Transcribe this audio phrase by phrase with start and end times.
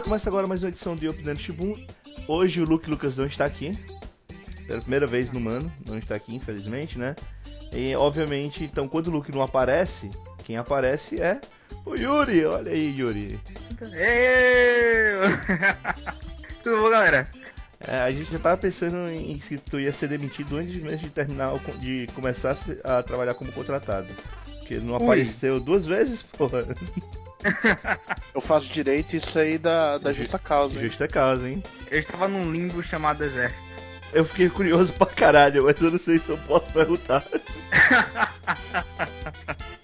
[0.00, 1.74] galera, começa agora mais uma edição de Up Dentro Shibun.
[2.26, 3.78] Hoje o Luke Lucas não está aqui.
[4.66, 7.14] Pela primeira vez no Mano, não está aqui, infelizmente, né?
[7.72, 10.10] E obviamente, então quando o Luke não aparece,
[10.44, 11.40] quem aparece é
[11.84, 12.44] o Yuri.
[12.44, 13.40] Olha aí, Yuri.
[13.92, 15.20] Eu!
[16.62, 17.28] Tudo bom, galera?
[17.80, 21.10] É, a gente já tava pensando em se tu ia ser demitido antes mesmo de
[21.10, 24.08] terminar, de começar a trabalhar como contratado.
[24.58, 25.02] Porque não Ui.
[25.02, 26.64] apareceu duas vezes, porra.
[28.34, 30.78] Eu faço direito isso aí da, da justa causa.
[30.78, 30.86] hein?
[30.86, 31.62] Justa causa, hein?
[31.90, 33.68] Eu estava num limbo chamado Exército.
[34.12, 37.24] Eu fiquei curioso pra caralho, mas eu não sei se eu posso perguntar.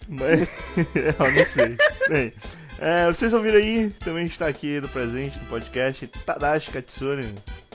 [0.08, 0.48] mas
[0.94, 1.76] eu não sei.
[2.08, 2.32] Bem,
[2.78, 7.34] é, vocês ouviram aí, também está aqui no presente, no podcast, Tadashi Katsune.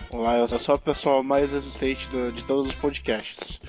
[0.09, 3.61] Olá, eu sou a pessoa mais resistente do- de todos os podcasts.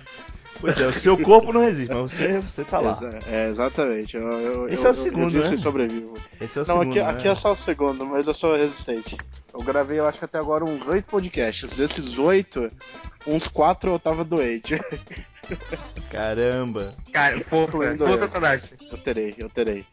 [0.62, 2.96] Pois é, o seu corpo não resiste, mas você, você tá lá.
[3.26, 4.16] É, exatamente.
[4.16, 5.54] Eu, eu, Esse eu, é o segundo, eu, né?
[5.54, 6.14] Eu sobrevivo.
[6.40, 7.10] Esse é o Não, segundo, aqui, né?
[7.10, 9.16] aqui é só o segundo, mas eu sou resistente.
[9.52, 11.68] Eu gravei, eu acho que até agora, uns oito podcasts.
[11.76, 12.70] Desses oito,
[13.26, 14.80] uns quatro eu tava doente.
[16.08, 18.28] Caramba, Cara, força, força.
[18.28, 18.74] Tadashi.
[18.88, 19.84] Eu terei, eu terei.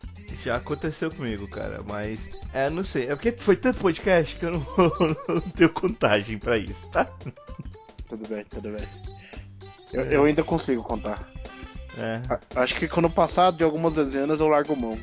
[0.43, 2.29] já aconteceu comigo, cara, mas...
[2.53, 4.65] É, não sei, é porque foi tanto podcast que eu não,
[5.27, 7.05] não tenho contagem pra isso, tá?
[8.07, 8.87] Tudo bem, tudo bem.
[9.93, 11.27] Eu, eu ainda consigo contar.
[11.97, 12.21] É.
[12.29, 14.97] A- Acho que quando passar de algumas dezenas eu largo mão.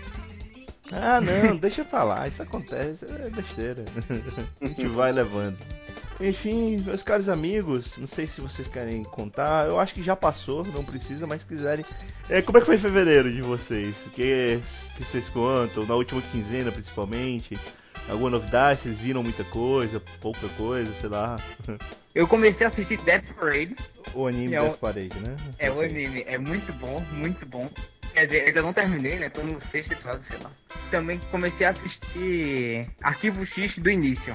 [0.93, 3.85] Ah, não, deixa pra lá, isso acontece, é besteira.
[4.61, 5.59] A gente vai levando.
[6.19, 10.65] Enfim, meus caros amigos, não sei se vocês querem contar, eu acho que já passou,
[10.65, 11.85] não precisa, mas se quiserem.
[12.31, 13.95] É, como é que foi fevereiro de vocês?
[14.07, 14.59] O que,
[14.97, 15.85] que vocês contam?
[15.85, 17.59] Na última quinzena, principalmente?
[18.09, 18.81] Alguma novidade?
[18.83, 21.39] Vocês viram muita coisa, pouca coisa, sei lá.
[22.15, 23.77] Eu comecei a assistir Death Parade.
[24.15, 25.37] O anime É o- Death Parade, né?
[25.59, 27.69] É o anime, é muito bom, muito bom.
[28.15, 29.29] Quer dizer, ainda não terminei, né?
[29.29, 30.51] Tô no sexto episódio, sei lá.
[30.91, 34.35] Também comecei a assistir Arquivo X do início.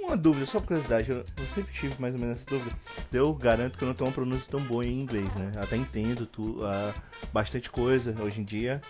[0.00, 2.70] Uma dúvida, só por curiosidade, eu, eu sempre tive mais ou menos essa dúvida.
[3.12, 5.52] Eu garanto que eu não tenho uma pronúncia tão boa em inglês, né?
[5.60, 6.94] Até entendo tu, ah,
[7.32, 8.80] bastante coisa hoje em dia,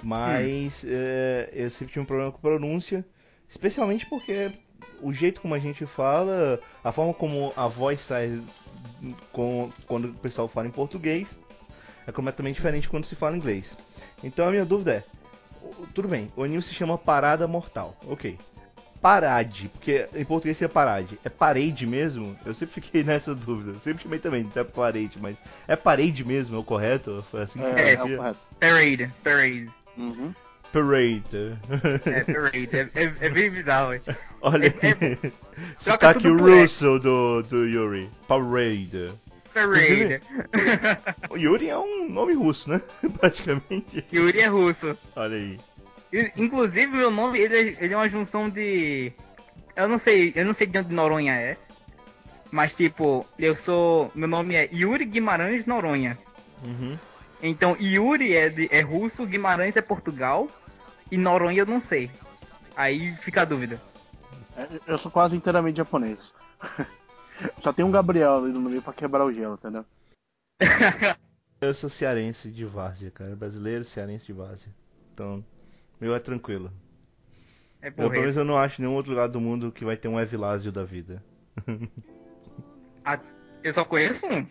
[0.00, 3.04] mas eh, eu sempre tive um problema com pronúncia,
[3.50, 4.52] especialmente porque
[5.02, 8.40] o jeito como a gente fala, a forma como a voz sai
[9.32, 11.28] com, quando o pessoal fala em português
[12.06, 13.76] é completamente diferente quando se fala inglês.
[14.22, 15.04] Então a minha dúvida é,
[15.94, 18.38] tudo bem, o anime se chama Parada Mortal, ok.
[19.00, 21.18] Parade, porque em português seria parade.
[21.24, 22.36] É parade mesmo?
[22.44, 23.70] Eu sempre fiquei nessa dúvida.
[23.70, 27.24] Eu sempre chamei também de parade, mas é parade mesmo, é o correto?
[27.30, 28.46] Foi assim que se É, é o correto.
[28.60, 29.70] Parade, Parade.
[29.96, 30.34] Uhum.
[30.72, 31.58] Parade.
[32.06, 32.68] É, Parade.
[32.72, 33.92] É, é, é bem bizarro.
[34.40, 35.16] Olha é- aí.
[35.16, 35.34] Troca
[35.78, 38.08] Sotaque tudo por russo do, do Yuri.
[38.28, 39.12] Parade.
[39.52, 40.22] Parade.
[41.28, 42.80] O Yuri é um nome russo, né?
[43.18, 44.04] Praticamente.
[44.12, 44.96] Yuri é russo.
[45.16, 45.60] Olha aí.
[46.36, 49.12] Inclusive, meu nome, ele, é- ele é uma junção de...
[49.76, 51.56] Eu não sei, eu não sei de onde Noronha é.
[52.50, 54.10] Mas, tipo, eu sou...
[54.14, 56.18] Meu nome é Yuri Guimarães Noronha.
[56.64, 56.96] Uhum.
[57.42, 60.48] Então, Yuri é, de- é russo, Guimarães é Portugal.
[61.10, 62.10] E Noronha eu não sei.
[62.76, 63.80] Aí fica a dúvida.
[64.56, 66.32] É, Eu sou quase inteiramente japonês.
[67.60, 69.84] Só tem um Gabriel ali no meio pra quebrar o gelo, entendeu?
[71.60, 73.36] Eu sou cearense de várzea, cara.
[73.36, 74.72] Brasileiro cearense de várzea.
[75.12, 75.44] Então,
[76.00, 76.70] meu é tranquilo.
[77.82, 80.08] É Eu, pelo menos eu não acho nenhum outro lugar do mundo que vai ter
[80.08, 81.22] um Evilásio da vida.
[83.62, 84.46] Eu só conheço um.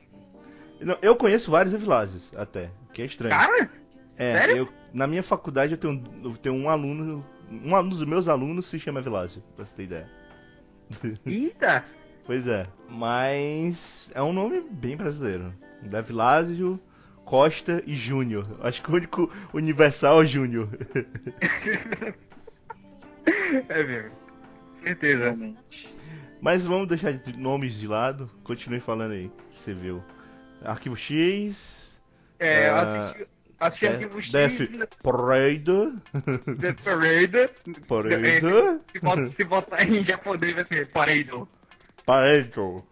[0.80, 3.36] Não, eu conheço vários Evilásios, até, que é estranho.
[3.36, 3.70] Cara?
[4.18, 4.58] é, sério?
[4.58, 8.66] eu- na minha faculdade eu tenho, eu tenho um aluno, um aluno dos meus alunos
[8.66, 10.10] se chama Evilásio, pra você ter ideia.
[11.26, 11.86] Eita!
[12.26, 15.54] Pois é, mas é um nome bem brasileiro.
[15.84, 16.80] Evilásio,
[17.26, 18.46] Costa e Júnior.
[18.62, 20.70] Acho que o único universal é Júnior.
[23.68, 24.12] É mesmo.
[24.72, 25.24] Certeza.
[25.26, 25.96] Realmente.
[26.42, 28.30] Mas vamos deixar de nomes de lado.
[28.44, 29.32] Continue falando aí.
[29.54, 30.04] Você viu.
[30.64, 31.92] Arquivo X.
[32.40, 33.28] É, eu Ah, assisti,
[33.60, 35.94] assisti Death- Arquivo X, Death Parade.
[36.58, 37.50] Death Parade.
[37.88, 38.40] Parade.
[38.92, 40.88] Se botar, se botar em japonês vai ser.
[40.88, 41.32] Parade.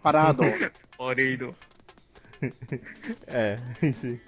[0.03, 0.43] Parado.
[0.97, 1.55] Pareido.
[3.27, 3.57] É,
[4.01, 4.19] sim.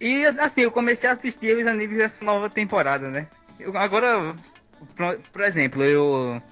[0.00, 3.26] E assim, eu comecei a assistir os animes dessa nova temporada, né?
[3.58, 4.32] Eu, agora,
[4.96, 6.42] por, por exemplo, eu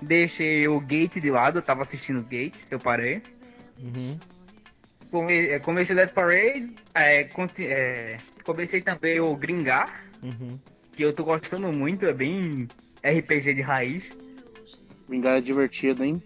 [0.00, 3.22] deixei o Gate de lado, eu tava assistindo o Gate, eu parei.
[3.78, 4.18] Uhum.
[5.10, 10.58] Come, é, comecei o Death Parade, é, conti- é, comecei também o Gringar, Uhum.
[10.92, 12.68] que eu tô gostando muito, é bem
[13.04, 14.08] RPG de raiz.
[15.08, 16.22] Vingar é divertido, hein?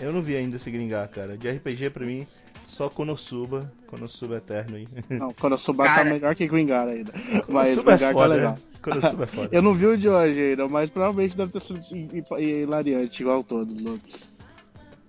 [0.00, 1.36] Eu não vi ainda esse gringar, cara.
[1.36, 2.26] De RPG pra mim,
[2.66, 3.72] só Konosuba.
[3.86, 4.88] Konosuba eterno aí.
[5.10, 6.10] Não, souber tá Cara.
[6.10, 7.12] melhor que Gringar ainda.
[7.48, 8.52] Mas Konosuba é Gringar tá foda, legal.
[8.52, 8.58] né?
[8.82, 9.48] Konosuba é foda.
[9.56, 13.22] Eu não vi o de hoje ainda, mas provavelmente deve ter sido hi- hi- hilariante,
[13.22, 14.28] igual todos os outros.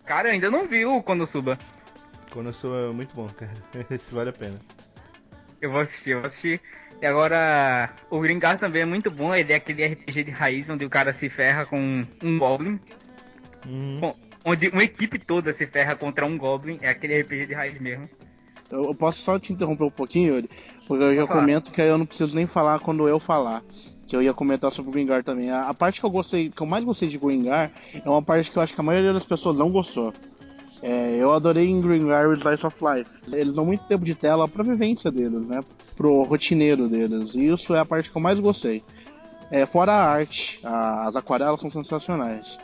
[0.05, 1.57] Cara, eu ainda não vi o Konosuba.
[2.29, 3.51] Konosuba é muito bom, cara.
[3.89, 4.59] Esse vale a pena.
[5.63, 6.60] Eu vou assistir, eu vou assistir.
[7.01, 9.33] E agora, o Gringar também é muito bom.
[9.33, 12.77] Ele é aquele RPG de raiz onde o cara se ferra com um Goblin.
[13.65, 13.98] Uhum.
[14.01, 16.80] com- onde uma equipe toda se ferra contra um Goblin.
[16.81, 18.10] É aquele RPG de raiz mesmo.
[18.69, 20.50] Eu, eu posso só te interromper um pouquinho, Yuri?
[20.86, 21.39] Porque eu já falar.
[21.39, 23.63] comento que aí eu não preciso nem falar quando eu falar.
[24.06, 25.50] Que eu ia comentar sobre o Gringar também.
[25.50, 28.51] A, a parte que eu gostei, que eu mais gostei de Gringar é uma parte
[28.51, 30.13] que eu acho que a maioria das pessoas não gostou.
[30.85, 33.21] É, eu adorei em Gringar o Slice of Life.
[33.31, 35.62] Eles dão muito tempo de tela pra vivência deles, né?
[35.95, 37.33] Pro rotineiro deles.
[37.33, 38.83] E isso é a parte que eu mais gostei.
[39.50, 42.57] É, fora a arte, a- as aquarelas são sensacionais.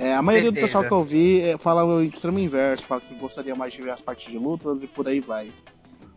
[0.00, 0.66] É, a maioria do certeza.
[0.66, 3.90] pessoal que eu vi é, fala o extremo inverso, fala que gostaria mais de ver
[3.90, 5.48] as partes de lutas e por aí vai.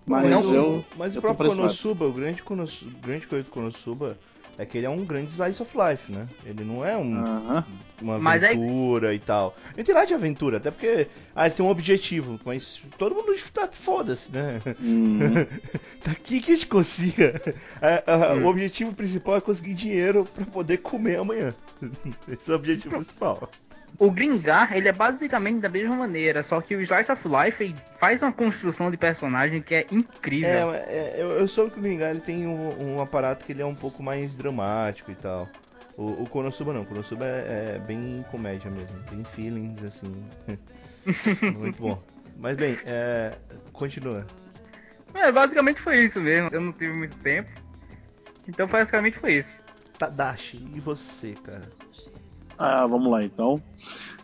[0.08, 0.86] Mas Não, eu.
[0.98, 1.50] mas eu o próprio.
[1.52, 4.18] Konosuba, o grande, Konosu, grande coisa do Konosuba
[4.58, 6.28] é que ele é um grande slice of life, né?
[6.46, 7.66] Ele não é um, Aham.
[8.02, 9.56] uma Mas aí- aventura e tal.
[9.76, 13.36] Ele tem nada de aventura, até porque ah, ele tem um objetivo, mas todo mundo
[13.54, 14.60] tá foda-se, né?
[14.80, 15.20] Uhum.
[16.04, 17.42] tá aqui que a gente consiga.
[17.82, 18.46] É, é, Hum.
[18.46, 21.54] O objetivo principal é conseguir dinheiro pra poder comer amanhã.
[22.28, 23.50] Esse é o objetivo principal.
[24.00, 27.76] O Gringar, ele é basicamente da mesma maneira, só que o Slice of Life ele
[28.00, 30.50] faz uma construção de personagem que é incrível.
[30.50, 33.52] É, mas, é, eu, eu soube que o Gringar ele tem um, um aparato que
[33.52, 35.50] ele é um pouco mais dramático e tal.
[35.98, 40.30] O, o Konosuba não, o Konosuba é, é bem comédia mesmo, tem feelings assim.
[41.58, 42.04] Muito bom.
[42.38, 43.36] Mas bem, é,
[43.74, 44.26] continua.
[45.14, 46.50] É, basicamente foi isso mesmo.
[46.52, 47.50] Eu não tive muito tempo.
[48.48, 49.60] Então basicamente foi isso.
[49.98, 51.68] Tadashi, e você, cara?
[52.58, 53.62] Ah, vamos lá então.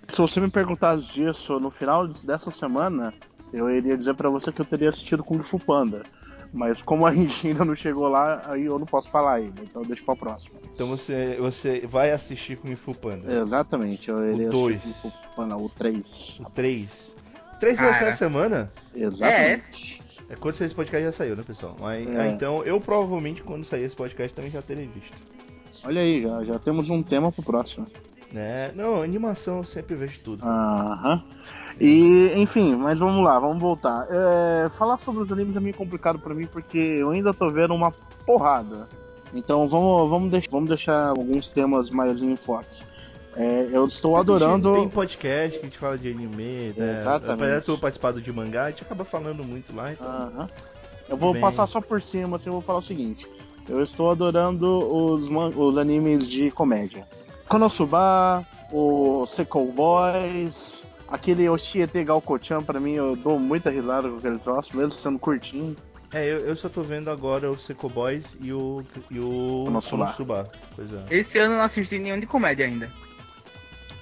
[0.09, 3.13] Se você me perguntasse disso no final dessa semana,
[3.51, 6.03] eu iria dizer pra você que eu teria assistido Kung Fu Panda.
[6.51, 9.81] Mas como a gente ainda não chegou lá, aí eu não posso falar ainda, então
[9.81, 10.59] deixa pra próxima.
[10.75, 13.31] Então você, você vai assistir Kung Fu Panda.
[13.41, 16.39] Exatamente, eu iria Kung Fu Panda, o 3.
[16.41, 17.15] O 3.
[17.55, 18.71] O 3 vai sair semana?
[18.95, 20.01] Exatamente.
[20.29, 21.75] É quando sair esse podcast já saiu, né, pessoal?
[21.79, 22.19] Mas, É.
[22.21, 25.15] ah, então, eu provavelmente, quando sair esse podcast, também já terei visto.
[25.85, 27.87] Olha aí, já, já temos um tema pro próximo.
[28.33, 28.71] Né?
[28.75, 30.43] Não, animação eu sempre vejo tudo.
[30.43, 31.21] Aham.
[31.79, 34.05] E, enfim, mas vamos lá, vamos voltar.
[34.09, 37.73] É, falar sobre os animes é meio complicado pra mim porque eu ainda tô vendo
[37.73, 37.91] uma
[38.25, 38.87] porrada.
[39.33, 42.83] Então vamos, vamos, deix- vamos deixar alguns temas mais em enfoque.
[43.35, 44.73] É, eu estou adorando.
[44.73, 47.01] Tem podcast que a gente fala de anime, né?
[47.01, 47.41] Exatamente.
[47.41, 49.91] Apesar de eu participar do de mangá, a gente acaba falando muito lá.
[49.91, 50.07] Então...
[50.07, 50.49] Aham.
[51.09, 51.41] Eu vou Bem.
[51.41, 53.27] passar só por cima, assim, eu vou falar o seguinte.
[53.67, 57.05] Eu estou adorando os, os animes de comédia.
[57.53, 64.39] Konosuba, o Sequel Boys, aquele Oshiete Gaokochan, pra mim, eu dou muita risada com aquele
[64.39, 65.75] troço, mesmo sendo curtinho.
[66.11, 70.05] É, eu, eu só tô vendo agora o Seco Boys e o, e o Konosuba.
[70.05, 70.51] Konosuba.
[70.75, 71.05] Pois é.
[71.11, 72.91] Esse ano eu não assisti nenhum de comédia ainda.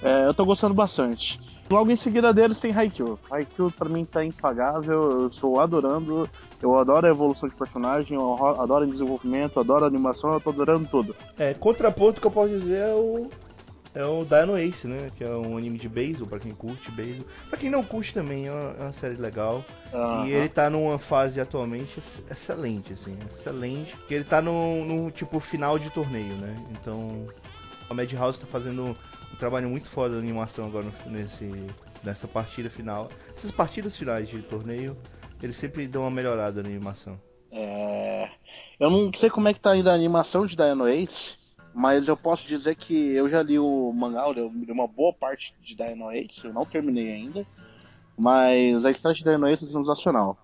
[0.02, 1.38] É, eu tô gostando bastante.
[1.70, 3.18] Logo em seguida deles tem Haikyuu.
[3.30, 6.28] Haikyuu pra mim tá impagável, eu estou adorando.
[6.60, 10.40] Eu adoro a evolução de personagem, eu ro- adoro o desenvolvimento, adoro a animação, eu
[10.40, 11.14] tô adorando tudo.
[11.38, 13.30] É, contraponto que eu posso dizer é o.
[13.94, 15.10] É o Dino Ace, né?
[15.16, 17.26] Que é um anime de beisebol, pra quem curte beisebol.
[17.50, 19.62] Pra quem não curte também, é uma, é uma série legal.
[20.26, 23.94] E ele tá numa fase atualmente ex- excelente, assim, excelente.
[23.96, 26.54] Porque ele tá no, no tipo final de torneio, né?
[26.70, 27.26] Então
[27.88, 28.96] a Madhouse tá fazendo
[29.32, 31.50] um trabalho muito foda de animação agora nesse,
[32.02, 33.08] nessa partida final.
[33.28, 34.96] Essas partidas finais de torneio,
[35.42, 37.18] eles sempre dão uma melhorada na animação.
[37.50, 38.30] É,
[38.78, 41.34] Eu não sei como é que tá ainda a animação de Dino Ace,
[41.74, 45.54] mas eu posso dizer que eu já li o mangá, eu li uma boa parte
[45.60, 47.46] de Dino Ace, eu não terminei ainda,
[48.16, 50.36] mas a história de Dino Ace é sensacional.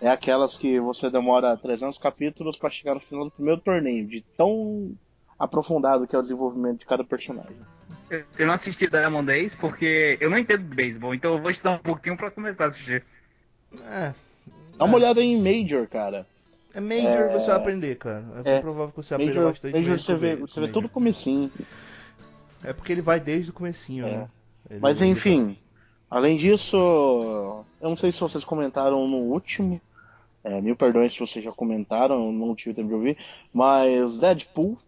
[0.00, 4.20] É aquelas que você demora 300 capítulos pra chegar no final do primeiro torneio, de
[4.36, 4.94] tão
[5.38, 7.56] aprofundado que é o desenvolvimento de cada personagem.
[8.38, 11.72] Eu não assisti Diamond Days porque eu não entendo de beisebol, então eu vou estudar
[11.72, 13.02] um pouquinho pra começar a assistir.
[13.90, 14.12] É,
[14.78, 16.26] Dá uma olhada em Major, cara.
[16.74, 17.28] é Major É.
[17.38, 18.24] você vai aprender, cara.
[18.44, 18.60] É, É.
[18.60, 20.48] provável que você aprenda Major, bastante Major você vê, Major.
[20.48, 21.50] você vê tudo comecinho.
[22.62, 24.10] É porque ele vai desde o comecinho, É.
[24.18, 24.28] né?
[24.70, 25.56] Ele- Mas enfim,
[26.10, 26.76] além disso,
[27.80, 29.80] eu não sei se vocês comentaram no último,
[30.42, 33.18] é, mil perdões se vocês já comentaram, eu não tive tempo de ouvir,
[33.52, 34.78] mas Deadpool,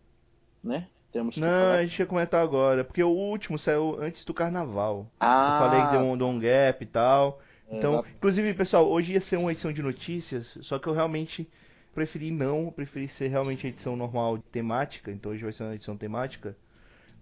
[0.67, 0.87] né?
[1.13, 1.75] Temos que Não, falar.
[1.75, 5.07] a gente ia comentar agora, porque o último saiu antes do carnaval.
[5.19, 7.41] Ah, Eu falei que deu um, deu um gap e tal.
[7.71, 8.09] É, Então, exato.
[8.17, 11.49] inclusive, pessoal, hoje ia ser uma edição de notícias, só que eu realmente
[11.95, 15.97] preferi não, preferi ser realmente a edição normal temática, então hoje vai ser uma edição
[15.97, 16.55] temática,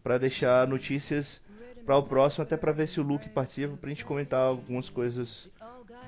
[0.02, 1.40] pra deixar notícias
[1.86, 5.48] para o próximo, até pra ver se o Luke participa, pra gente comentar algumas coisas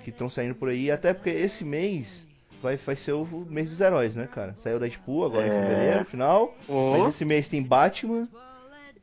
[0.02, 2.26] que estão saindo por aí, até porque esse mês
[2.62, 4.54] vai, vai ser o mês dos heróis, né, cara?
[4.58, 5.48] Saiu Deadpool agora É.
[5.48, 6.54] em fevereiro, final.
[6.68, 6.98] Oh.
[6.98, 8.28] Mas esse mês tem Batman.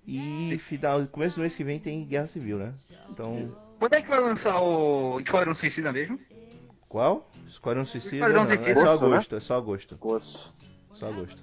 [0.06, 2.74] E final, começo do mês que vem tem Guerra Civil, né?
[3.10, 6.20] Então, Quando é que vai lançar o Esquadrão Suicida mesmo?
[6.90, 7.30] qual?
[7.48, 8.16] Esquadrão Suicida?
[8.18, 8.72] Esquadrão não, Suicida.
[8.72, 9.14] É só Agosto, né?
[9.16, 9.98] agosto, é só agosto.
[9.98, 10.54] Gosto.
[10.94, 11.42] Só agosto.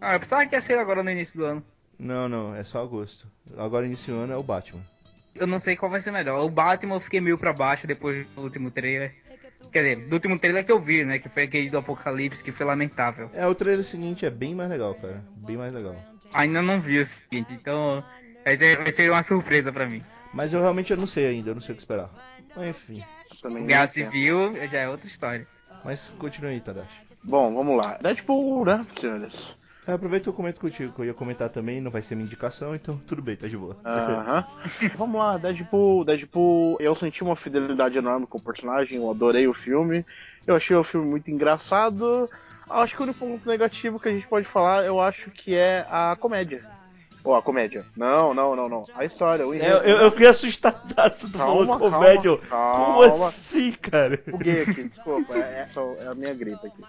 [0.00, 1.62] Ah, eu pensava que ia ser agora no início do ano.
[1.98, 3.26] Não, não, é só agosto.
[3.56, 4.82] Agora início do ano é o Batman.
[5.34, 6.44] Eu não sei qual vai ser melhor.
[6.44, 9.14] O Batman eu fiquei meio pra baixo depois do último trailer.
[9.72, 11.18] Quer dizer, do último trailer que eu vi, né?
[11.18, 13.30] Que foi aquele do Apocalipse, que foi lamentável.
[13.32, 15.24] É, o trailer seguinte é bem mais legal, cara.
[15.36, 15.96] Bem mais legal.
[16.32, 18.04] Ainda não vi o seguinte, então
[18.44, 20.02] vai ser, uma surpresa pra mim.
[20.32, 22.10] Mas eu realmente eu não sei ainda, eu não sei o que esperar.
[22.56, 23.04] Mas enfim.
[23.40, 23.86] Também Guerra.
[23.86, 25.46] Civil já é outra história.
[25.84, 27.02] Mas continue aí, Tadashi.
[27.22, 27.98] Bom, vamos lá.
[28.02, 29.54] Deadpool, né, senhores?
[29.86, 32.24] É, aproveita que eu comento contigo, que eu ia comentar também, não vai ser minha
[32.24, 33.76] indicação, então tudo bem, tá de boa.
[33.84, 34.44] Aham.
[34.96, 39.52] Vamos lá, Deadpool, Deadpool, eu senti uma fidelidade enorme com o personagem, eu adorei o
[39.52, 40.04] filme.
[40.46, 42.28] Eu achei o filme muito engraçado.
[42.68, 45.86] Acho que o único ponto negativo que a gente pode falar, eu acho que é
[45.90, 46.64] a comédia.
[47.24, 47.86] Ou a comédia.
[47.96, 48.82] Não, não, não, não.
[48.94, 49.76] A história, o É, enredo.
[49.84, 52.36] eu, eu fiquei assustadaço do Calma, falando calma, comédia.
[52.50, 52.84] calma.
[52.84, 54.20] Como assim, cara?
[54.30, 56.84] Buguei aqui, desculpa, é, é só- é a minha gripe aqui.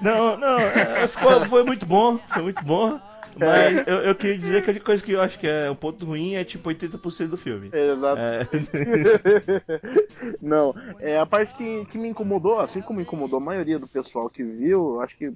[0.00, 2.98] Não, não, é, ficou- foi muito bom, foi muito bom.
[3.36, 3.84] Mas É.
[3.86, 6.04] eu, eu queria dizer que a única coisa que eu acho que é um ponto
[6.04, 7.70] ruim é tipo 80% do filme.
[7.72, 8.20] Exato.
[8.20, 8.46] É,
[10.40, 14.28] Não, é a parte que, que me incomodou, assim como incomodou a maioria do pessoal
[14.28, 15.32] que viu, acho que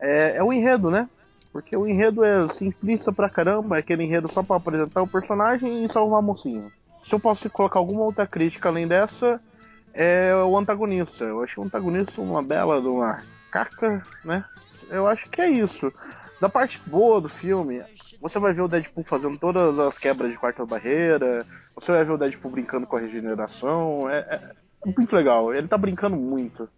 [0.00, 1.08] é, é o enredo, né?
[1.52, 5.84] Porque o enredo é simplista pra caramba, é aquele enredo só pra apresentar o personagem
[5.84, 6.70] e salvar a mocinha.
[7.06, 9.40] Se eu posso colocar alguma outra crítica além dessa,
[9.92, 11.24] é o antagonista.
[11.24, 14.44] Eu achei o antagonista uma bela de uma caca, né?
[14.88, 15.92] Eu acho que é isso.
[16.40, 17.82] Da parte boa do filme,
[18.20, 22.12] você vai ver o Deadpool fazendo todas as quebras de quarta barreira, você vai ver
[22.12, 24.52] o Deadpool brincando com a regeneração, é, é-
[24.96, 26.68] muito legal, ele tá brincando muito.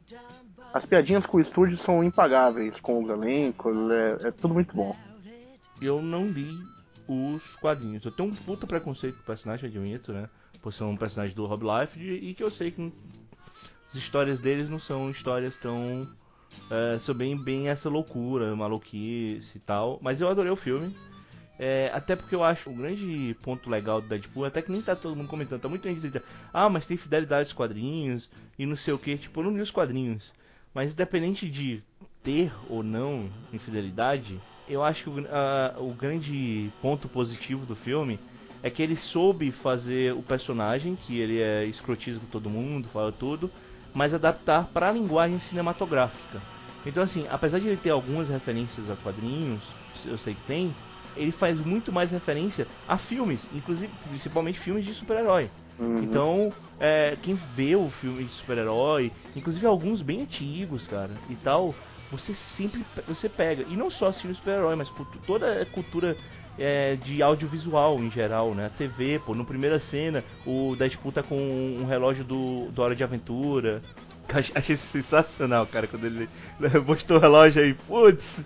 [0.75, 4.97] As piadinhas com o estúdio são impagáveis com os elencos, é, é tudo muito bom.
[5.81, 6.59] eu não li
[7.07, 8.05] os quadrinhos.
[8.05, 10.29] Eu tenho um puta preconceito com o personagem, admito, né?
[10.61, 12.93] Por ser um personagem do Rob Life e que eu sei que
[13.89, 16.09] as histórias deles não são histórias tão.
[16.69, 20.01] É, são bem, bem essa loucura, maluquice e tal.
[20.03, 20.93] Mas eu adorei o filme.
[21.57, 24.97] É, até porque eu acho o grande ponto legal do Deadpool, até que nem tá
[24.97, 26.21] todo mundo comentando, tá muito gente dizendo,
[26.53, 28.29] ah, mas tem fidelidade aos quadrinhos
[28.59, 30.33] e não sei o que, tipo, eu não li os quadrinhos.
[30.75, 31.83] Mas independente de
[32.23, 38.21] ter ou não infidelidade, eu acho que o, a- o grande ponto positivo do filme
[38.63, 43.13] é que ele soube fazer o personagem, que ele é escrotismo com todo mundo, fala
[43.13, 43.53] tudo,
[43.93, 46.45] mas adaptar para a linguagem cinematográfica.
[46.85, 50.77] Então assim, apesar de ele ter algumas referências a quadrinhos, eu sei que tem,
[51.15, 55.51] ele faz muito mais referência a filmes, inclusive principalmente filmes de super-herói.
[55.79, 56.03] Uhum.
[56.03, 61.75] Então, é, quem vê o filme de super-herói, inclusive alguns bem antigos, cara, e tal,
[62.11, 63.65] você sempre você pega.
[63.69, 64.93] E não só filme de super-herói, mas
[65.27, 66.17] toda a cultura
[66.59, 68.67] é, de audiovisual em geral, né?
[68.67, 72.95] A TV, pô, no primeira cena, o Deadpool tá com um relógio do, do Hora
[72.95, 73.83] de Aventura.
[74.55, 76.29] Achei, sensacional, cara, quando ele
[76.87, 78.41] mostrou o relógio aí, putz!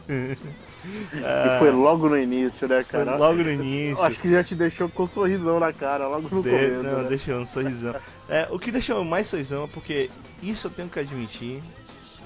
[1.12, 3.16] E foi logo no início, né, Ah, Foi cara?
[3.16, 4.02] logo no início.
[4.04, 6.82] Acho que já te deixou com um sorrisão na cara, logo no De- começo.
[6.82, 7.08] não, né?
[7.08, 7.94] deixou um sorrisão.
[8.28, 10.10] É, o que deixou mais sorrisão é porque
[10.42, 11.62] isso eu tenho que admitir.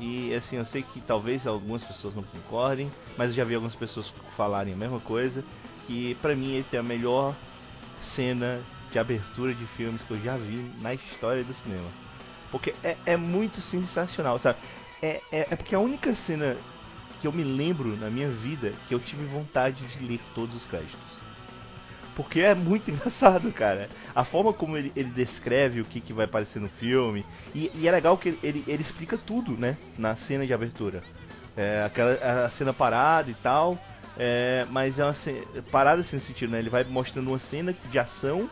[0.01, 3.75] E assim, eu sei que talvez algumas pessoas não concordem, mas eu já vi algumas
[3.75, 5.45] pessoas falarem a mesma coisa.
[5.87, 7.35] Que pra mim ele tem a melhor
[8.01, 11.89] cena de abertura de filmes que eu já vi na história do cinema.
[12.51, 14.59] Porque é, é muito sensacional, sabe?
[15.01, 16.57] É, é, é porque a única cena
[17.23, 20.67] que eu me lembro na minha vida que eu tive vontade de ler todos os
[20.67, 20.99] créditos.
[22.17, 23.89] Porque é muito engraçado, cara.
[24.13, 27.25] A forma como ele, ele descreve o que, que vai aparecer no filme.
[27.55, 29.77] E, e é legal que ele, ele, explica tudo, né?
[29.97, 31.01] Na cena de abertura.
[31.57, 33.79] É, aquela a cena parada e tal.
[34.19, 35.15] é, mas é uma
[35.71, 36.59] parada assim no sentido, né?
[36.59, 38.51] Ele vai mostrando uma cena de ação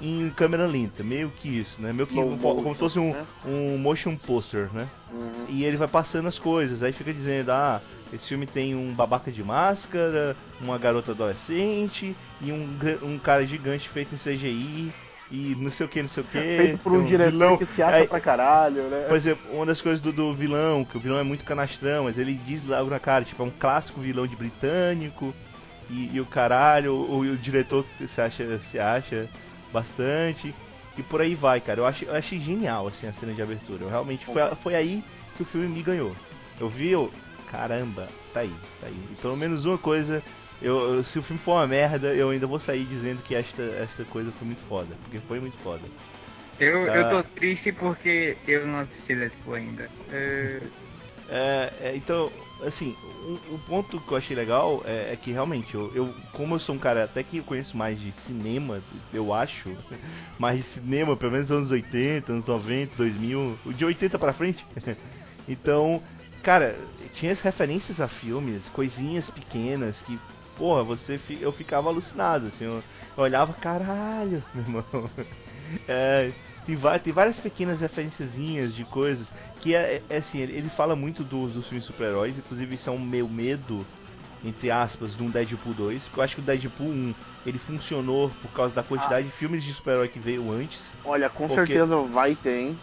[0.00, 1.04] em câmera lenta.
[1.04, 1.92] Meio que isso, né?
[1.92, 3.26] Meio que um- como se fosse um, né?
[3.44, 4.88] um motion poster, né?
[5.12, 5.46] Uhum.
[5.48, 7.80] E ele vai passando as coisas, aí fica dizendo, ah,
[8.12, 13.88] esse filme tem um babaca de máscara, uma garota adolescente e um, um cara gigante
[13.88, 14.92] feito em CGI
[15.30, 16.38] e não sei o que, não sei o que.
[16.38, 19.06] Feito por um diretor que se acha Aí, pra caralho, né?
[19.08, 22.16] Por exemplo, uma das coisas do, do vilão, que o vilão é muito canastrão, mas
[22.16, 25.34] ele diz logo na cara, tipo, é um clássico vilão de britânico
[25.90, 29.28] e, e o caralho, o, o diretor se acha, se acha
[29.72, 30.54] bastante.
[30.96, 31.80] E por aí vai, cara.
[31.80, 33.84] Eu, achei, eu achei genial assim a cena de abertura.
[33.84, 35.04] Eu realmente foi, foi aí
[35.36, 36.14] que o filme me ganhou.
[36.58, 37.12] Eu vi, eu,
[37.56, 38.94] caramba, tá aí, tá aí.
[39.10, 40.22] E pelo menos uma coisa,
[40.60, 43.62] eu, eu- se o filme for uma merda, eu ainda vou sair dizendo que esta,
[43.62, 45.82] esta coisa foi muito foda, porque foi muito foda.
[46.58, 46.96] Eu, Ah.
[46.96, 49.88] eu tô triste porque eu não assisti Deadpool ainda.
[50.10, 50.60] É,
[51.28, 52.30] É, é, então,
[52.64, 52.94] assim,
[53.50, 56.60] o, um, ponto que eu achei legal é, é que realmente, eu, eu, como eu
[56.60, 58.80] sou um cara até que conheço mais de cinema,
[59.12, 59.70] eu acho,
[60.38, 64.64] mais de cinema, pelo menos anos 80, anos 90, 2000, de 80 pra frente.
[65.48, 66.00] então,
[66.46, 66.76] cara,
[67.12, 70.16] tinha as referências a filmes, coisinhas pequenas que,
[70.56, 72.84] porra, você, eu ficava alucinado, assim, eu,
[73.16, 75.10] eu olhava, caralho, meu irmão.
[75.88, 76.30] É,
[76.64, 81.24] tem, tem várias pequenas referenciazinhas de coisas que é, é assim, ele, ele, fala muito
[81.24, 83.84] dos, dos filmes super-heróis, inclusive isso é um meu medo,
[84.44, 88.30] entre aspas, de um Deadpool 2, porque eu acho que o Deadpool 1 ele funcionou
[88.40, 89.30] por causa da quantidade ah.
[89.30, 90.92] de filmes de super-herói que veio antes.
[91.04, 91.74] Olha, com porque...
[91.74, 92.78] certeza vai ter, hein?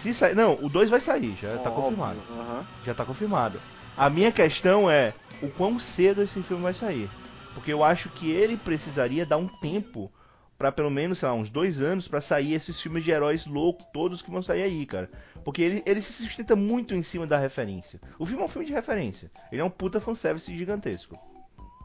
[0.00, 2.18] Se sair, não, o 2 vai sair, já tá confirmado.
[2.28, 2.64] Uhum.
[2.84, 3.60] Já tá confirmado.
[3.96, 7.08] A minha questão é o quão cedo esse filme vai sair.
[7.54, 10.10] Porque eu acho que ele precisaria dar um tempo
[10.56, 13.84] para pelo menos, sei lá, uns dois anos para sair esses filmes de heróis loucos,
[13.92, 15.10] todos que vão sair aí, cara.
[15.44, 18.00] Porque ele, ele se sustenta muito em cima da referência.
[18.18, 19.30] O filme é um filme de referência.
[19.50, 21.18] Ele é um puta fanservice gigantesco.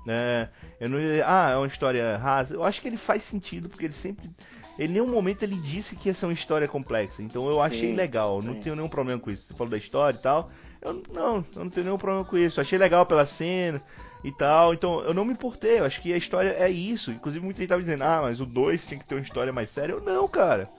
[0.07, 0.47] É,
[0.79, 2.55] eu não, ah, é uma história rasa.
[2.55, 4.29] Eu acho que ele faz sentido, porque ele sempre.
[4.77, 7.21] Ele em nenhum momento ele disse que ia ser uma história complexa.
[7.21, 8.41] Então eu achei sim, legal.
[8.41, 8.47] Sim.
[8.47, 9.47] Não tenho nenhum problema com isso.
[9.47, 10.51] Você falou da história e tal.
[10.81, 12.59] Eu não, eu não tenho nenhum problema com isso.
[12.59, 13.81] Eu achei legal pela cena
[14.23, 14.73] e tal.
[14.73, 15.79] Então eu não me importei.
[15.79, 17.11] Eu acho que a história é isso.
[17.11, 19.71] Inclusive muita gente tava dizendo, ah, mas o 2 tinha que ter uma história mais
[19.71, 19.93] séria.
[19.93, 20.69] Eu não, cara.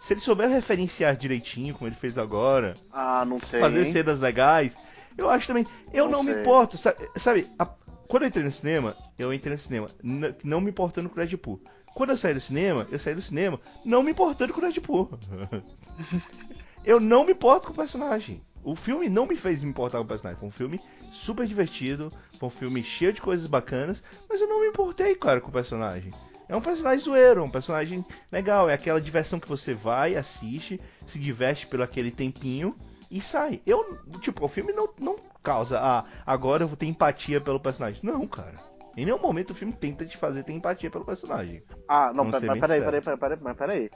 [0.00, 4.76] Se ele souber referenciar direitinho, como ele fez agora, ah, não sei, fazer cenas legais,
[5.16, 5.64] eu acho também.
[5.92, 7.08] Eu não, não me importo, sabe?
[7.16, 7.68] sabe a,
[8.08, 9.88] quando eu entrei no cinema, eu entrei no cinema
[10.42, 11.60] não me importando com o Deadpool.
[11.94, 15.10] Quando eu saí do cinema, eu saí do cinema não me importando com o Deadpool.
[16.84, 18.40] eu não me importo com o personagem.
[18.62, 20.40] O filme não me fez me importar com o personagem.
[20.40, 20.80] Foi um filme
[21.12, 25.40] super divertido, foi um filme cheio de coisas bacanas, mas eu não me importei, cara,
[25.40, 26.12] com o personagem.
[26.48, 28.68] É um personagem zoeiro, um personagem legal.
[28.68, 32.74] É aquela diversão que você vai, assiste, se diverte pelo aquele tempinho
[33.10, 33.60] e sai.
[33.66, 38.00] Eu, tipo, o filme não, não causa, ah, agora eu vou ter empatia pelo personagem.
[38.02, 38.54] Não, cara.
[38.96, 41.62] Em nenhum momento o filme tenta te fazer ter empatia pelo personagem.
[41.88, 43.90] Ah, não, mas peraí, peraí, peraí, peraí, peraí, peraí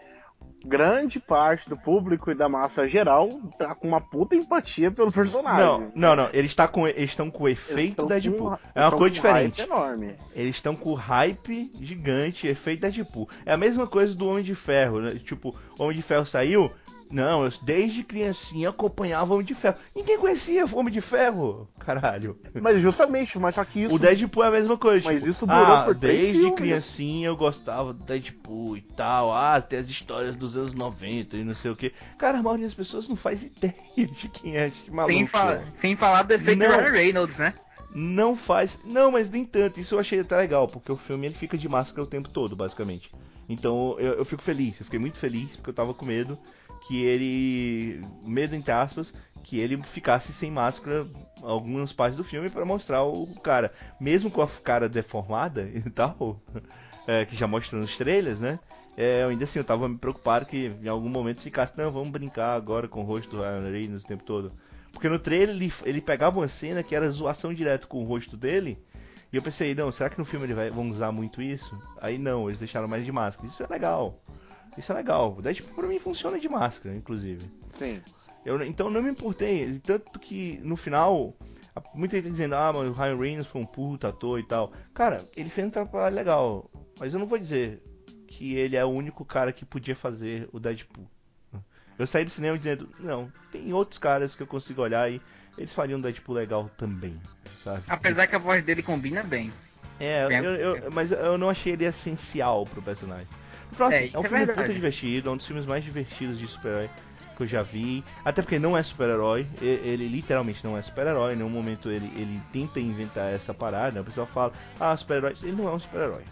[0.64, 5.64] grande parte do público e da massa geral tá com uma puta empatia pelo personagem.
[5.64, 6.30] Não, não, não.
[6.32, 8.50] Eles, tá com, eles estão com o efeito Deadpool.
[8.50, 9.62] Com, é uma coisa diferente.
[9.62, 10.16] enorme.
[10.34, 13.28] Eles estão com hype gigante, efeito Deadpool.
[13.46, 15.14] É a mesma coisa do Homem de Ferro, né?
[15.22, 16.70] Tipo, Homem de Ferro saiu,
[17.10, 19.76] não, eu desde criancinha acompanhava Homem de Ferro.
[19.94, 22.38] Ninguém conhecia Homem de Ferro, caralho.
[22.60, 23.94] Mas justamente, mas só que isso.
[23.94, 25.06] O Deadpool é a mesma coisa.
[25.06, 26.54] Mas tipo, isso durou ah, por Desde filmes.
[26.54, 29.32] criancinha eu gostava do Deadpool e tal.
[29.32, 31.92] Ah, tem as histórias dos anos 90 e não sei o que.
[32.18, 35.14] Cara, a maioria das pessoas não faz ideia de quem é esse maluco.
[35.14, 36.68] Sem, fa sem falar do efeito não.
[36.68, 37.54] Ryan Reynolds, né?
[37.94, 38.78] Não faz.
[38.84, 39.80] Não, mas nem tanto.
[39.80, 42.54] Isso eu achei até legal, porque o filme ele fica de máscara o tempo todo,
[42.54, 43.10] basicamente.
[43.48, 46.38] Então eu, eu fico feliz, eu fiquei muito feliz porque eu tava com medo
[46.88, 49.12] que ele, medo entre aspas,
[49.44, 51.06] que ele ficasse sem máscara
[51.42, 53.70] algumas partes do filme para mostrar o cara,
[54.00, 56.40] mesmo com a cara deformada e tal,
[57.06, 58.58] é, que já mostra nos trailers, né?
[58.96, 62.54] É, ainda assim eu tava me preocupado que em algum momento ficasse, não, vamos brincar
[62.54, 64.50] agora com o rosto do Ryan Reynolds o tempo todo.
[64.90, 68.34] Porque no trailer ele, ele pegava uma cena que era zoação direto com o rosto
[68.34, 68.78] dele.
[69.30, 71.78] E eu pensei, não, será que no filme eles vão usar muito isso?
[72.00, 73.46] Aí não, eles deixaram mais de máscara.
[73.46, 74.18] Isso é legal.
[74.78, 75.34] Isso é legal.
[75.36, 77.50] O Deadpool pra mim funciona de máscara, inclusive.
[77.78, 78.00] Sim.
[78.44, 79.80] Eu, então não me importei.
[79.80, 81.34] Tanto que no final,
[81.94, 84.72] muita gente dizendo, ah, mas o Ryan Reynolds foi um puta ator e tal.
[84.94, 86.70] Cara, ele fez um trabalho legal.
[86.98, 87.82] Mas eu não vou dizer
[88.28, 91.08] que ele é o único cara que podia fazer o Deadpool.
[91.98, 95.20] Eu saí do cinema dizendo, não, tem outros caras que eu consigo olhar e
[95.56, 97.20] eles fariam um Deadpool legal também,
[97.64, 97.82] sabe?
[97.88, 99.52] Apesar que a voz dele combina bem.
[99.98, 103.26] É, eu, eu, mas eu não achei ele essencial pro personagem.
[103.76, 104.60] Próximo, é, é um é filme verdade.
[104.60, 106.88] puta divertido, é um dos filmes mais divertidos de super-herói
[107.38, 108.04] que eu já vi.
[108.24, 112.10] Até porque não é super-herói, ele, ele, literalmente não é super-herói, em nenhum momento ele,
[112.16, 114.00] ele tenta inventar essa parada.
[114.00, 115.34] O pessoal fala, ah, super-herói.
[115.42, 116.24] Ele não é um super-herói.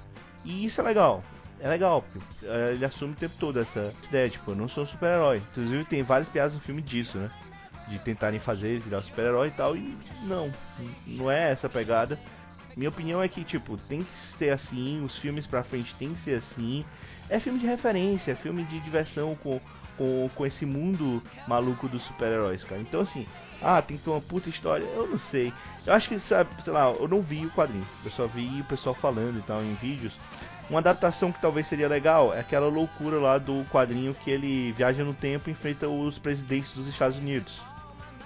[0.44, 1.22] E isso é legal.
[1.60, 4.82] É legal, porque uh, ele assume o tempo todo essa ideia, tipo, eu não sou
[4.82, 5.40] um super-herói.
[5.52, 7.30] Inclusive tem várias piadas no filme disso, né?
[7.88, 10.52] De tentarem fazer ele virar super-herói e tal, e não,
[11.06, 12.18] não é essa pegada.
[12.76, 16.20] Minha opinião é que, tipo, tem que ser assim, os filmes pra frente tem que
[16.20, 16.84] ser assim.
[17.30, 19.58] É filme de referência, é filme de diversão com,
[19.96, 22.80] com, com esse mundo maluco dos super-heróis, cara.
[22.80, 23.26] Então, assim,
[23.62, 25.52] ah, tem que ter uma puta história, eu não sei.
[25.86, 28.64] Eu acho que, sabe, sei lá, eu não vi o quadrinho, eu só vi o
[28.64, 30.18] pessoal falando e tal em vídeos.
[30.68, 35.02] Uma adaptação que talvez seria legal é aquela loucura lá do quadrinho que ele viaja
[35.04, 37.62] no tempo e enfrenta os presidentes dos Estados Unidos.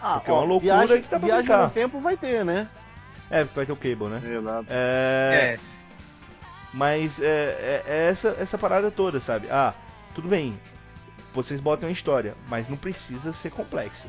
[0.02, 2.44] Ah, Porque ó, é uma loucura viagem, que tá pra Viagem no tempo vai ter,
[2.44, 2.66] né?
[3.30, 4.20] É, vai ter o Cable, né?
[4.24, 4.66] Exato.
[4.68, 5.56] É...
[5.56, 5.60] é.
[6.72, 9.48] Mas é, é, é, essa, essa parada toda, sabe?
[9.50, 9.74] Ah,
[10.14, 10.58] tudo bem,
[11.34, 14.08] vocês botam a história, mas não precisa ser complexa.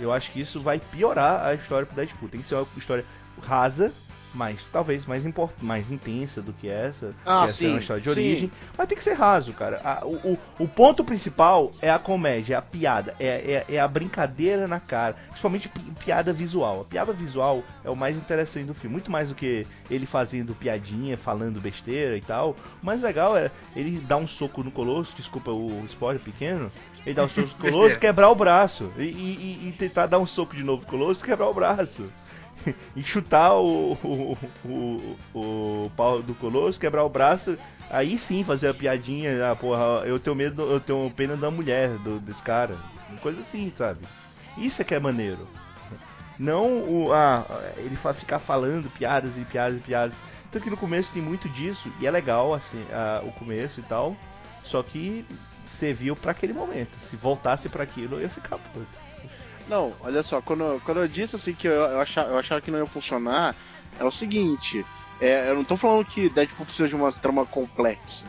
[0.00, 2.28] Eu acho que isso vai piorar a história pro Deadpool.
[2.28, 3.04] Tem que ser uma história
[3.42, 3.92] rasa,
[4.34, 7.78] mais talvez mais import, mais intensa do que essa, Ah, que essa é sim, uma
[7.80, 8.12] história de sim.
[8.12, 9.80] origem, mas tem que ser raso, cara.
[9.84, 13.80] A- o, o, o ponto principal é a comédia, é a piada, é, é, é
[13.80, 16.80] a brincadeira na cara, principalmente pi- piada visual.
[16.80, 20.54] A piada visual é o mais interessante do filme, muito mais do que ele fazendo
[20.54, 22.56] piadinha, falando besteira e tal.
[22.82, 26.68] O mais legal é ele dar um soco no Colosso, desculpa o spoiler pequeno,
[27.04, 30.06] ele dá um soco no Colosso e quebrar o braço, e, e- e- e tentar
[30.06, 32.10] dar um soco de novo no Colosso e quebrar o braço
[32.96, 37.56] e chutar o, o, o, o pau do Colosso, quebrar o braço,
[37.90, 41.90] aí sim fazer a piadinha, ah, porra, eu tenho medo, eu tenho pena da mulher,
[41.98, 42.76] do, desse cara.
[43.20, 44.00] Coisa assim, sabe?
[44.56, 45.46] Isso é que é maneiro.
[46.38, 47.12] Não o.
[47.12, 47.44] Ah,
[47.76, 50.14] ele ficar falando piadas e piadas e piadas.
[50.50, 53.82] Tanto que no começo tem muito disso, e é legal assim, ah, o começo e
[53.84, 54.16] tal.
[54.64, 55.26] Só que
[55.78, 56.90] serviu pra aquele momento.
[57.00, 59.01] Se voltasse pra aquilo, eu ia ficar puto.
[59.72, 62.70] Não, olha só, quando, quando eu disse assim que eu, eu, achava, eu achava que
[62.70, 63.56] não ia funcionar,
[63.98, 64.84] é o seguinte,
[65.18, 68.26] é, eu não tô falando que Deadpool precisa de uma trama complexa.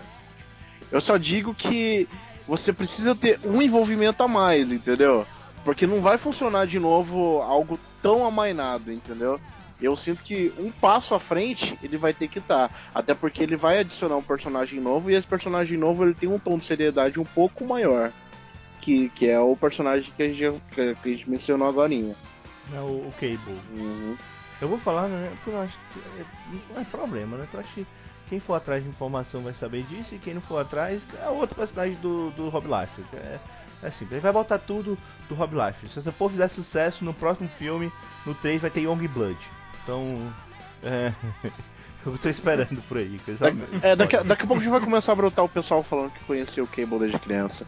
[0.89, 2.07] Eu só digo que
[2.47, 5.27] você precisa ter um envolvimento a mais, entendeu?
[5.65, 9.37] Porque não vai funcionar de novo algo tão amainado, entendeu?
[9.81, 12.71] Eu sinto que um passo à frente ele vai ter que estar.
[12.95, 16.39] Até porque ele vai adicionar um personagem novo e esse personagem novo ele tem um
[16.39, 18.13] tom de seriedade um pouco maior.
[18.83, 21.89] Que, que é o personagem que a gente, que a gente mencionou agora.
[22.69, 23.59] Não, o, o Cable.
[23.71, 24.17] Uhum.
[24.61, 25.31] Eu vou falar, né?
[25.35, 27.47] Porque eu acho que é- não é problema, né?
[27.53, 27.87] Eu acho que
[28.27, 31.55] quem for atrás de informação vai saber disso e quem não for atrás é outro
[31.55, 33.03] personagem do, do Rob Life.
[33.15, 33.39] É,
[33.83, 34.11] é simples.
[34.11, 34.97] Ele vai botar tudo
[35.29, 35.87] do Rob Life.
[35.87, 37.89] Se essa porra fizer sucesso, no próximo filme,
[38.25, 39.37] no 3, vai ter Young Blood.
[39.83, 40.33] Então,
[40.83, 41.13] é.
[42.05, 43.19] eu tô esperando por aí.
[43.25, 45.83] coisa- Da- é, daqui, a- daqui a pouco já vai começar a brotar o pessoal
[45.83, 47.65] falando que conheceu o Cable desde criança.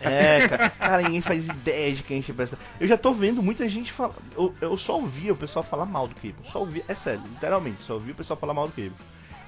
[0.00, 2.58] É, cara, cara, ninguém faz ideia de quem a gente pensa.
[2.80, 4.14] Eu já tô vendo muita gente falar.
[4.36, 6.36] Eu, eu só ouvia o pessoal falar mal do Cable.
[6.44, 8.92] Só ouvia, é sério, literalmente, só ouvia o pessoal falar mal do Cable.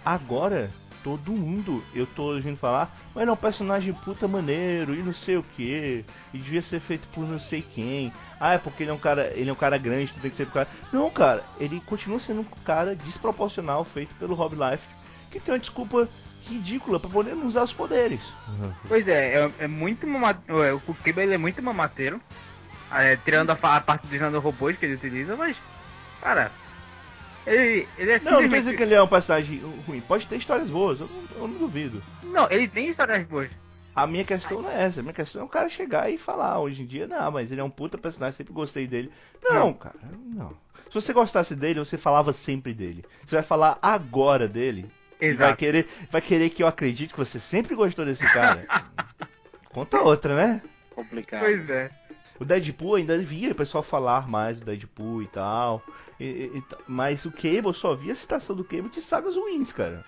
[0.04, 0.70] Agora,
[1.02, 5.12] todo mundo, eu tô ouvindo falar, mas ele é um personagem puta maneiro e não
[5.14, 6.04] sei o que.
[6.32, 8.12] E devia ser feito por não sei quem.
[8.40, 10.36] Ah, é porque ele é um cara, ele é um cara grande, tu tem que
[10.36, 10.68] ser pro cara.
[10.92, 14.84] Não, cara, ele continua sendo um cara desproporcional feito pelo Rob Life,
[15.30, 16.08] que tem uma desculpa
[16.48, 18.20] ridícula pra poder não usar os poderes.
[18.86, 20.62] Pois é, é, é muito mamateiro.
[20.62, 22.20] é, O Kiba ele é muito mamateiro.
[22.92, 25.60] é, tirando a, a parte dos nanorobôs que ele utiliza, mas.
[26.22, 26.50] Cara.
[27.48, 28.62] Ele, ele é Não, não simplesmente.
[28.64, 30.00] dizer que ele é um personagem ruim.
[30.00, 32.02] Pode ter histórias boas, eu não, eu não duvido.
[32.22, 33.50] Não, ele tem histórias boas.
[33.94, 35.00] A minha questão não é essa.
[35.00, 36.60] A minha questão é o cara chegar e falar.
[36.60, 39.10] Hoje em dia, não, mas ele é um puta personagem, sempre gostei dele.
[39.42, 39.72] Não, Não.
[39.74, 40.50] cara, não.
[40.88, 43.04] Se você gostasse dele, você falava sempre dele.
[43.26, 44.86] Você vai falar agora dele.
[45.20, 45.56] E vai Exato.
[45.56, 48.64] querer, vai querer que eu acredite que você sempre gostou desse cara.
[49.70, 50.62] Conta outra, né?
[50.94, 51.40] Complicado.
[51.40, 51.90] Pois é.
[52.38, 55.82] O Deadpool ainda via o pessoal falar mais do Deadpool e tal.
[56.20, 59.72] E- e- mas o Cable eu só via a citação do Cable de sagas ruins,
[59.72, 60.04] cara.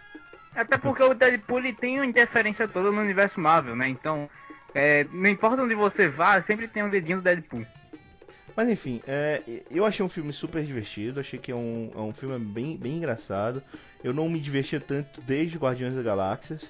[0.54, 3.88] Até porque o Deadpool tem uma interferência toda no universo Marvel, né?
[3.88, 4.28] Então,
[4.74, 7.64] é, não importa onde você vá, sempre tem um dedinho do Deadpool.
[8.56, 12.12] Mas enfim, é, eu achei um filme super divertido, achei que é um, é um
[12.12, 13.62] filme bem, bem engraçado.
[14.02, 16.62] Eu não me divertia tanto desde Guardiões da Galáxias,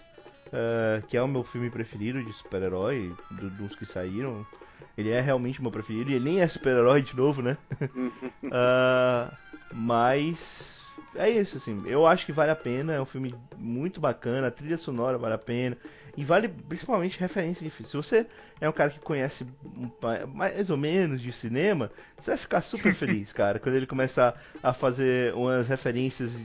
[0.52, 4.46] é, que é o meu filme preferido de super-herói, do- dos que saíram.
[4.96, 7.56] Ele é realmente o meu preferido, ele nem é super-herói de novo, né?
[8.52, 9.32] Ah,
[9.72, 10.80] mas
[11.14, 14.50] é isso, assim, eu acho que vale a pena, é um filme muito bacana, a
[14.50, 15.76] trilha sonora vale a pena,
[16.16, 17.88] e vale principalmente referência de filme.
[17.88, 18.26] Se você
[18.60, 19.46] é um cara que conhece
[20.34, 24.72] mais ou menos de cinema, você vai ficar super feliz, cara, quando ele começar a
[24.72, 26.40] fazer umas referências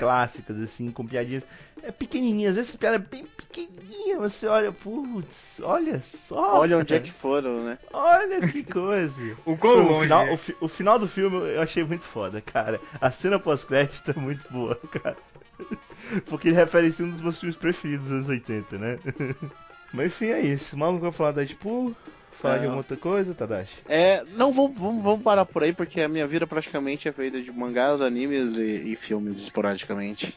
[0.00, 1.44] clássicas, assim, com piadinhas
[1.82, 7.00] é, pequenininhas, essas piadas bem pequenininhas, você olha, putz, olha só, Olha onde é cara,
[7.00, 7.78] que foram, né?
[7.92, 9.14] olha que coisa.
[9.46, 10.32] O o, final, é.
[10.32, 12.80] o, fi- o final do filme eu achei muito foda, cara.
[13.00, 15.16] A cena pós-crédito é muito boa, cara.
[16.26, 18.98] Porque ele referencia um dos meus filmes preferidos dos anos 80, né?
[19.92, 20.76] Mas enfim, é isso.
[20.76, 21.94] Mal não vai falar da Deadpool?
[22.48, 22.62] De Não.
[22.64, 23.72] alguma outra coisa, Tadashi?
[23.88, 27.40] É, não, vamos, vamos, vamos parar por aí, porque a minha vida praticamente é feita
[27.40, 30.36] de mangás, animes e, e filmes, esporadicamente.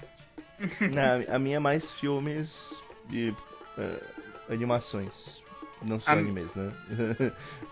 [0.92, 3.34] Na, a minha é mais filmes e
[3.78, 4.04] eh,
[4.50, 5.42] animações.
[5.82, 6.72] Não só A- animes, né?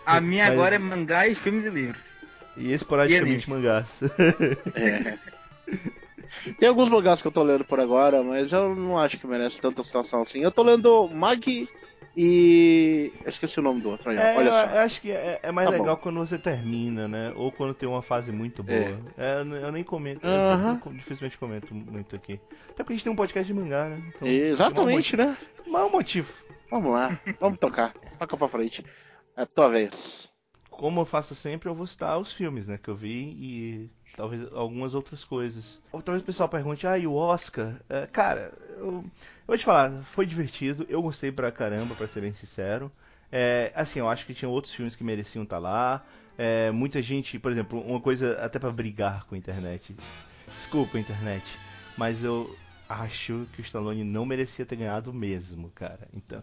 [0.05, 2.01] A minha Mas- agora é mangás, filmes e livros.
[2.57, 3.99] E esporadicamente E mangás.
[4.75, 5.17] É.
[6.59, 9.61] Tem alguns mangás que eu tô lendo por agora, mas eu não acho que merece
[9.61, 10.39] tanta situação assim.
[10.39, 11.69] Eu tô lendo Mag
[12.15, 13.11] e.
[13.23, 14.11] Eu esqueci o nome do outro.
[14.11, 14.63] É, olha só.
[14.65, 16.01] eu acho que é, é mais Tá legal bom.
[16.01, 17.33] quando você termina, né?
[17.35, 18.77] Ou quando tem uma fase muito boa.
[18.77, 18.97] É.
[19.17, 20.81] É, eu, nem comento, eu- Aham.
[20.85, 22.39] eu, dificilmente comento muito aqui.
[22.69, 24.03] Até porque a gente tem um podcast de mangá, né?
[24.15, 25.37] Então, Exatamente, né?
[25.67, 26.33] Mas é um motivo.
[26.69, 27.93] Vamos lá, vamos tocar.
[28.17, 28.85] Toca pra frente.
[29.35, 30.29] É tua vez.
[30.69, 34.51] como eu faço sempre, eu vou citar os filmes, né, que eu vi e talvez
[34.53, 35.79] algumas outras coisas.
[35.91, 37.75] Ou talvez o pessoal pergunte, ah, e o Oscar?
[37.87, 39.03] É, cara, eu,
[39.51, 42.89] vou te falar, foi divertido, eu gostei pra caramba, pra ser bem sincero.
[43.29, 46.05] É, assim, eu acho que tinha outros filmes que mereciam estar tá lá.
[46.37, 49.93] É, muita gente, por exemplo, uma coisa até para brigar com a internet.
[50.47, 51.43] Desculpa, internet,
[51.97, 52.55] mas eu
[52.87, 56.07] acho que o Stallone não merecia ter ganhado mesmo, cara.
[56.13, 56.41] Então,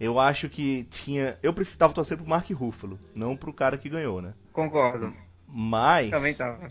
[0.00, 1.38] eu acho que tinha.
[1.40, 4.34] Eu tava torcendo pro Mark Ruffalo, não pro cara que ganhou, né?
[4.52, 5.14] Concordo.
[5.46, 6.10] Mas.
[6.10, 6.66] Também tava.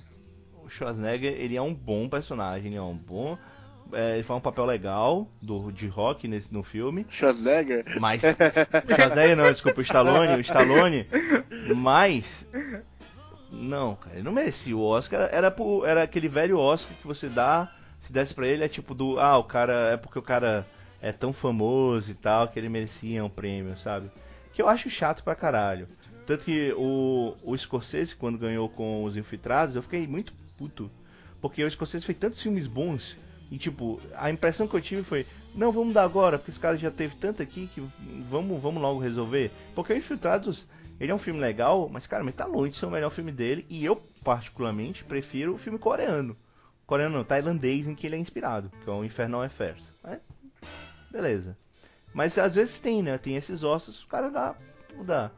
[0.61, 3.37] O Schwarzenegger, ele é um bom personagem, ele é um bom.
[3.93, 7.05] É, ele faz um papel legal do, de rock nesse, no filme.
[7.09, 7.99] Schwarzenegger?
[7.99, 8.21] Mas.
[8.95, 10.35] Schwarzenegger não, desculpa, o Stallone.
[10.35, 11.07] O Stallone.
[11.75, 12.47] Mas.
[13.51, 15.29] Não, cara, ele não merecia o Oscar.
[15.31, 17.71] Era, pro, era aquele velho Oscar que você dá.
[18.01, 19.19] Se desse pra ele, é tipo do.
[19.19, 19.91] Ah, o cara.
[19.91, 20.65] É porque o cara
[21.01, 24.09] é tão famoso e tal que ele merecia um prêmio, sabe?
[24.53, 25.87] Que eu acho chato pra caralho.
[26.25, 30.91] Tanto que o, o Scorsese, quando ganhou com Os Infiltrados, eu fiquei muito puto.
[31.39, 33.17] Porque o Scorsese fez tantos filmes bons.
[33.49, 36.77] E tipo, a impressão que eu tive foi: não, vamos dar agora, porque esse cara
[36.77, 37.81] já teve tanto aqui que
[38.29, 39.51] vamos, vamos logo resolver.
[39.73, 40.67] Porque o Infiltrados,
[40.99, 43.31] ele é um filme legal, mas cara, mas tá longe de ser o melhor filme
[43.31, 43.65] dele.
[43.69, 46.35] E eu, particularmente, prefiro o filme coreano.
[46.85, 49.91] Coreano não, tailandês em que ele é inspirado, que é o Infernal Affairs.
[50.05, 50.19] É,
[51.11, 51.57] beleza.
[52.13, 53.17] Mas às vezes tem, né?
[53.17, 54.55] Tem esses ossos, o cara dá.
[55.03, 55.31] dá.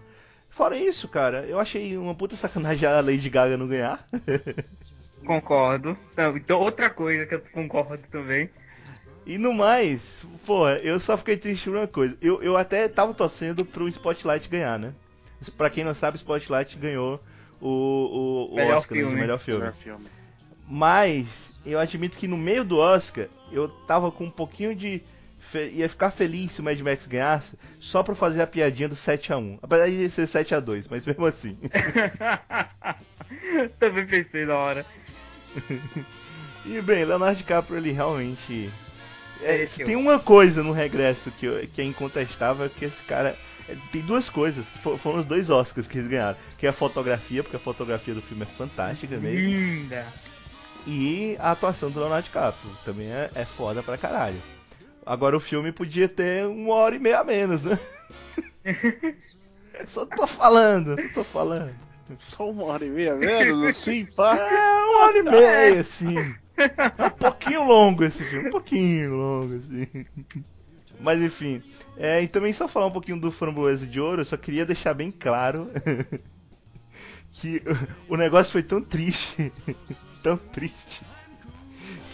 [0.50, 4.08] Fora isso, cara, eu achei uma puta sacanagem a Lady Gaga não ganhar.
[5.26, 5.98] Concordo.
[6.36, 8.50] Então, outra coisa que eu concordo também.
[9.26, 12.18] E no mais, pô, eu só fiquei triste por uma coisa.
[12.22, 14.94] Eu, eu até tava torcendo pro Spotlight ganhar, né?
[15.56, 17.22] Pra quem não sabe, Spotlight ganhou
[17.62, 19.14] o, o, o Oscar filme.
[19.14, 19.60] de melhor filme.
[19.60, 20.06] Melhor filme.
[20.68, 25.02] Mas eu admito que no meio do Oscar eu tava com um pouquinho de.
[25.58, 29.60] Ia ficar feliz se o Mad Max ganhasse, só pra fazer a piadinha do 7x1.
[29.62, 31.58] Apesar de ser 7x2, mas mesmo assim.
[33.80, 34.86] também pensei na hora.
[36.66, 38.70] E bem, Leonardo DiCaprio ele realmente.
[39.42, 43.02] É, se tem uma coisa no regresso que, eu- que é incontestável é que esse
[43.04, 43.36] cara.
[43.70, 46.38] é, tem duas coisas, que fo- foram os dois Oscars que eles ganharam.
[46.58, 49.40] Que é a fotografia, porque a fotografia do filme é fantástica mesmo.
[49.50, 50.06] Linda.
[50.86, 52.72] E a atuação do Leonardo DiCaprio.
[52.84, 54.42] Também é, é foda pra caralho.
[55.10, 57.80] Agora o filme podia ter uma hora e meia a menos, né?
[59.88, 61.74] só tô falando, só tô falando.
[62.20, 64.38] Só uma hora e meia menos, assim, pá.
[64.38, 66.16] É, uma hora e meia, assim.
[66.16, 70.06] É um pouquinho longo esse filme, um pouquinho longo, assim.
[71.00, 71.64] Mas enfim,
[71.98, 74.94] é, e também só falar um pouquinho do Framboesa de Ouro, eu só queria deixar
[74.94, 75.72] bem claro
[77.34, 77.64] que
[78.08, 79.52] o negócio foi tão triste,
[80.22, 81.02] tão triste,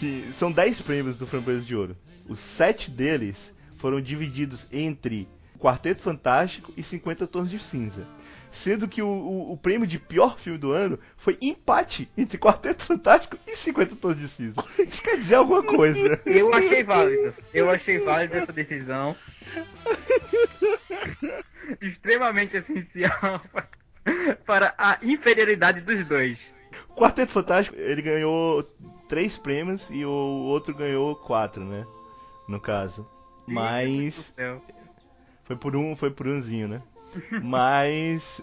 [0.00, 1.94] que são 10 prêmios do Framboesa de Ouro.
[2.28, 8.06] Os 7 deles foram divididos entre Quarteto Fantástico e 50 Tons de Cinza.
[8.52, 12.82] Sendo que o, o- o prêmio de pior filme do ano foi empate entre Quarteto
[12.84, 14.64] Fantástico e 50 Tons de Cinza.
[14.78, 16.20] Isso quer dizer alguma coisa.
[16.24, 17.34] Eu achei válido.
[17.52, 19.14] Eu achei válido essa decisão.
[21.80, 23.40] Extremamente essencial
[24.46, 26.52] para a inferioridade dos dois.
[26.96, 28.62] Quarteto Fantástico, ele ganhou
[29.08, 31.84] três prêmios e o outro ganhou quatro, né?
[32.48, 33.08] No caso.
[33.46, 34.34] Mas
[35.44, 36.82] foi por um, foi por umzinho, né?
[37.42, 38.42] Mas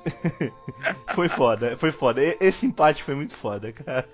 [1.13, 2.21] foi foda, foi foda.
[2.39, 4.07] Esse empate foi muito foda, cara.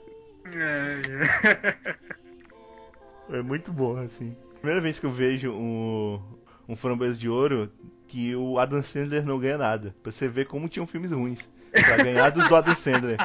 [3.27, 4.35] Foi muito bom, assim.
[4.55, 6.19] Primeira vez que eu vejo um,
[6.67, 7.71] um framboesa de ouro
[8.07, 9.95] que o Adam Sandler não ganha nada.
[10.01, 11.47] Pra você ver como tinham filmes ruins.
[11.71, 13.17] Pra ganhar dos do Adam Sandler.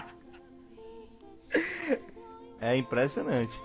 [2.60, 3.58] É impressionante.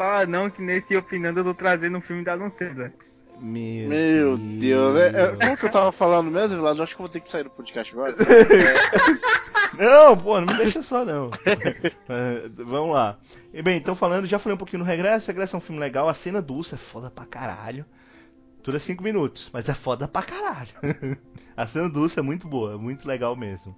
[0.00, 2.90] Fala não que nesse opinando eu tô trazendo um filme da Sandler.
[3.38, 6.78] Meu, Meu Deus, é, é, como que eu tava falando mesmo, Vilas?
[6.78, 8.14] Eu acho que eu vou ter que sair do podcast agora.
[9.78, 11.30] Não, pô, não me deixa só não.
[12.08, 13.18] É, vamos lá.
[13.52, 15.26] E bem, então falando, já falei um pouquinho no Regresso.
[15.26, 16.08] Regresso é um filme legal.
[16.08, 17.84] A cena do urso é foda pra caralho.
[18.64, 20.72] Dura 5 minutos, mas é foda pra caralho.
[21.54, 23.76] A cena do urso é muito boa, muito legal mesmo.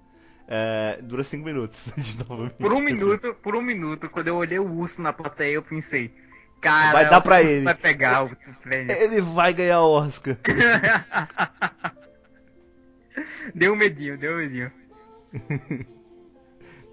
[0.55, 1.81] É, dura 5 minutos.
[1.97, 2.53] De novamente.
[2.59, 6.13] Por um minuto, por um minuto, quando eu olhei o urso na plateia, eu pensei,
[6.61, 7.63] cara, Vai dar o pra ele.
[7.63, 8.29] vai pegar o
[8.61, 8.91] prêmio.
[8.95, 10.37] Ele vai ganhar o Oscar.
[13.55, 14.71] deu um medinho, deu um medinho.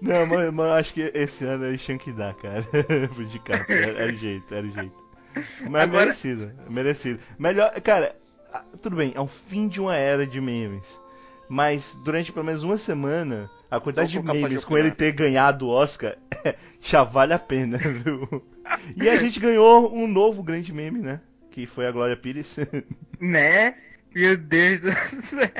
[0.01, 2.63] Não, mas, mas acho que esse ano eles tinham que dar, cara.
[3.13, 3.77] Pro DiCaprio.
[3.77, 4.95] Era, era o jeito, era o jeito.
[5.69, 7.19] Mas Agora- merecido, merecido.
[7.37, 8.15] Melhor, cara,
[8.81, 10.99] tudo bem, é um fim de uma era de memes.
[11.51, 15.69] Mas durante pelo menos uma semana, a quantidade de memes com ele ter ganhado o
[15.69, 16.17] Oscar
[16.79, 18.41] já vale a pena, viu?
[18.95, 21.19] E a gente ganhou um novo grande meme, né?
[21.49, 22.55] Que foi a Glória Pires.
[23.19, 23.75] Né?
[24.15, 25.51] Meu Deus do céu.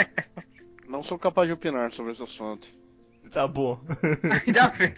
[0.87, 2.69] Não sou capaz de opinar sobre esse assunto.
[3.29, 3.79] Tá bom.
[4.47, 4.93] Ainda bem.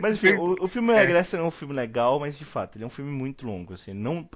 [0.00, 2.86] Mas enfim, o, o filme Regressa é um filme legal, mas de fato, ele é
[2.86, 4.28] um filme muito longo, assim, não...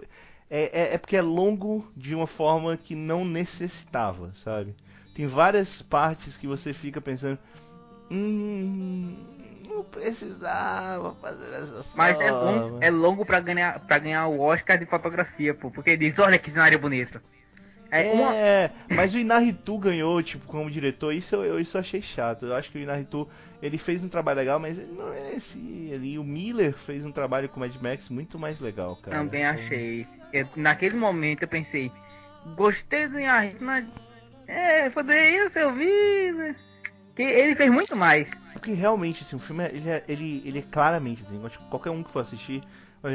[0.51, 4.75] É, é, é porque é longo de uma forma que não necessitava, sabe?
[5.15, 7.39] Tem várias partes que você fica pensando...
[8.11, 9.17] Hum...
[9.69, 11.93] Não precisava fazer essa forma.
[11.95, 15.71] Mas é longo, é longo pra, ganhar, pra ganhar o Oscar de fotografia, pô.
[15.71, 17.23] Porque diz, olha que cenário bonito.
[17.91, 18.35] É, uma...
[18.35, 22.47] é, mas o Inaritu ganhou, tipo, como diretor, isso eu, eu, isso eu achei chato.
[22.47, 23.29] Eu acho que o Inaritu,
[23.61, 25.95] ele fez um trabalho legal, mas ele não merecia.
[25.95, 29.17] Ele, o Miller fez um trabalho com o Mad Max muito mais legal, cara.
[29.17, 30.07] Também achei.
[30.33, 31.91] Eu, naquele momento eu pensei,
[32.57, 33.85] gostei do Inaritu, mas...
[34.47, 36.57] É, poderia ser o Miller.
[37.15, 38.29] Que ele fez muito mais.
[38.53, 42.03] Porque realmente, assim, o filme, é, ele, é, ele, ele é claramente, assim, qualquer um
[42.03, 42.63] que for assistir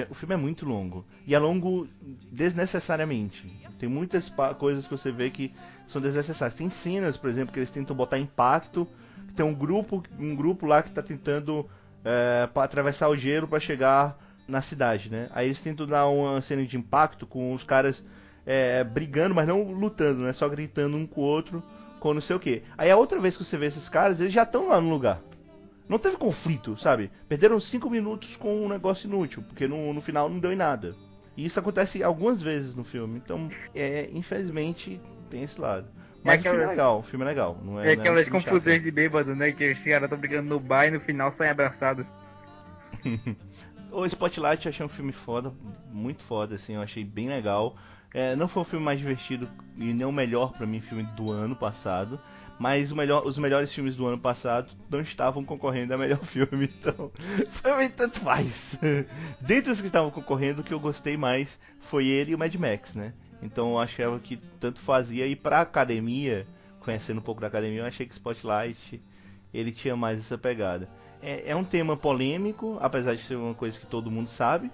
[0.09, 1.05] o filme é muito longo.
[1.27, 1.87] E é longo
[2.31, 3.47] desnecessariamente.
[3.77, 5.53] Tem muitas coisas que você vê que
[5.87, 6.57] são desnecessárias.
[6.57, 8.87] Tem cenas, por exemplo, que eles tentam botar impacto.
[9.35, 11.69] Tem um grupo, um grupo lá que está tentando
[12.03, 14.17] é, atravessar o gelo para chegar
[14.47, 15.27] na cidade, né?
[15.31, 18.03] Aí eles tentam dar uma cena de impacto com os caras
[18.45, 20.33] é, brigando, mas não lutando, né?
[20.33, 21.63] Só gritando um com o outro,
[21.99, 22.63] com não sei o que.
[22.77, 25.19] Aí a outra vez que você vê esses caras, eles já estão lá no lugar.
[25.87, 27.11] Não teve conflito, sabe?
[27.27, 30.95] Perderam cinco minutos com um negócio inútil, porque no, no final não deu em nada.
[31.37, 33.21] E isso acontece algumas vezes no filme.
[33.23, 35.87] Então, é, infelizmente, tem esse lado.
[36.23, 36.55] Mas é aquela...
[36.55, 37.61] o filme é legal, o filme é legal.
[37.63, 39.51] Não é, é aquelas não é um confusões de bêbado, né?
[39.51, 42.05] Que os caras estão brigando no bar e no final saem abraçados.
[43.91, 45.53] o Spotlight eu achei um filme foda,
[45.91, 47.75] muito foda, assim, eu achei bem legal.
[48.13, 51.31] É, não foi o filme mais divertido e nem o melhor para mim filme do
[51.31, 52.19] ano passado,
[52.57, 57.11] mas melhor, os melhores filmes do ano passado não estavam concorrendo a melhor filme, então
[57.49, 58.77] foi meio tanto faz.
[59.41, 62.53] Dentre os que estavam concorrendo, o que eu gostei mais foi ele e o Mad
[62.55, 63.13] Max, né?
[63.41, 66.47] Então eu achava que tanto fazia e pra academia,
[66.79, 69.01] conhecendo um pouco da academia, eu achei que Spotlight
[69.53, 70.89] ele tinha mais essa pegada.
[71.21, 74.71] É, é um tema polêmico, apesar de ser uma coisa que todo mundo sabe,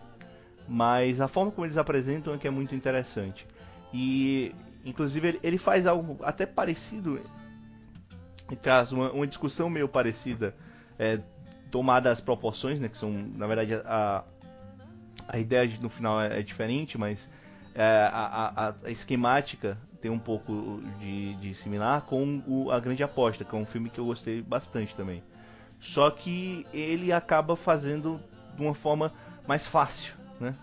[0.67, 3.45] mas a forma como eles apresentam é que é muito interessante.
[3.93, 4.53] E
[4.85, 7.19] inclusive ele faz algo até parecido
[8.55, 10.55] traz uma, uma discussão meio parecida,
[10.97, 11.19] é,
[11.69, 14.23] tomada as proporções, né, que são, na verdade, a,
[15.27, 17.29] a ideia de, no final é, é diferente, mas
[17.73, 23.03] é, a, a, a, esquemática tem um pouco de, de similar com o, A Grande
[23.03, 25.23] Aposta, que é um filme que eu gostei bastante também.
[25.79, 28.19] Só que ele acaba fazendo
[28.55, 29.11] de uma forma
[29.47, 30.55] mais fácil, né?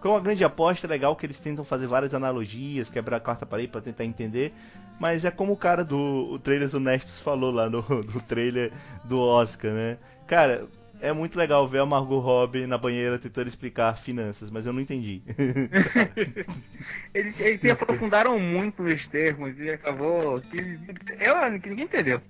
[0.00, 3.46] Com a grande aposta é legal que eles tentam fazer várias analogias, quebrar a quarta
[3.46, 4.54] parede para tentar entender,
[5.00, 8.72] mas é como o cara do o Trailers Honestos falou lá no, no trailer
[9.04, 9.98] do Oscar, né?
[10.26, 10.66] Cara,
[11.00, 14.80] é muito legal ver a Margot Robbie na banheira tentando explicar finanças, mas eu não
[14.80, 15.22] entendi.
[17.14, 20.56] eles, eles se aprofundaram muito nos termos e acabou que,
[21.20, 22.20] eu, que ninguém entendeu.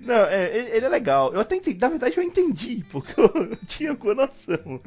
[0.00, 1.32] Não, é, ele é legal.
[1.32, 1.78] Eu até entendi.
[1.80, 4.80] Na verdade, eu entendi, porque eu tinha com noção.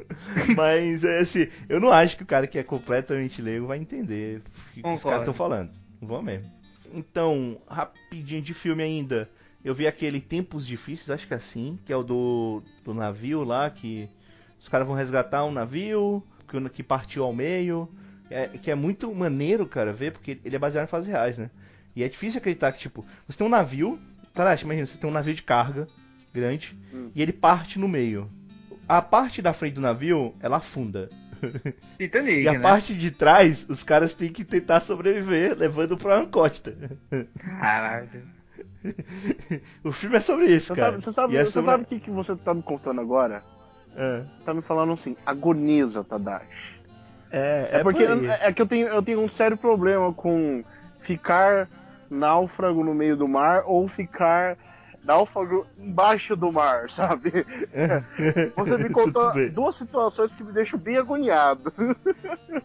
[0.54, 4.42] Mas, é assim, eu não acho que o cara que é completamente leigo vai entender
[4.76, 5.70] o que os caras estão falando.
[6.00, 6.59] Não vou mesmo.
[6.92, 9.28] Então, rapidinho de filme ainda.
[9.64, 13.44] Eu vi aquele Tempos Difíceis, acho que é assim, que é o do, do navio
[13.44, 14.08] lá, que
[14.58, 17.88] os caras vão resgatar um navio que, que partiu ao meio.
[18.30, 21.50] É, que é muito maneiro, cara, ver, porque ele é baseado em fases reais, né?
[21.96, 23.98] E é difícil acreditar que, tipo, você tem um navio,
[24.32, 25.88] tá, imagina, você tem um navio de carga
[26.32, 27.10] grande, hum.
[27.12, 28.30] e ele parte no meio.
[28.88, 31.10] A parte da frente do navio, ela afunda.
[31.98, 32.60] Titanic, e a né?
[32.60, 36.74] parte de trás, os caras têm que tentar sobreviver levando pra uma costa.
[37.60, 38.22] Caralho.
[39.84, 40.92] o filme é sobre isso, você cara.
[40.92, 41.70] Sabe, você sabe, é sobre...
[41.70, 43.42] sabe o que, que você tá me contando agora?
[43.96, 44.22] É.
[44.44, 46.80] Tá me falando assim, agoniza, Tadashi.
[47.30, 50.64] É, é, é porque por é que eu tenho, eu tenho um sério problema com
[51.00, 51.68] ficar
[52.08, 54.56] náufrago no meio do mar ou ficar
[55.04, 57.32] náufrago embaixo do mar, sabe?
[58.56, 61.72] Você me contou duas situações que me deixam bem agoniado.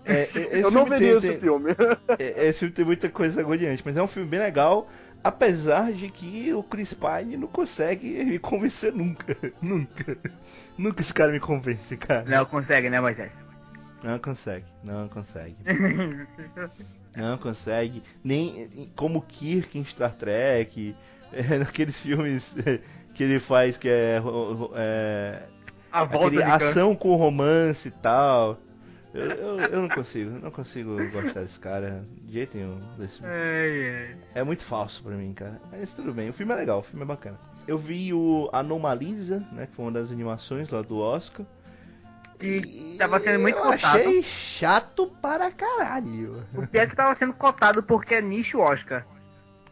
[0.06, 0.28] É,
[0.60, 1.72] eu não veria tem, esse filme.
[2.20, 4.90] É, esse filme tem muita coisa agoniante, mas é um filme bem legal.
[5.24, 9.36] Apesar de que o Chris Pine não consegue me convencer nunca.
[9.60, 10.16] Nunca.
[10.78, 12.26] Nunca esse cara me convence, cara.
[12.26, 13.34] Não consegue, né, Moisés?
[14.04, 15.56] Não consegue, não consegue.
[17.16, 18.04] não consegue.
[18.24, 20.96] Nem como Kirk em Star Trek
[21.34, 22.56] é, naqueles filmes
[23.14, 24.22] que ele faz que é,
[24.76, 25.44] é
[25.92, 28.60] a volta de ação com romance e tal.
[29.14, 32.82] Eu, eu, eu, não consigo, não consigo gostar desse cara de jeito nenhum.
[32.98, 34.40] Desse é, é.
[34.40, 35.62] é muito falso pra mim, cara.
[35.72, 37.40] Mas tudo bem, o filme é legal, o filme é bacana.
[37.66, 41.46] Eu vi o Anomalisa, né, que foi uma das animações lá do Oscar.
[42.38, 44.00] Que tava sendo muito eu cotado.
[44.00, 46.44] achei chato para caralho.
[46.54, 49.06] O pior é que tava sendo cotado porque é nicho Oscar.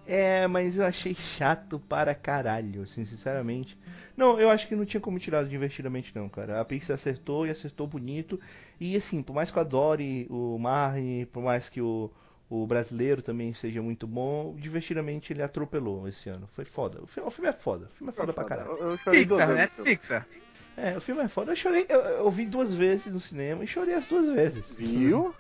[0.06, 3.78] É, mas eu achei chato para caralho, assim, sinceramente.
[4.16, 6.60] Não, eu acho que não tinha como tirar divertidamente não, cara.
[6.60, 8.40] A Pixar acertou e acertou bonito.
[8.80, 12.12] E assim, por mais que eu adore o Marnie, por mais que o,
[12.50, 16.48] o brasileiro também seja muito bom, divertidamente ele atropelou esse ano.
[16.54, 17.02] Foi foda.
[17.02, 17.90] O filme, o filme é foda.
[17.94, 18.72] O filme é foda pra caralho.
[18.72, 19.68] Eu, eu Pixar, né?
[19.84, 20.28] Pixar.
[20.76, 21.52] É, o filme é foda.
[21.52, 24.70] Eu chorei, eu, eu vi duas vezes no cinema e chorei as duas vezes.
[24.76, 25.34] Viu?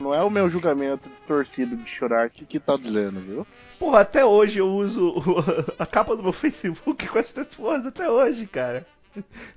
[0.00, 3.46] Não é o meu julgamento torcido de chorar que, que tá dizendo, viu?
[3.78, 5.44] Porra, até hoje eu uso o-
[5.78, 8.86] a capa do meu Facebook com as porras até hoje, cara.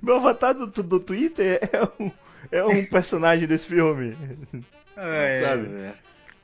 [0.00, 2.10] Meu avatar do, do Twitter é um,
[2.50, 4.16] é um personagem desse filme.
[4.96, 5.40] É.
[5.42, 5.66] Sabe?
[5.74, 5.94] É.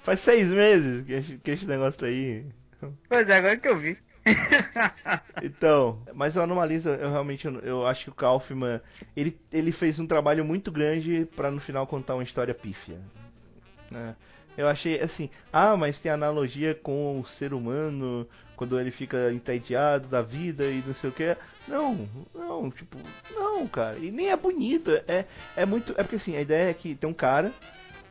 [0.03, 2.45] Faz seis meses que esse, que esse negócio tá aí.
[3.09, 3.99] Pois é, agora que eu vi.
[5.43, 8.81] Então, mas eu anomalizo, eu realmente eu, eu acho que o Kaufman,
[9.17, 12.99] ele, ele fez um trabalho muito grande pra no final contar uma história pífia.
[13.91, 14.15] Né?
[14.57, 18.27] Eu achei assim, ah, mas tem analogia com o ser humano
[18.57, 21.37] quando ele fica entediado da vida e não sei o que.
[21.69, 22.99] Não, não, tipo,
[23.33, 23.97] não, cara.
[23.99, 25.27] E nem é bonito, é,
[25.57, 25.93] é muito.
[25.93, 27.53] É porque assim, a ideia é que tem um cara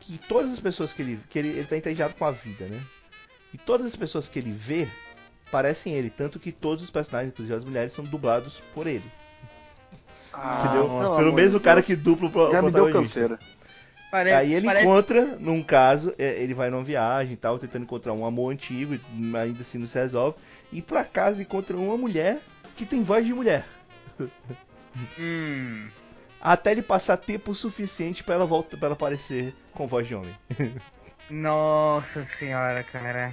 [0.00, 1.20] que todas as pessoas que ele.
[1.28, 2.80] que ele, ele tá entediado com a vida, né?
[3.52, 4.88] E todas as pessoas que ele vê
[5.50, 9.04] parecem ele, tanto que todos os personagens, inclusive as mulheres, são dublados por ele.
[10.32, 10.88] Ah, entendeu?
[10.88, 13.38] Pelo amor mesmo cara que dupla o Já me deu canseira.
[14.10, 17.82] Parece, Aí ele parece- encontra, num caso, é, ele vai numa viagem e tal, tentando
[17.82, 18.98] encontrar um amor antigo,
[19.38, 20.38] ainda assim não se resolve.
[20.72, 22.38] E por acaso encontra uma mulher
[22.76, 23.64] que tem voz de mulher.
[25.18, 25.88] Hum.
[26.40, 30.34] Até ele passar tempo suficiente pra ela voltar para aparecer com voz de homem.
[31.30, 33.32] Nossa senhora, cara.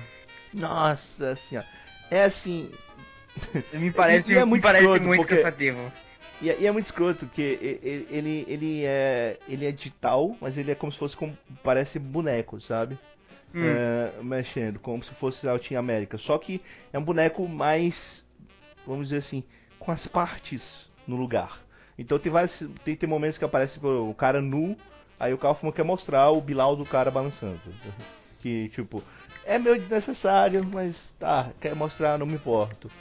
[0.54, 1.66] Nossa senhora.
[2.12, 2.70] É assim.
[3.74, 5.92] Me parece, E é me muito parece escroto, muito porque- cansativo.
[6.42, 10.36] E, é- e é muito escroto, porque e- e- ele, ele, é, ele é digital,
[10.42, 12.98] mas ele é como se fosse como, parece boneco, sabe?
[13.54, 13.64] Hum.
[13.64, 16.18] É, mexendo, como se fosse a Team América.
[16.18, 16.62] Só que
[16.92, 18.26] é um boneco mais,
[18.86, 19.44] vamos dizer assim,
[19.80, 21.62] com as partes no lugar.
[21.98, 22.62] Então tem vários.
[22.84, 24.76] Tem, tem momentos que aparece o cara nu,
[25.18, 27.60] aí o Kaufman quer mostrar o Bilal do cara balançando.
[28.42, 29.02] Que tipo,
[29.44, 32.92] é meio desnecessário, mas tá, quer mostrar, não me importo.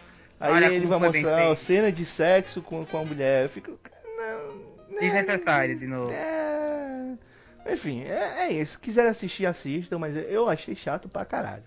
[0.40, 3.44] Aí Olha ele vai mostrar cena de sexo com, com a mulher.
[3.44, 3.78] Eu fico.
[4.16, 4.54] Não,
[4.90, 6.10] né, Desnecessário de novo.
[6.12, 7.14] é...
[7.66, 8.78] Enfim, é, é isso.
[8.78, 11.62] Quiser assistir, assistam, mas eu achei chato pra caralho.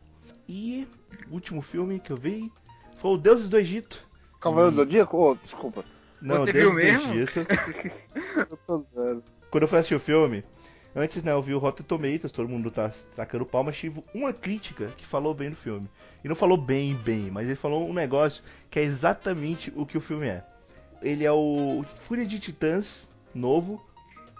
[0.48, 0.88] E
[1.30, 2.52] o último filme que eu vi
[3.00, 4.06] foi o Deuses do Egito.
[4.40, 5.18] Cavaleiro do Zodíaco?
[5.18, 5.84] Ô, desculpa.
[6.22, 7.14] Não, Você Deuses viu mesmo?
[7.14, 7.40] do Egito.
[8.50, 9.24] Eu tô zero.
[9.50, 10.44] Quando eu fui assistir o filme,
[10.98, 14.34] antes né, eu vi o Rotten Tomatoes, todo mundo tá tacando pau, mas tive uma
[14.34, 15.88] crítica que falou bem do filme.
[16.24, 19.98] E não falou bem, bem, mas ele falou um negócio que é exatamente o que
[19.98, 20.44] o filme é.
[21.02, 23.82] Ele é o Fúria de Titãs novo,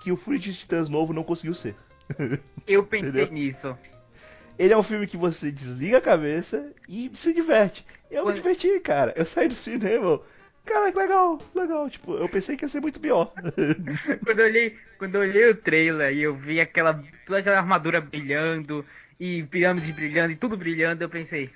[0.04, 1.76] que o Fúria de Titãs novo não conseguiu ser.
[2.68, 3.78] Eu pensei nisso.
[4.58, 7.86] Ele é um filme que você desliga a cabeça e se diverte.
[8.10, 9.14] Eu me Quando- diverti, cara.
[9.16, 10.20] Eu saí do cinema.
[10.68, 11.90] Cara, que legal, legal.
[11.90, 13.34] Tipo, eu pensei que ia ser muito pior.
[14.24, 18.02] quando, eu olhei, quando eu olhei o trailer e eu vi aquela, toda aquela armadura
[18.02, 18.86] brilhando
[19.20, 21.50] e pirâmides brilhando e tudo brilhando, eu pensei,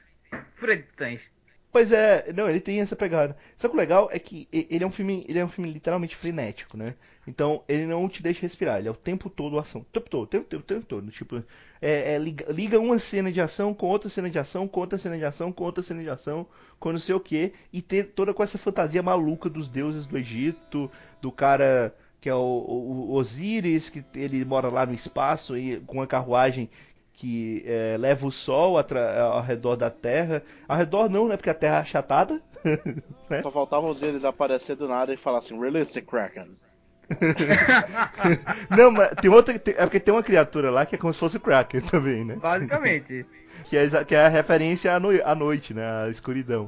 [0.55, 1.29] Fúria de Titãs.
[1.71, 3.35] Pois é, não, ele tem essa pegada.
[3.55, 6.15] Só que o legal é que ele é um filme, ele é um filme literalmente
[6.15, 6.95] frenético, né?
[7.25, 10.23] Então ele não te deixa respirar, ele é o tempo todo ação, o tempo todo,
[10.23, 11.11] o tempo, tempo, tempo todo.
[11.11, 11.43] Tipo,
[11.81, 15.17] é, é, liga, uma cena de ação com outra cena de ação, com outra cena
[15.17, 16.45] de ação, com outra cena de ação,
[16.77, 20.17] com não sei o que, e ter toda com essa fantasia maluca dos deuses do
[20.17, 20.91] Egito,
[21.21, 25.79] do cara que é o, o, o Osíris, que ele mora lá no espaço e
[25.79, 26.69] com uma carruagem
[27.21, 30.41] que é, leva o sol ao redor da Terra.
[30.67, 31.37] Ao redor não, né?
[31.37, 32.41] Porque a Terra é achatada.
[33.29, 33.43] né?
[33.43, 35.55] Só faltavam os eles aparecer do nada e falar assim,
[35.93, 36.47] the Kraken.
[38.75, 39.59] Não, mas tem outra.
[39.59, 42.25] tem- é porque tem uma criatura lá que é como se fosse o Kraken também,
[42.25, 42.37] né?
[42.37, 43.23] Basicamente.
[43.65, 45.83] Que é, que é a referência à, noi- à noite, né?
[45.85, 46.67] À escuridão.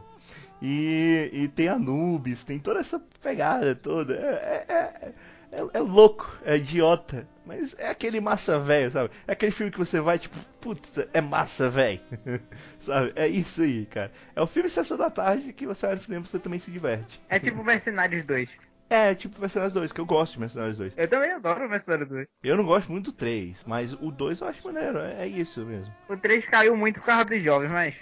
[0.61, 4.13] E, e tem Anubis, tem toda essa pegada toda.
[4.13, 5.11] É, é,
[5.53, 7.27] é, é- louco, é idiota.
[7.45, 9.11] Mas é aquele massa velho, sabe?
[9.27, 11.99] É aquele filme que você vai, tipo, puta, é massa velho.
[12.79, 13.11] sabe?
[13.15, 14.11] É isso aí, cara.
[14.35, 16.71] É o filme Sessão da Tarde que você vai no cinema e você também se
[16.71, 17.21] diverte.
[17.29, 18.49] É tipo Mercenários 2.
[18.89, 20.93] É, tipo Mercenários 2, que eu gosto de Mercenários 2.
[20.97, 22.27] Eu também adoro Mercenários 2.
[22.43, 25.65] Eu não gosto muito do 3, mas o 2 eu acho maneiro, é, é isso
[25.65, 25.93] mesmo.
[26.07, 27.95] O 3 caiu muito por causa dos jovens, mas.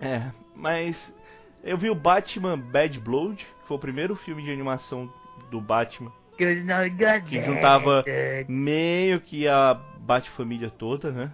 [0.00, 1.12] É, mas
[1.62, 5.12] eu vi o Batman Bad Blood, que foi o primeiro filme de animação
[5.50, 6.12] do Batman,
[7.22, 8.04] que juntava
[8.48, 11.32] meio que a Bat-família toda, né?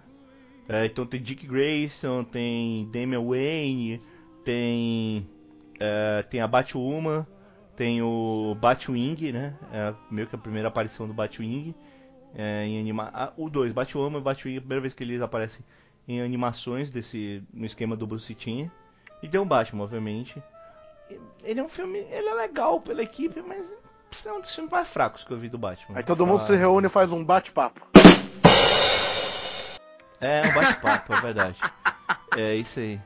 [0.67, 4.01] É, então tem Dick Grayson, tem Damian Wayne,
[4.43, 5.27] tem
[5.79, 7.27] é, tem a Batwoman,
[7.75, 9.53] tem o Batwing, né?
[9.71, 11.75] É meio que a primeira aparição do Batwing
[12.35, 15.21] é, em anima ah, o 2, Batwoman e Batwing, é a primeira vez que eles
[15.21, 15.63] aparecem
[16.07, 18.69] em animações desse no esquema do Bruce Timm.
[19.21, 20.41] E tem o Batman, obviamente.
[21.43, 21.99] Ele é um filme.
[21.99, 23.73] Ele é legal pela equipe, mas
[24.25, 25.97] é um dos filmes mais fracos que eu vi do Batman.
[25.97, 27.81] Aí todo mundo se reúne e faz um bate-papo.
[30.19, 31.57] É, um bate-papo, é verdade.
[32.37, 32.99] É isso aí.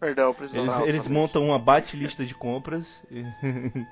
[0.00, 3.24] Perdão, preciso Eles, eles montam uma bate-lista de compras e...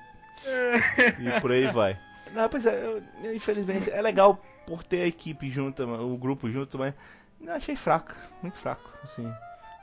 [1.19, 1.97] e por aí vai.
[2.33, 6.77] Não, pois é, eu- infelizmente é legal por ter a equipe junta, o grupo junto,
[6.77, 6.93] mas
[7.41, 9.31] eu achei fraco, muito fraco, assim.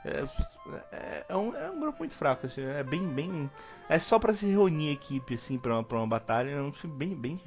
[0.05, 0.23] É,
[0.95, 3.49] é- é um, é um grupo muito fraco, assim, é bem, bem.
[3.89, 6.95] É só pra se reunir equipe, assim, pra uma, pra uma batalha, é um filme
[6.95, 7.41] bem, bem.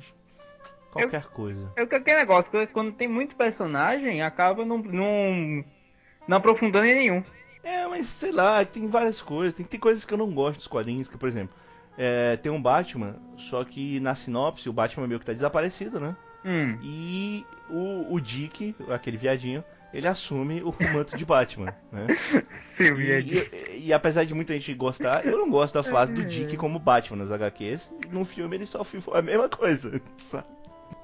[0.93, 1.71] qualquer coisa.
[1.77, 5.65] É o que aquele negócio, quando tem muito personagem, acaba não, não,
[6.27, 7.25] não aprofundando em nenhum.
[7.63, 9.55] É, mas sei lá, tem várias coisas.
[9.55, 11.55] Tem, tem coisas que eu não gosto dos quadrinhos, que, por exemplo,
[11.97, 16.17] é, tem um Batman, só que na sinopse o Batman meio que tá desaparecido, né?
[16.45, 16.79] Hum.
[16.81, 22.07] E o, o Dick, aquele viadinho, ele assume o manto de Batman, né?
[22.61, 26.25] Seu E, e- e apesar de muita gente gostar, eu não gosto da fase do
[26.25, 27.93] Dick como Batman nas HQs.
[28.11, 30.47] No filme ele só ficou a mesma coisa, sabe?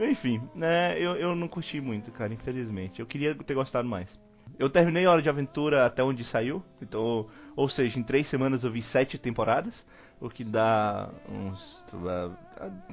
[0.00, 3.00] Enfim, né, eu, eu não curti muito, cara, infelizmente.
[3.00, 4.18] Eu queria ter gostado mais.
[4.58, 7.26] Eu terminei Hora de Aventura até onde saiu, então,
[7.56, 9.84] ou seja, em três semanas eu vi sete temporadas,
[10.20, 11.84] o que dá uns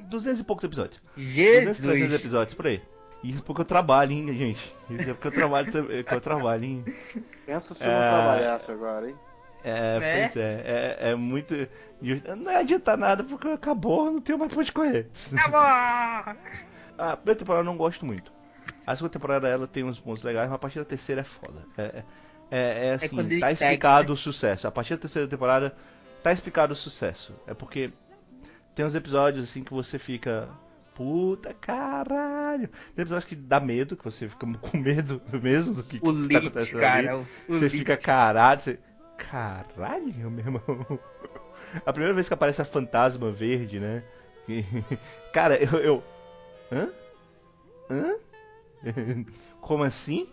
[0.08, 1.00] 200 e poucos episódios.
[1.16, 2.20] 200, 300 Jesus.
[2.20, 2.82] episódios, por aí.
[3.22, 4.76] Isso porque eu trabalho, hein, gente.
[4.90, 6.84] Isso é porque eu trabalho também, que eu trabalho, hein.
[7.46, 7.86] Pensa se É.
[7.86, 9.16] eu não trabalhasse agora, hein?
[9.64, 10.22] É, Né?
[10.22, 11.54] pois é, é, é muito.
[12.36, 15.08] Não adianta nada porque acabou, não tenho mais pra onde correr.
[15.32, 15.60] Acabou!
[16.98, 18.32] A primeira temporada eu não gosto muito.
[18.86, 21.62] A segunda temporada ela tem uns pontos legais, mas a partir da terceira é foda.
[21.78, 22.04] É, é,
[22.50, 24.14] é, é assim, ele tá explicado né?
[24.14, 24.66] o sucesso.
[24.66, 25.74] A partir da terceira temporada
[26.22, 27.32] tá explicado o sucesso.
[27.46, 27.92] É porque
[28.74, 30.48] tem uns episódios assim que você fica.
[31.02, 32.68] Puta caralho!
[32.94, 36.28] Tem episódios que dá medo, que você fica com medo mesmo do que, O que
[36.32, 37.06] tá acontecendo ali.
[37.06, 37.16] cara.
[37.16, 38.78] O, o Você fica caralho, você.
[39.18, 40.62] Caralho, meu irmão.
[41.86, 44.02] A primeira vez que aparece a fantasma verde, né?
[44.46, 44.64] que-
[45.32, 45.78] Cara, eu.
[45.80, 46.02] eu...
[46.70, 46.88] Hã?
[47.90, 48.14] Hã?
[49.60, 50.26] Como assim?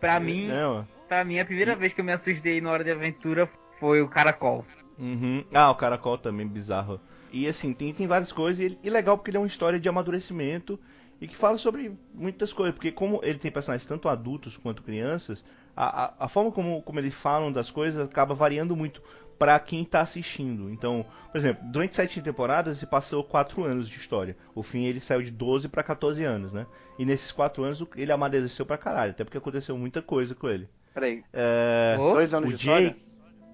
[0.00, 0.86] Pra mim, Não.
[1.08, 3.48] pra mim, a primeira vez que eu me assustei na hora de aventura
[3.78, 4.64] foi o Caracol.
[4.98, 5.44] Uhum.
[5.54, 7.00] Ah, o Caracol também, bizarro.
[7.32, 9.78] E assim, tem, tem várias coisas, e, ele- e legal porque ele é uma história
[9.80, 10.78] de amadurecimento
[11.20, 12.74] e que fala sobre muitas coisas.
[12.74, 15.44] Porque como ele tem personagens tanto adultos quanto crianças,
[15.76, 19.02] a, a, a forma como, como eles falam das coisas acaba variando muito
[19.38, 20.68] pra quem tá assistindo.
[20.70, 24.36] Então, por exemplo, durante sete temporadas se passou quatro anos de história.
[24.54, 26.66] O fim ele saiu de 12 pra 14 anos, né?
[26.98, 30.68] E nesses quatro anos ele amadureceu pra caralho, até porque aconteceu muita coisa com ele.
[30.92, 31.96] Peraí, É...
[31.96, 32.88] Dois anos o de história?
[32.88, 33.00] Jake...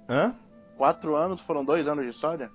[0.08, 0.34] Hã?
[0.76, 2.50] Quatro anos foram dois anos de história?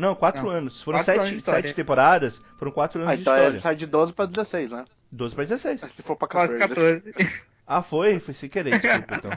[0.00, 0.82] Não, quatro Não, anos.
[0.82, 1.62] Foram quatro anos sete, de história.
[1.62, 3.52] sete temporadas, foram quatro anos Ah, de então história.
[3.52, 4.84] ele sai de 12 pra 16, né?
[5.12, 5.80] 12 pra 16.
[5.92, 7.12] Se for pra Quase 14.
[7.12, 7.40] 14.
[7.72, 8.18] Ah, foi?
[8.18, 9.30] Foi sem querer, desculpa então.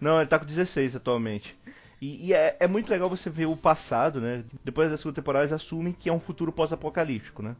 [0.00, 1.54] Não, ele tá com 16 atualmente.
[2.00, 4.42] E, e é, é muito legal você ver o passado, né?
[4.64, 7.54] Depois da segunda temporada eles assumem que é um futuro pós-apocalíptico, né?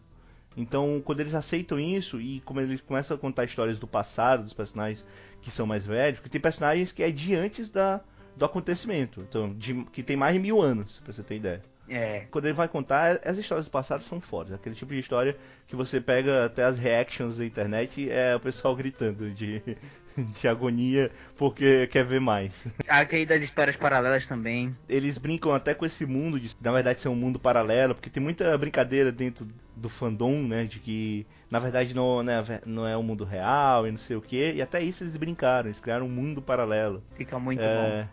[0.56, 4.54] Então, quando eles aceitam isso e como eles começam a contar histórias do passado, dos
[4.54, 5.04] personagens
[5.42, 8.00] que são mais velhos, porque tem personagens que é de antes da,
[8.36, 11.62] do acontecimento, então, de- que tem mais de mil anos, pra você ter ideia.
[11.92, 12.26] É.
[12.30, 14.52] quando ele vai contar, as histórias do passado são fodas.
[14.52, 18.76] Aquele tipo de história que você pega até as reactions da internet é o pessoal
[18.76, 19.60] gritando de,
[20.40, 22.64] de agonia porque quer ver mais.
[22.86, 24.72] Aquele das histórias paralelas também.
[24.88, 28.22] Eles brincam até com esse mundo de, na verdade, ser um mundo paralelo, porque tem
[28.22, 33.02] muita brincadeira dentro do fandom, né, de que na verdade não, né, não é o
[33.02, 34.52] mundo real e não sei o que.
[34.52, 37.02] E até isso eles brincaram, eles criaram um mundo paralelo.
[37.16, 38.06] Fica muito bom.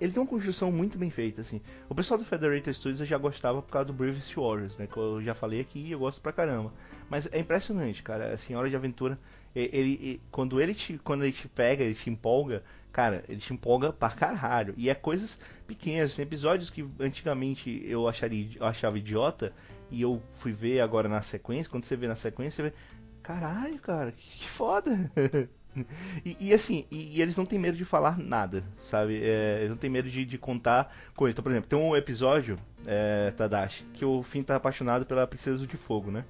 [0.00, 1.60] Ele tem uma construção muito bem feita, assim.
[1.88, 4.86] O pessoal do Federated Studios eu já gostava por causa do Bravest Warriors, né?
[4.86, 6.72] Que eu já falei aqui e eu gosto pra caramba.
[7.08, 8.32] Mas é impressionante, cara.
[8.32, 9.18] Assim, Hora de Aventura,
[9.54, 12.62] ele, e- quando ele te, quando ele te pega, ele te empolga,
[12.92, 14.74] cara, ele te empolga pra caralho.
[14.76, 19.52] E é coisas pequenas, tem episódios que antigamente eu acharia, eu achava idiota
[19.90, 21.70] e eu fui ver agora na sequência.
[21.70, 22.76] Quando você vê na sequência, você vê,
[23.22, 25.10] caralho, cara, que foda.
[26.24, 29.20] E, e assim, e, e eles não têm medo de falar nada, sabe?
[29.22, 31.32] É, eles não têm medo de, de contar coisas.
[31.34, 32.56] Então, por exemplo, tem um episódio,
[32.86, 36.24] é, Tadashi, que o Finn tá apaixonado pela Princesa de Fogo, né?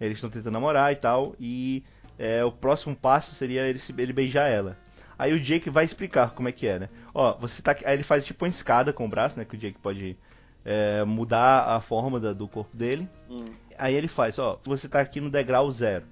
[0.00, 1.84] Eles estão tentando namorar e tal, e
[2.18, 4.76] é, o próximo passo seria ele, se- ele beijar ela.
[5.18, 6.88] Aí o Jake vai explicar como é que é, né?
[7.14, 9.44] Ó, você tá Aí ele faz tipo uma escada com o braço, né?
[9.44, 10.16] Que o Jake pode
[10.64, 13.08] é, mudar a forma da- do corpo dele.
[13.30, 13.44] Hum.
[13.78, 16.04] Aí ele faz, ó, você tá aqui no degrau zero.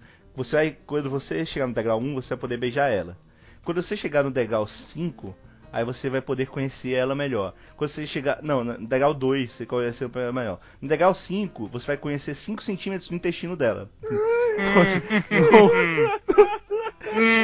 [0.42, 3.14] Você vai, quando você chegar no degrau 1, você vai poder beijar ela.
[3.62, 5.36] Quando você chegar no degrau 5,
[5.70, 7.52] aí você vai poder conhecer ela melhor.
[7.76, 10.58] Quando você chegar, não, no degrau 2, você conhece ela melhor.
[10.80, 13.90] No degrau 5, você vai conhecer 5 centímetros do intestino dela.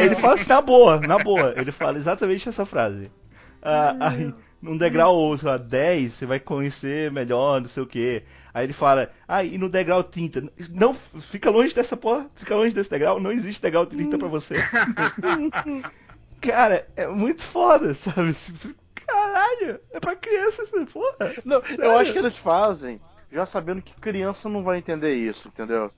[0.01, 1.53] Ele fala assim na boa, na boa.
[1.55, 3.11] Ele fala exatamente essa frase.
[3.61, 4.32] Ah, aí,
[4.67, 8.23] num degrau, sei lá, 10, você vai conhecer melhor, não sei o que.
[8.53, 12.75] Aí ele fala, ah, e no degrau 30, não, fica longe dessa porra, fica longe
[12.75, 14.57] desse degrau, não existe degrau 30 pra você.
[16.41, 18.35] Cara, é muito foda, sabe?
[18.95, 21.35] Caralho, é pra criança essa porra.
[21.45, 23.01] Não, eu acho que eles fazem
[23.31, 25.91] já sabendo que criança não vai entender isso, entendeu?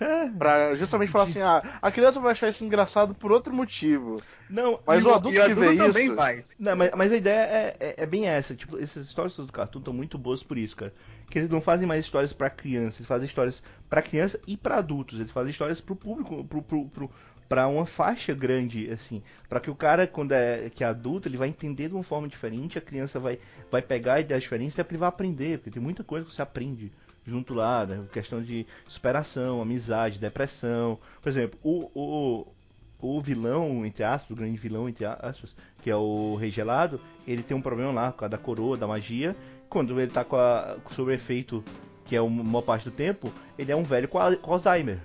[0.00, 0.28] É.
[0.30, 4.22] Pra justamente falar assim, ah, a criança vai achar isso engraçado por outro motivo.
[4.48, 6.14] Não, Mas o adulto que vê também isso.
[6.14, 6.44] vai.
[6.58, 8.54] Não, mas, mas a ideia é, é, é bem essa.
[8.54, 10.92] Tipo, essas histórias do cartoon estão muito boas por isso, cara.
[11.28, 14.76] Que eles não fazem mais histórias pra criança, eles fazem histórias pra criança e pra
[14.76, 15.20] adultos.
[15.20, 17.10] Eles fazem histórias pro público, pro, pro, pro,
[17.48, 19.22] pra uma faixa grande, assim.
[19.48, 22.28] Pra que o cara, quando é, que é adulto, ele vai entender de uma forma
[22.28, 23.38] diferente, a criança vai,
[23.70, 26.92] vai pegar ideias diferentes e ele vai aprender, porque tem muita coisa que você aprende
[27.28, 28.04] junto lá, né?
[28.12, 30.98] Questão de superação, amizade, depressão.
[31.22, 35.96] Por exemplo, o, o, o vilão, entre aspas, o grande vilão, entre aspas, que é
[35.96, 39.36] o Rei Gelado, ele tem um problema lá com a da coroa, da magia.
[39.68, 41.62] Quando ele tá com a, sob o efeito,
[42.06, 44.98] que é uma maior parte do tempo, ele é um velho com, a- com Alzheimer.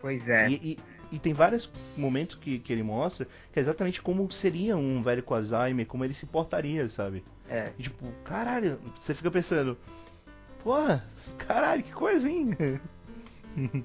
[0.00, 0.48] Pois é.
[0.50, 0.78] E, e-
[1.12, 5.22] e tem vários momentos que, que ele mostra que é exatamente como seria um velho
[5.22, 7.24] com Alzheimer, como ele se portaria, sabe?
[7.48, 7.70] É.
[7.78, 9.78] E, tipo, caralho, você fica pensando,
[10.66, 11.04] porra,
[11.38, 11.92] caralho, que
[12.26, 12.50] hein?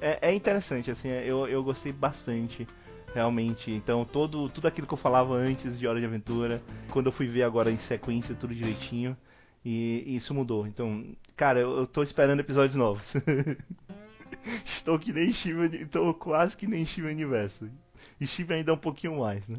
[0.00, 2.66] é, é interessante, assim, eu, eu gostei bastante,
[3.14, 3.70] realmente.
[3.70, 7.26] Então, todo, tudo aquilo que eu falava antes de Hora de Aventura, quando eu fui
[7.26, 9.14] ver agora em sequência, tudo direitinho,
[9.62, 10.66] e, e isso mudou.
[10.66, 13.12] Então, cara, eu, eu tô esperando episódios novos.
[14.64, 17.68] Estou que nem Steven, estou quase que nem Steven Universo.
[18.18, 19.58] E Steven ainda é um pouquinho mais, né?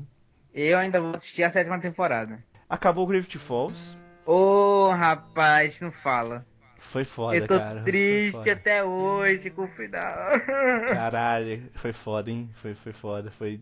[0.54, 2.43] Eu ainda vou assistir a sétima temporada.
[2.68, 3.95] Acabou Gravity Falls.
[4.26, 6.46] Ô, rapaz, não fala.
[6.78, 7.84] Foi foda, eu tô cara.
[7.84, 10.32] triste até hoje com o final.
[10.88, 12.50] Caralho, foi foda, hein?
[12.56, 13.62] Foi, foi foda, foi.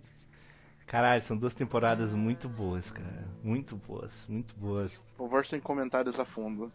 [0.86, 3.28] Caralho, são duas temporadas muito boas, cara.
[3.44, 5.04] Muito boas, muito boas.
[5.18, 6.72] Por favor, sem comentários a fundo.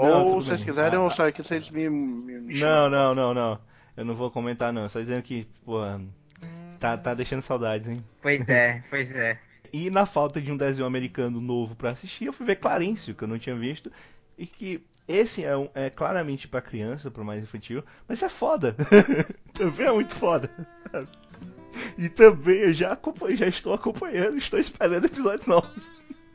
[0.00, 0.64] Não, Ou se vocês bem.
[0.64, 3.60] quiserem, Ah, eu saio aqui, vocês me, me, me Não, não, não, não.
[3.96, 4.88] Eu não vou comentar, não.
[4.88, 5.80] Só dizendo que, pô,
[6.78, 8.04] tá, tá deixando saudades, hein?
[8.20, 9.38] pois é, pois é.
[9.72, 13.24] E na falta de um desenho americano novo pra assistir, eu fui ver Clarencio, que
[13.24, 13.90] eu não tinha visto.
[14.36, 18.76] E que esse é, um- é claramente pra criança, pra mais infantil, mas é foda.
[19.54, 20.50] também é muito foda.
[21.96, 25.82] E também eu já, acompanho, já estou acompanhando, estou esperando episódios novos.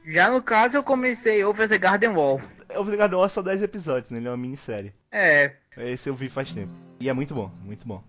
[0.05, 2.41] Já no caso, eu comecei Over the Garden Wall.
[2.75, 4.17] Obrigado, é só 10 episódios, né?
[4.17, 4.93] Ele é uma minissérie.
[5.11, 6.71] É, Esse eu vi faz tempo.
[6.99, 8.03] E é muito bom, muito bom.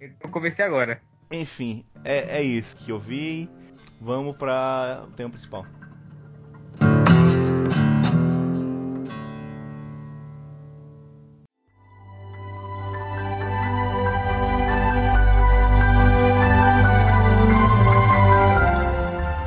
[0.00, 1.00] eu comecei agora.
[1.30, 3.48] Enfim, é, é isso que eu vi.
[4.04, 5.64] Vamos pra o tema principal.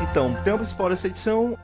[0.01, 1.55] Então, o tema principal dessa edição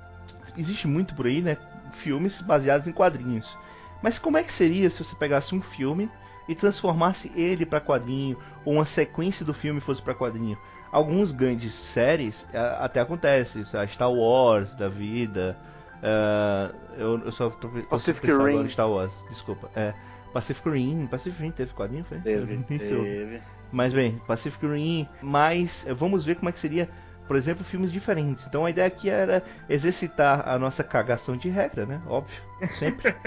[0.56, 1.58] existe muito por aí, né?
[1.94, 3.58] Filmes baseados em quadrinhos.
[4.04, 6.12] Mas como é que seria se você pegasse um filme
[6.48, 10.60] e transformasse ele para quadrinho, ou uma sequência do filme fosse para quadrinho?
[10.94, 15.58] Alguns grandes séries eh, até acontece, a Star Wars da vida.
[16.04, 18.34] eh, eu, eu só tô Pacific Rim.
[18.34, 19.72] agora Star Wars, desculpa.
[19.76, 19.92] É,
[20.32, 22.20] Pacific Rim, Pacific Rim teve quadrinho, foi?
[22.20, 23.42] Teve, teve.
[23.72, 26.88] Mas bem, Pacific Rim, mas vamos ver como é que seria,
[27.28, 28.46] por exemplo, filmes diferentes.
[28.48, 32.02] Então a ideia aqui era exercitar a nossa cagação de regra, né?
[32.08, 32.42] Óbvio,
[32.78, 33.14] sempre.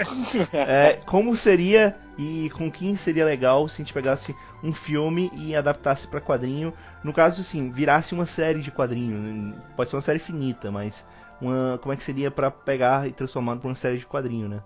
[0.53, 5.55] É, como seria e com quem seria legal se a gente pegasse um filme e
[5.55, 6.73] adaptasse para quadrinho.
[7.03, 9.55] No caso, assim, virasse uma série de quadrinho.
[9.75, 11.05] Pode ser uma série finita, mas
[11.41, 14.61] uma, como é que seria para pegar e transformar para uma série de quadrinho, né?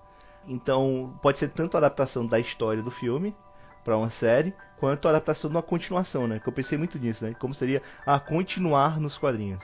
[0.47, 3.35] Então, pode ser tanto a adaptação da história do filme
[3.83, 6.39] para uma série, quanto a adaptação de uma continuação, né?
[6.39, 7.35] Que eu pensei muito nisso, né?
[7.37, 9.63] Como seria a continuar nos quadrinhos.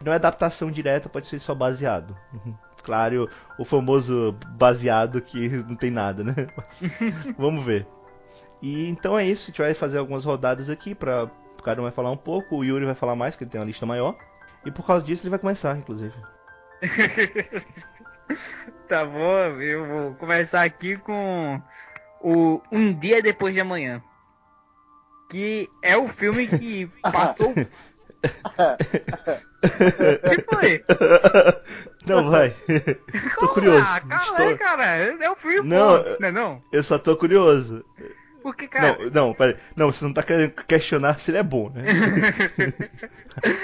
[0.00, 2.16] Não é adaptação direta, pode ser só baseado.
[2.32, 2.54] Uhum.
[2.84, 6.34] Claro, o famoso baseado que não tem nada, né?
[6.56, 6.80] Mas,
[7.36, 7.88] vamos ver.
[8.62, 11.28] E então é isso, a gente vai fazer algumas rodadas aqui para
[11.64, 13.66] cada um vai falar um pouco, o Yuri vai falar mais, que ele tem uma
[13.66, 14.16] lista maior.
[14.64, 16.14] E por causa disso ele vai começar, inclusive.
[18.88, 21.60] Tá bom, eu vou começar aqui com
[22.20, 24.02] o Um Dia Depois de Amanhã.
[25.32, 27.50] Que é o filme que passou.
[27.50, 27.54] O
[30.30, 30.84] que foi?
[32.06, 32.54] Não, vai.
[33.40, 33.84] tô curioso.
[33.84, 34.84] Calma Estou- aí, cara.
[35.24, 36.16] É o filme, Não, pô.
[36.20, 36.62] Não é não?
[36.70, 37.82] Eu só tô curioso.
[38.42, 38.98] Porque, cara.
[39.04, 39.56] Não, não, peraí.
[39.74, 41.82] Não, você não tá querendo questionar se ele é bom, né?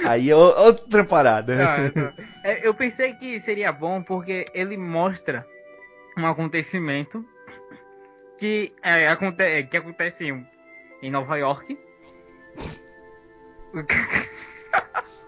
[0.06, 1.54] Aí é outra parada.
[1.54, 2.12] Não, não.
[2.44, 5.44] É, eu pensei que seria bom porque ele mostra
[6.16, 7.22] um acontecimento
[8.38, 10.32] que, é, aconte que acontece
[11.02, 11.78] em, Nova York.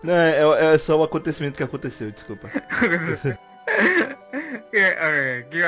[0.02, 2.48] Não, é, é só o acontecimento que aconteceu, desculpa.
[4.70, 5.60] que, é, que,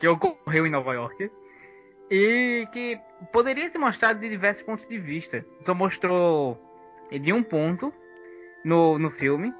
[0.00, 1.30] que ocorreu em Nova York.
[2.10, 2.98] E que
[3.32, 5.44] poderia ser mostrado de diversos pontos de vista.
[5.60, 6.58] Só mostrou
[7.10, 7.92] de um ponto
[8.64, 9.52] no, no filme.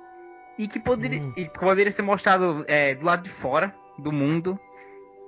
[0.58, 1.32] E que poderia, hum.
[1.36, 4.58] e poderia ser mostrado é, do lado de fora do mundo.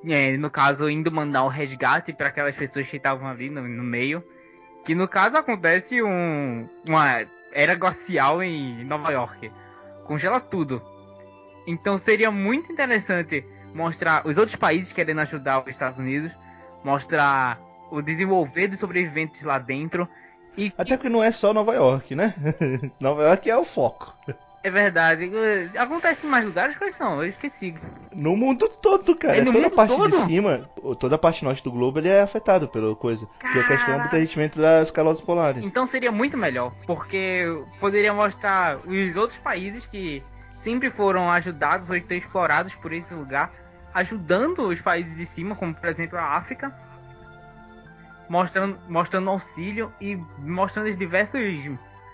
[0.06, 3.82] É, no caso, indo mandar um resgate para aquelas pessoas que estavam ali no, no
[3.82, 4.24] meio.
[4.84, 9.50] Que no caso acontece um, uma era glacial em Nova York.
[10.04, 10.82] Congela tudo.
[11.66, 13.44] Então seria muito interessante
[13.74, 16.32] mostrar os outros países querendo ajudar os Estados Unidos,
[16.82, 20.08] mostrar o desenvolver dos sobreviventes lá dentro.
[20.56, 22.34] E Até que não é só Nova York, né?
[22.98, 24.14] Nova York é o foco.
[24.62, 25.30] É verdade.
[25.78, 26.76] Acontece em mais lugares?
[26.76, 27.22] Quais são?
[27.22, 27.74] Eu esqueci.
[28.12, 29.38] No mundo todo, cara.
[29.38, 30.10] É toda a parte todo?
[30.10, 33.26] de cima, toda a parte norte do globo, ele é afetado pela coisa.
[33.38, 35.64] Que é a questão do derretimento das calosas polares.
[35.64, 37.46] Então seria muito melhor, porque
[37.78, 40.22] poderia mostrar os outros países que
[40.58, 43.50] sempre foram ajudados ou estão explorados por esse lugar,
[43.94, 46.70] ajudando os países de cima, como por exemplo a África,
[48.28, 51.40] mostrando, mostrando auxílio e mostrando os diversos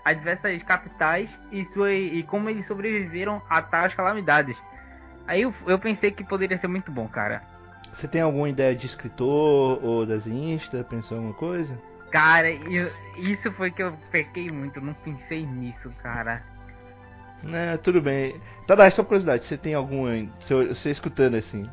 [0.06, 4.56] as diversas capitais e, sua, e como eles sobreviveram a tais calamidades.
[5.26, 7.40] Aí eu, eu pensei que poderia ser muito bom, cara.
[7.92, 10.84] Você tem alguma ideia de escritor ou desenhista?
[10.84, 11.76] Pensou em alguma coisa?
[12.12, 16.40] Cara, eu, isso foi que eu pequei muito, eu não pensei nisso, cara.
[17.52, 18.40] É, tudo bem.
[18.64, 20.04] Tá, dá, só curiosidade, você tem algum.
[20.38, 21.68] Você, você escutando assim,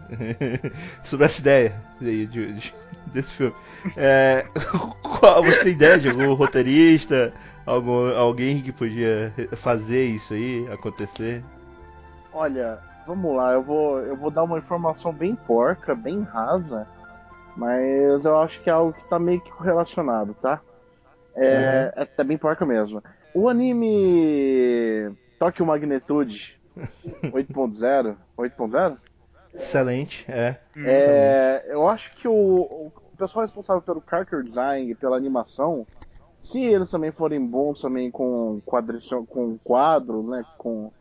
[1.05, 2.73] sobre essa ideia de, de,
[3.13, 3.55] desse filme.
[3.95, 4.43] É,
[5.03, 7.31] qual, você tem ideia de algum roteirista,
[7.65, 11.43] algum, alguém que podia fazer isso aí acontecer?
[12.31, 16.87] Olha, vamos lá, eu vou, eu vou dar uma informação bem porca, bem rasa,
[17.55, 20.59] mas eu acho que é algo que tá meio que correlacionado, tá?
[21.35, 22.03] É, uhum.
[22.03, 23.03] é, é bem porca mesmo.
[23.33, 26.59] O anime Tokyo Magnitude
[27.23, 28.97] 8.0, 8.0?
[29.53, 30.57] Excelente, é.
[30.77, 35.85] é eu acho que o, o pessoal responsável pelo character design, pela animação,
[36.45, 40.91] se eles também forem bons também com quadrição, com quadro, né, com,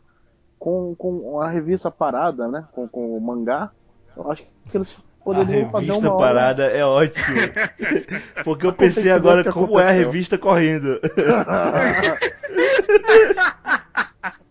[0.57, 3.71] com, com a revista parada, né, com, com o mangá,
[4.15, 4.89] eu acho que eles
[5.23, 7.37] poderiam fazer uma A revista parada é ótimo.
[8.43, 10.99] Porque eu pensei agora como é a revista correndo.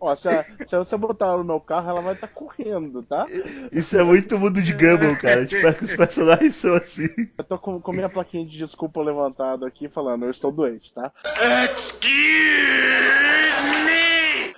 [0.00, 3.02] Ó, se, a, se você botar ela no meu carro, ela vai estar tá correndo,
[3.02, 3.24] tá?
[3.70, 5.46] Isso é muito mundo de Gumball, cara.
[5.46, 7.08] Tipo, que os personagens são assim.
[7.38, 11.12] Eu tô com, com minha plaquinha de desculpa levantada aqui falando, eu estou doente, tá?
[11.74, 12.12] Excuse
[13.84, 14.54] me!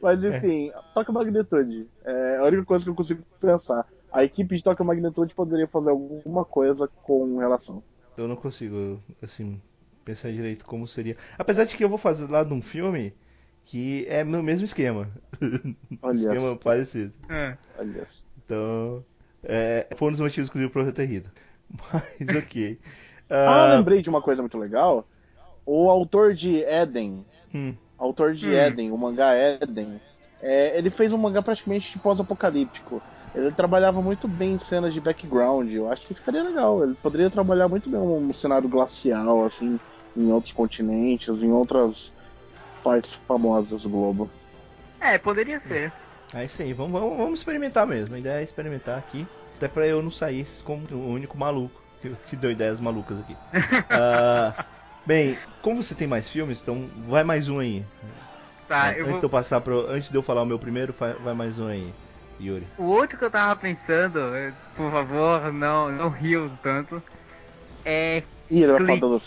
[0.00, 0.80] Mas enfim, é.
[0.92, 1.88] Toca Magnitude.
[2.04, 3.86] É a única coisa que eu consigo pensar.
[4.12, 7.82] A equipe de Toca Magnitude poderia fazer alguma coisa com relação.
[8.16, 9.60] Eu não consigo, assim,
[10.04, 11.16] pensar direito como seria.
[11.38, 13.14] Apesar de que eu vou fazer lá num filme
[13.64, 15.08] que é no mesmo esquema.
[16.02, 16.16] Olha.
[16.16, 17.12] esquema parecido.
[17.28, 17.56] É.
[17.78, 18.06] Olha.
[18.44, 19.04] Então,
[19.42, 21.30] é, foi um dos motivos que eu ter rido.
[21.92, 22.72] Mas ok.
[22.72, 22.78] Uh...
[23.30, 25.06] Ah, eu lembrei de uma coisa muito legal.
[25.66, 27.24] O autor de Eden,
[27.54, 27.74] hum.
[27.98, 28.52] autor de hum.
[28.52, 30.00] Eden, o mangá Eden,
[30.42, 33.00] é, ele fez um mangá praticamente pós-apocalíptico.
[33.34, 35.68] Ele trabalhava muito bem em cenas de background.
[35.72, 36.84] Eu acho que ficaria legal.
[36.84, 39.80] Ele poderia trabalhar muito bem um cenário glacial, assim,
[40.16, 42.12] em outros continentes, em outras
[42.82, 44.30] partes famosas do globo.
[45.00, 45.92] É, poderia ser.
[46.32, 48.14] É isso aí, vamos, vamos, vamos experimentar mesmo.
[48.14, 52.10] A ideia é experimentar aqui, até pra eu não sair como o único maluco que,
[52.28, 53.34] que deu ideias malucas aqui.
[53.34, 54.64] uh,
[55.06, 57.84] bem, como você tem mais filmes, então vai mais um aí.
[58.68, 59.18] Tá, antes, eu vou...
[59.18, 61.92] de eu passar pro, antes de eu falar o meu primeiro, vai mais um aí.
[62.40, 62.66] Yuri.
[62.76, 64.20] O outro que eu tava pensando,
[64.76, 67.00] por favor, não, não riam tanto,
[67.84, 68.22] é.
[68.50, 69.20] Ih, ele vai falar do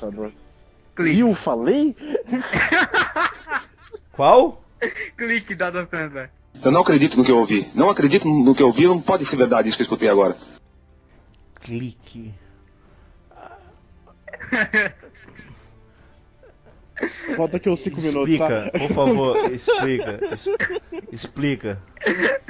[0.97, 1.19] Clique.
[1.19, 1.95] Eu falei?
[4.11, 4.63] Qual?
[5.15, 6.31] Clique da Dan Sandler.
[6.63, 7.69] Eu não acredito no que eu ouvi.
[7.75, 10.35] Não acredito no que eu ouvi, não pode ser verdade isso que eu escutei agora.
[11.61, 12.33] Clique.
[17.35, 18.33] Falta aqui uns 5 minutos.
[18.33, 18.79] Explica, tá?
[18.79, 20.19] por favor, explica.
[21.11, 21.83] explica.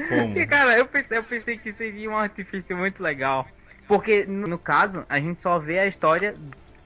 [0.08, 0.48] Como?
[0.48, 3.46] Cara, eu pensei, eu pensei que seria um artifício muito legal.
[3.90, 6.34] Porque, no caso, a gente só vê a história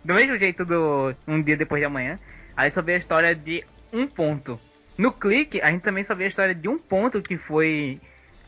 [0.03, 2.19] do mesmo jeito do Um Dia Depois de Amanhã,
[2.55, 4.59] aí só vê a história de um ponto.
[4.97, 7.99] No clique, a gente também só vê a história de um ponto que foi.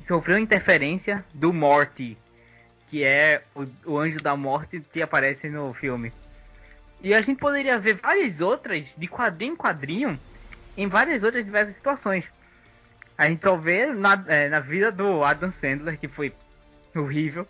[0.06, 2.18] sofreu interferência do Morty,
[2.88, 6.12] que é o, o anjo da morte que aparece no filme.
[7.01, 10.20] E a gente poderia ver várias outras, de quadrinho em quadrinho,
[10.78, 12.32] em várias outras diversas situações.
[13.18, 16.34] A gente só vê na, é, na vida do Adam Sandler, que foi
[16.95, 17.47] horrível.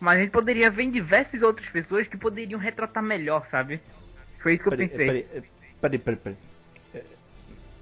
[0.00, 3.80] Mas a gente poderia ver em diversas outras pessoas que poderiam retratar melhor, sabe?
[4.38, 5.24] Foi isso que eu pensei.
[5.80, 6.36] Peraí, peraí, peraí.
[6.94, 7.04] É,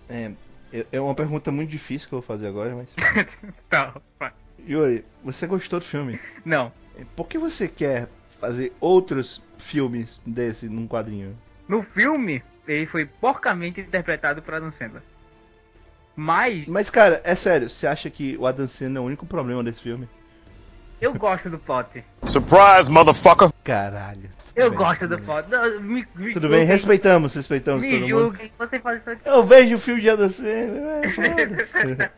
[0.08, 0.32] é,
[0.72, 2.88] é- é uma pergunta muito difícil que eu vou fazer agora, mas.
[3.70, 4.32] tá, vai.
[4.68, 6.18] Yuri, você gostou do filme?
[6.44, 6.72] Não.
[7.14, 8.08] Por que você quer
[8.40, 11.36] fazer outros filmes desse num quadrinho?
[11.68, 15.02] No filme, ele foi porcamente interpretado por Adam Sandler.
[16.16, 19.62] Mas Mas, cara, é sério, você acha que o Adam Sandler é o único problema
[19.62, 20.08] desse filme?
[21.00, 22.04] Eu gosto do plot.
[22.26, 23.50] Surprise, motherfucker!
[23.64, 24.30] Caralho.
[24.58, 25.16] Eu bem, gosto do.
[25.18, 28.08] Não, me, me Tudo bem, julguem, respeitamos, respeitamos Me todo mundo.
[28.08, 28.52] julguem.
[28.58, 29.22] Você faz isso aqui.
[29.24, 32.10] Eu vejo o filme de Adam Sandler, é.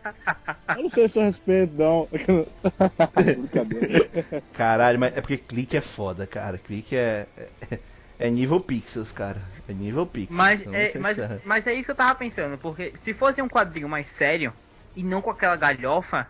[0.79, 2.09] Eu não sei se eu respeito, não.
[3.15, 4.09] Brincadeira.
[4.55, 6.57] Caralho, mas é porque clique é foda, cara.
[6.57, 7.27] Clique é.
[7.71, 7.79] É,
[8.19, 9.43] é nível pixels, cara.
[9.69, 10.37] É nível pixels.
[10.37, 13.43] Mas eu não é, mas, mas é isso que eu tava pensando, porque se fosse
[13.43, 14.53] um quadrinho mais sério
[14.97, 16.27] e não com aquela galhofa,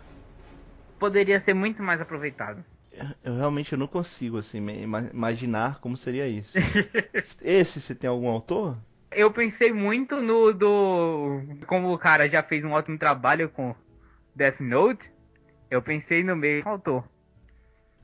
[1.01, 2.63] poderia ser muito mais aproveitado.
[3.23, 4.59] Eu realmente não consigo, assim,
[5.11, 6.57] imaginar como seria isso.
[7.41, 8.77] Esse, você tem algum autor?
[9.11, 11.41] Eu pensei muito no do.
[11.65, 13.75] Como o cara já fez um ótimo trabalho com
[14.35, 15.11] Death Note,
[15.69, 17.03] eu pensei no mesmo autor.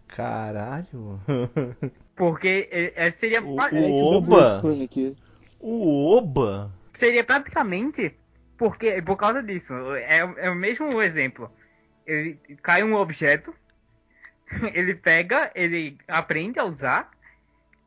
[0.08, 1.20] Caralho.
[2.16, 4.62] Porque é, é, seria, O- o- É que o Oba!
[5.60, 6.72] O Oba?
[6.95, 8.16] seria praticamente
[8.58, 9.74] porque por causa disso.
[9.95, 11.52] É, é o mesmo exemplo.
[12.08, 13.53] Ele cai um objeto,
[14.74, 17.12] ele pega, ele aprende a usar,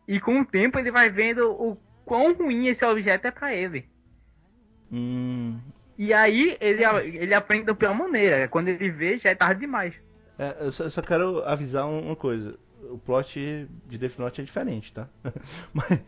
[0.06, 3.88] e com o tempo ele vai vendo o quão ruim esse objeto é pra ele.
[4.92, 5.58] Hum.
[5.96, 6.82] E aí ele,
[7.16, 8.48] ele aprende da pior maneira.
[8.48, 9.94] Quando ele vê, já é tarde demais.
[10.38, 12.58] É, eu, só, eu só quero avisar um- uma coisa.
[12.90, 15.06] O plot de Death Note é diferente, tá?
[15.72, 16.00] Mas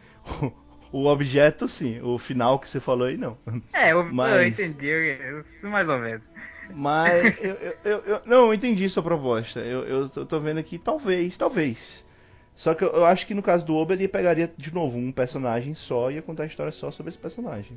[0.43, 0.53] o,
[0.91, 2.01] o objeto, sim.
[2.01, 3.37] O final que você falou aí, não.
[3.73, 6.31] É, eu, Mas- eu entendi, eu- mais ou menos.
[6.75, 7.55] Mas eu,
[7.85, 9.61] eu, eu- não, eu entendi sua proposta.
[9.61, 12.05] Eu, eu tô- tô vendo aqui, talvez, talvez.
[12.57, 15.11] Só que eu, eu acho que no caso do Oba ele pegaria de novo um
[15.13, 17.77] personagem só e ia contar a história só sobre esse personagem.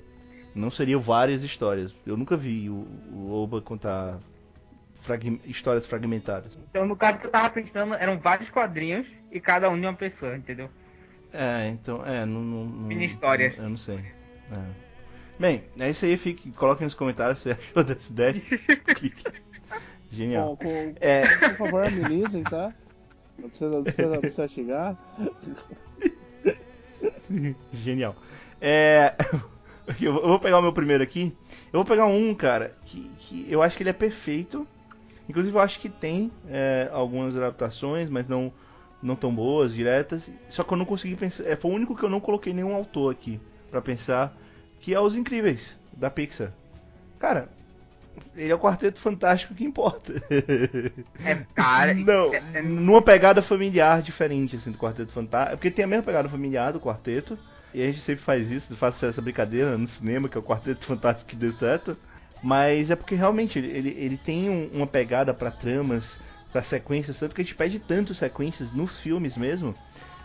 [0.54, 1.94] Não seriam várias histórias.
[2.06, 4.20] Eu nunca vi o, o Oba contar
[5.46, 6.58] histórias fragmentadas.
[6.70, 9.94] Então, no caso que eu tava pensando, eram vários quadrinhos e cada um de uma
[9.94, 10.70] pessoa, entendeu?
[11.34, 12.42] É, então, é, não.
[12.42, 13.58] não, não Mini histórias.
[13.58, 13.98] Eu não sei.
[13.98, 14.85] É.
[15.40, 16.18] Bem, é isso aí.
[16.18, 18.36] Fique, coloquem nos comentários se você achou dessa ideia.
[20.12, 20.58] Genial.
[20.58, 22.74] Com, com, É, por favor, amenizem, tá?
[23.38, 24.98] Não precisa, não precisa, não precisa chegar.
[27.74, 28.16] Genial.
[28.62, 29.14] É,
[30.02, 31.36] eu vou pegar o meu primeiro aqui.
[31.72, 34.66] Eu vou pegar um, cara, que, que eu acho que ele é perfeito.
[35.28, 38.54] Inclusive, eu acho que tem é, algumas adaptações, mas não,
[39.02, 40.32] não tão boas, diretas.
[40.50, 41.46] Só que eu não consegui pensar.
[41.46, 44.36] É, foi o único que eu não coloquei nenhum autor aqui pra pensar.
[44.86, 46.52] Que é Os Incríveis, da Pixar.
[47.18, 47.50] Cara,
[48.36, 50.14] ele é o quarteto fantástico que importa.
[51.26, 51.92] É, cara.
[51.98, 55.58] Não, é- é- numa pegada familiar diferente, assim, do Quarteto Fantástico.
[55.58, 57.36] Porque tem a mesma pegada familiar do quarteto.
[57.74, 60.86] E a gente sempre faz isso, faz essa brincadeira no cinema, que é o Quarteto
[60.86, 61.98] Fantástico que deu certo.
[62.44, 66.20] Mas é porque realmente ele, ele, tem um- uma pegada pra tramas,
[66.52, 69.74] pra sequências, tanto que a gente pede tanto sequências nos filmes mesmo,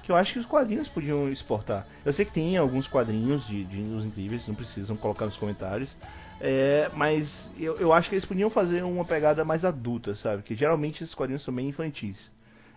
[0.03, 1.87] que eu acho que os quadrinhos podiam exportar.
[2.05, 5.97] Eu sei que tem alguns quadrinhos de, de Os Incríveis, não precisam colocar nos comentários.
[6.41, 10.43] É, mas eu, eu acho que eles podiam fazer uma pegada mais adulta, sabe?
[10.43, 12.31] Que geralmente esses quadrinhos são bem infantis.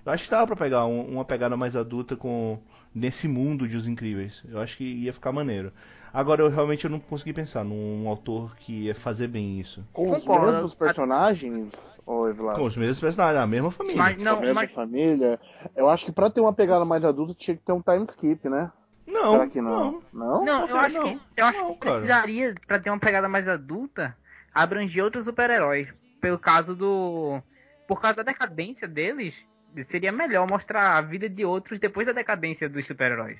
[0.06, 2.60] Eu acho que dava pra pegar um- uma pegada mais adulta com
[2.94, 4.44] nesse mundo de Os Incríveis.
[4.50, 5.72] Eu acho que ia ficar maneiro.
[6.14, 9.84] Agora eu realmente eu não consegui pensar num autor que ia fazer bem isso.
[9.92, 10.52] Com os Concordo.
[10.52, 11.74] mesmos personagens,
[12.06, 12.54] ô Evelyn?
[12.54, 13.98] Com os mesmos personagens, a mesma família.
[13.98, 15.40] Mas a não, mesma mas família.
[15.76, 18.48] Eu acho que pra ter uma pegada mais adulta tinha que ter um time skip,
[18.48, 18.72] né?
[19.08, 20.04] Não, Será que não?
[20.14, 20.46] Não?
[20.46, 21.04] Não, eu acho não.
[21.04, 24.16] que eu acho Não, que precisaria pra ter uma pegada mais adulta
[24.54, 25.92] abranger outros super-heróis.
[26.22, 27.42] Pelo caso do
[27.88, 29.44] por causa da decadência deles,
[29.86, 33.40] seria melhor mostrar a vida de outros depois da decadência dos super-heróis.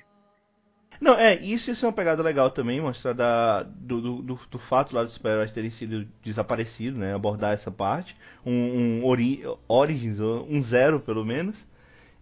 [1.00, 4.58] Não, é, isso ia ser uma pegada legal também, mostrar da, do, do, do, do
[4.58, 7.14] fato lá dos super-heróis terem sido desaparecidos, né?
[7.14, 8.16] Abordar essa parte.
[8.44, 11.66] Um, um ori, Origins, um zero pelo menos.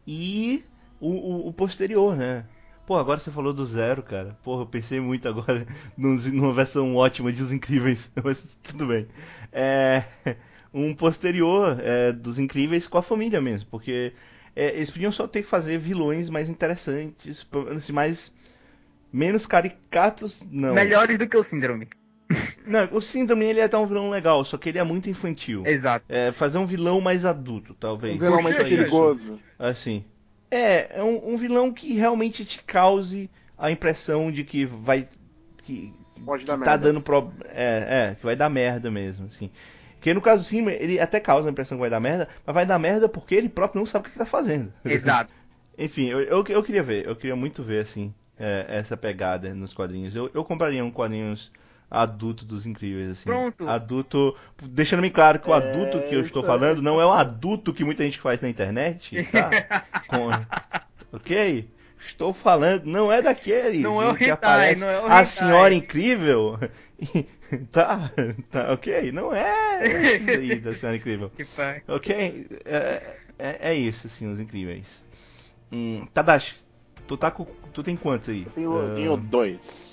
[0.07, 0.65] E
[1.01, 2.47] o, o, o posterior, né?
[2.87, 4.37] Pô, agora você falou do zero, cara.
[4.43, 5.67] Porra, eu pensei muito agora
[5.97, 9.09] num- numa versão ótima de Os Incríveis, mas tudo bem.
[9.53, 10.05] É,
[10.75, 14.13] um posterior é, dos Incríveis com a família mesmo, porque
[14.57, 17.47] é, eles podiam só ter que fazer vilões mais interessantes,
[17.93, 18.33] mais
[19.13, 20.75] menos caricatos, não.
[20.75, 21.89] Melhores do que o Síndrome.
[22.67, 25.67] Não, o Síndrome ele é até um vilão legal, só que ele é muito infantil.
[25.67, 26.05] Exato.
[26.09, 28.17] É, fazer um vilão mais adulto, talvez.
[28.17, 29.39] Um vilão mais perigoso.
[29.59, 30.05] Assim.
[30.51, 35.09] É, é um, um vilão que realmente te cause a impressão de que vai.
[35.63, 35.93] que,
[36.25, 36.87] Pode dar que tá merda.
[36.89, 37.33] dando pro...
[37.47, 39.51] é, é, que vai dar merda mesmo, assim.
[39.95, 42.55] Porque no caso do Síndrome, ele até causa a impressão que vai dar merda, mas
[42.55, 44.73] vai dar merda porque ele próprio não sabe o que, que tá fazendo.
[44.85, 45.33] Exato.
[45.79, 49.73] Enfim, eu, eu, eu queria ver, eu queria muito ver, assim, é, essa pegada nos
[49.73, 50.15] quadrinhos.
[50.17, 51.51] Eu, eu compraria um quadrinhos
[51.91, 53.31] adulto dos incríveis, assim.
[53.31, 53.65] Pronto.
[53.65, 54.37] Adulto.
[54.63, 57.73] Deixando bem claro que o É, adulto que eu estou falando não é o adulto
[57.75, 59.59] que muita gente faz na internet, tá?
[60.07, 60.45] Com-
[61.13, 61.69] ok?
[62.01, 65.25] Estou falando, não é daqueles Não é o que hentai, aparece não é o a
[65.25, 65.25] hentai.
[65.25, 66.59] senhora incrível.
[67.73, 68.11] tá,
[68.51, 69.13] tá, ok?
[69.13, 71.31] Não é esse aí da senhora incrível.
[71.89, 72.47] Ok?
[72.65, 75.05] É, é, é isso, assim, os incríveis.
[75.73, 76.57] Hum, Tadashi,
[77.07, 78.45] tu, tá com, tu tem quantos aí?
[78.45, 79.93] Eu tenho, eu Ah, tenho dois.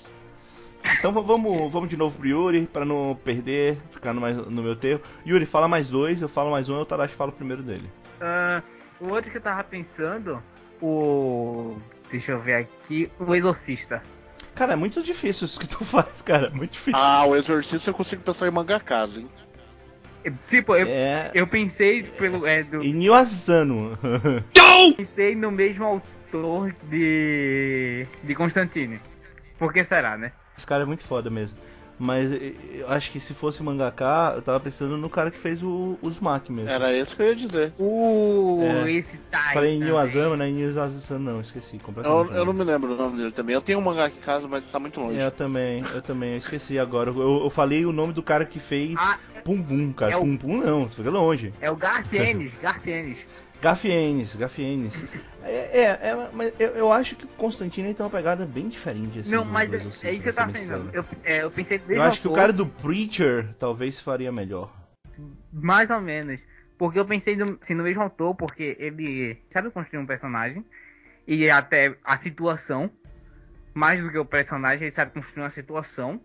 [0.98, 4.74] Então vamos, vamos de novo pro Yuri, pra não perder, ficar no, mais, no meu
[4.74, 5.02] termo.
[5.26, 7.90] Yuri, fala mais dois, eu falo mais um, e o Tadashi fala o primeiro dele.
[8.20, 8.62] Ah,
[9.00, 10.42] o outro que eu tava pensando,
[10.80, 11.76] o.
[12.10, 14.02] Deixa eu ver aqui, o Exorcista.
[14.54, 16.98] Cara, é muito difícil isso que tu faz, cara, é muito difícil.
[16.98, 19.28] Ah, o Exorcista eu consigo pensar em mangakas, hein?
[20.48, 21.30] Tipo, eu, é...
[21.34, 22.46] eu pensei pelo.
[22.46, 23.98] É, do, Inyo Asano.
[24.96, 26.19] pensei no mesmo autor
[26.88, 28.06] de.
[28.22, 29.00] de Constantine.
[29.58, 30.32] Por que será, né?
[30.56, 31.56] Esse cara é muito foda mesmo.
[32.02, 35.98] Mas eu acho que se fosse mangaka, eu tava pensando no cara que fez o,
[36.00, 36.70] os Maki mesmo.
[36.70, 37.74] Era isso que eu ia dizer.
[37.78, 38.62] O.
[38.62, 38.90] É.
[38.92, 39.52] esse Tai.
[39.52, 40.00] Falei Inyo também.
[40.08, 40.48] Asano, né?
[40.48, 42.32] Inyo Asano não, esqueci Eu, completamente.
[42.34, 43.54] eu não me lembro o nome dele também.
[43.54, 45.18] Eu tenho um mangá aqui em casa, mas tá muito longe.
[45.20, 47.10] É, Eu também, eu também, eu esqueci agora.
[47.10, 50.12] Eu, eu falei o nome do cara que fez Ah, Pum Pum, cara.
[50.12, 51.52] é o- Pum Pum não, fica longe.
[51.60, 53.28] é o Gartienes, Gartienes.
[53.60, 54.94] Gafienes, Gafienes.
[55.42, 59.18] É, é, é, mas eu, eu acho que o Constantino tem uma pegada bem diferente
[59.18, 59.30] assim.
[59.30, 60.90] Não, mas do é, Exorcista, é isso que eu tava pensando.
[60.94, 64.74] Eu, é, eu pensei Eu acho que o cara do Preacher talvez faria melhor.
[65.52, 66.42] Mais ou menos.
[66.78, 70.64] Porque eu pensei no, assim, no mesmo autor, porque ele sabe construir um personagem.
[71.26, 72.90] E até a situação.
[73.72, 76.20] Mais do que o personagem, ele sabe construir uma situação.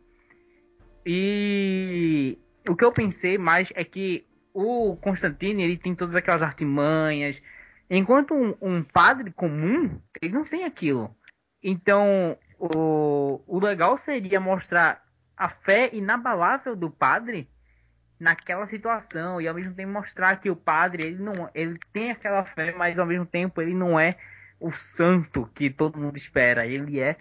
[1.05, 4.25] E o que eu pensei mais é que
[4.56, 7.43] o Constantine ele tem todas aquelas artimanhas.
[7.89, 11.14] Enquanto um, um padre comum, ele não tem aquilo.
[11.62, 15.03] Então, o, o legal seria mostrar
[15.36, 17.49] a fé inabalável do padre
[18.18, 22.45] naquela situação e ao mesmo tempo mostrar que o padre ele não ele tem aquela
[22.45, 24.16] fé mas ao mesmo tempo ele não é
[24.58, 27.18] o santo que todo mundo espera ele é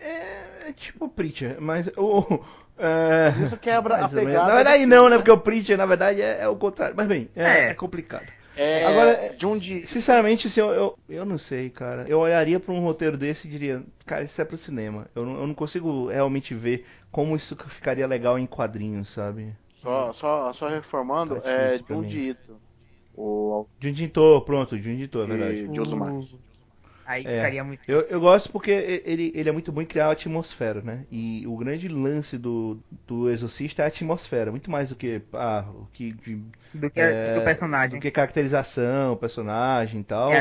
[0.00, 2.44] É, é tipo Preacher, mas o.
[2.78, 5.10] É, Isso quebra a pegada Na verdade, não, né?
[5.10, 5.16] né?
[5.16, 6.94] Porque o Preacher, na verdade, é, é o contrário.
[6.96, 7.68] Mas bem, é, É.
[7.70, 8.26] é complicado.
[8.56, 9.86] É, Agora, de onde.
[9.86, 12.04] Sinceramente, assim, eu, eu, eu não sei, cara.
[12.08, 15.06] Eu olharia pra um roteiro desse e diria, cara, isso é pro cinema.
[15.14, 19.54] Eu não, eu não consigo realmente ver como isso ficaria legal em quadrinhos, sabe?
[19.80, 22.28] Só, só, só reformando, Tá é difícil pra Junji mim.
[22.30, 22.60] Ito.
[23.14, 25.62] O Junji Ito, pronto, Junji Ito, é verdade.
[25.62, 26.38] de, de Uzumaki.
[27.08, 27.34] Aí É.
[27.36, 30.82] ficaria muito Eu, eu gosto porque ele, ele é muito bom em criar a atmosfera,
[30.82, 31.06] né?
[31.10, 35.64] E o grande lance do, do Exorcista é a atmosfera, muito mais do que, ah,
[35.74, 36.42] o que, de,
[36.72, 40.32] do que, é, do personagem do que caracterização, personagem e tal.
[40.32, 40.40] é a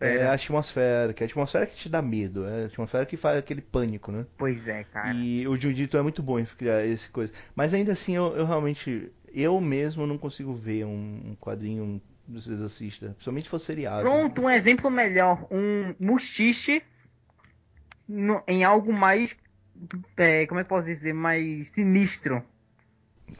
[0.00, 3.06] É a atmosfera atmosfera, que é a atmosfera que te dá medo, é a atmosfera
[3.06, 4.26] que faz aquele pânico, né?
[4.36, 7.32] pois é cara E o Jundito é muito bom em criar esse coisa.
[7.54, 12.38] Mas ainda assim, eu, eu realmente, eu mesmo não consigo ver um, um quadrinho do
[12.38, 14.06] Exorcista, principalmente se for seriado.
[14.06, 16.82] pronto um exemplo melhor um muxixe
[18.08, 19.36] no- em algo mais
[20.16, 22.42] é, como é que eu posso dizer mais sinistro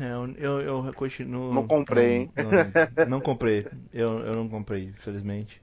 [0.01, 0.12] É,
[0.45, 1.55] eu, eu, continuo.
[1.55, 2.30] Não comprei, hein?
[2.37, 3.64] Não, não- não comprei.
[3.93, 5.61] Eu, eu não comprei, infelizmente.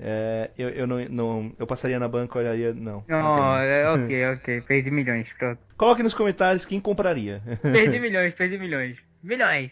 [0.00, 1.52] É, eu, eu não, não.
[1.58, 2.72] Eu passaria na banca e olharia.
[2.72, 3.04] Não.
[3.08, 7.42] não é, ok ok perdi milhões pronto Coloque nos comentários quem compraria.
[7.72, 9.70] perdi milhões perdi milhões milhões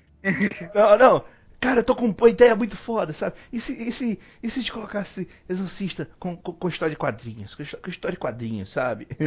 [0.74, 1.24] não, não.
[1.61, 3.37] Cara, eu tô com uma ideia muito foda, sabe?
[3.53, 7.55] E se, e se, e se te colocasse Exorcista com, com, com história de quadrinhos?
[7.55, 9.07] Com, histó- com história de quadrinhos, sabe?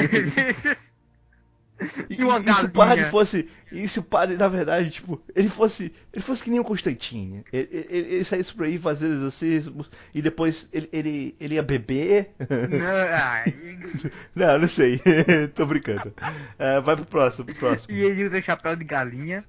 [2.09, 3.49] E, E e se o padre fosse.
[3.71, 5.91] E se o padre, na verdade, tipo, ele fosse.
[6.13, 7.43] Ele fosse que nem o Constantine.
[7.51, 12.31] Ele, ele, ele saísse por aí fazendo exorcismos e depois ele, ele, ele ia beber.
[12.39, 13.07] Não,
[14.35, 15.01] Não, não sei.
[15.55, 16.13] Tô brincando.
[16.59, 17.93] É, vai pro próximo, pro próximo.
[17.93, 19.43] e ele usa chapéu de galinha.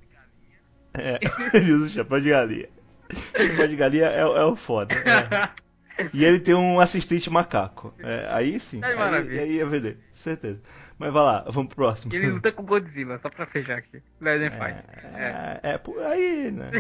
[0.97, 1.19] É,
[1.53, 2.69] ele usa o chapéu de galinha.
[3.13, 4.95] O chapéu de galinha é, é o foda.
[4.95, 5.65] é.
[6.13, 7.95] E ele tem um assistente macaco.
[8.01, 8.81] É, aí sim.
[8.83, 10.61] Ai, Aí, aí ia vender, certeza.
[10.99, 12.15] Mas vai lá, vamos pro próximo.
[12.15, 14.03] Ele luta com Godzilla, só pra fechar aqui.
[14.21, 14.85] Legend Fight.
[15.17, 16.71] É, é, por aí, né?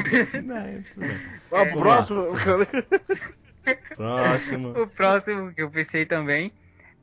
[0.42, 1.18] Não, tudo bem.
[1.50, 1.70] O É.
[1.78, 2.26] próximo.
[3.96, 4.82] Próximo.
[4.82, 6.52] O próximo que eu pensei também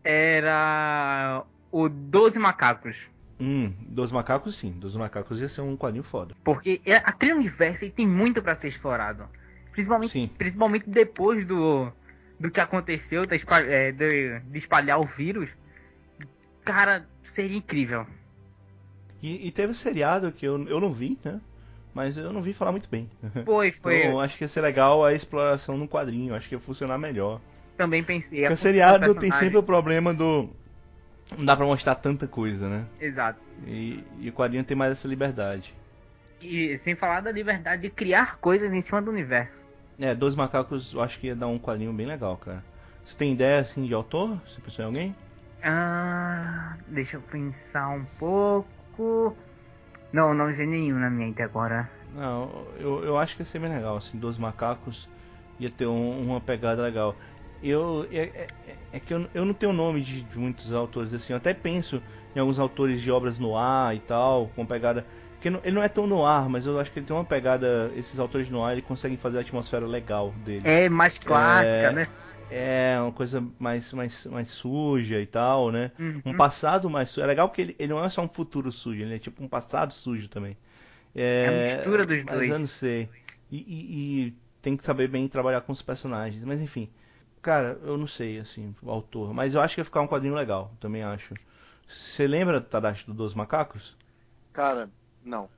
[0.03, 3.09] era o 12 Macacos.
[3.41, 4.71] Hum, dos macacos sim.
[4.71, 6.35] Dos macacos ia ser um quadrinho foda.
[6.43, 9.27] Porque é- aquele universo tem muito pra ser explorado.
[9.71, 10.29] Principalmente, Sim.
[10.37, 11.91] principalmente depois do,
[12.39, 15.55] do que aconteceu, espa- é, de, de espalhar o vírus.
[16.63, 18.05] Cara, seria incrível.
[19.23, 21.39] E, e teve um seriado que eu, eu não vi, né?
[21.93, 23.09] Mas eu não vi falar muito bem.
[23.45, 23.97] Foi, foi.
[23.97, 26.35] Então acho que ia ser legal a exploração no quadrinho.
[26.35, 27.41] Acho que ia funcionar melhor.
[27.75, 28.41] Também pensei.
[28.41, 30.49] Porque o seriado tem sempre o problema do.
[31.37, 32.85] Não dá pra mostrar tanta coisa, né?
[32.99, 33.39] Exato.
[33.65, 35.73] E, e o quadrinho tem mais essa liberdade.
[36.41, 39.65] E sem falar da liberdade de criar coisas em cima do universo.
[39.99, 42.63] É, Dois Macacos eu acho que ia dar um quadrinho bem legal, cara.
[43.05, 44.39] Você tem ideia assim de autor?
[44.47, 45.15] Você pensou em alguém?
[45.63, 49.37] Ah, deixa eu pensar um pouco.
[50.11, 51.89] Não, não sei nenhum na mente agora.
[52.13, 55.07] Não, eu, eu acho que ia ser bem legal, assim, Dois Macacos
[55.59, 57.15] ia ter um- uma pegada legal.
[57.61, 61.33] Eu, é, é- é que eu, eu não tenho nome de, de muitos autores assim,
[61.33, 62.01] eu até penso
[62.35, 65.07] em alguns autores de obras no ar e tal, com pegada.
[65.39, 67.25] Que não- ele não é tão no ar, mas eu acho que ele tem uma
[67.25, 67.91] pegada.
[67.95, 70.71] Esses autores no ar, ele conseguem fazer a atmosfera legal dele.
[70.71, 72.07] É mais clássica, É, né?
[72.49, 75.91] É uma coisa mais, mais, mais suja e tal, né?
[75.99, 76.21] Uhum.
[76.25, 77.23] Um passado mais sujo.
[77.23, 79.47] É legal porque ele, ele não é só um futuro sujo, ele é tipo um
[79.47, 80.57] passado sujo também.
[81.15, 82.49] É a mistura dos mas dois.
[82.49, 83.09] eu não sei.
[83.51, 86.43] E, e- e tem que saber bem trabalhar com os personagens.
[86.43, 86.89] Mas enfim.
[87.41, 89.33] Cara, eu não sei, assim, o autor.
[89.33, 91.33] Mas eu acho que ia ficar um quadrinho legal, também acho.
[91.87, 93.95] Você lembra, Tadashi, do Dos Macacos?
[94.53, 94.89] Cara,
[95.23, 95.49] não.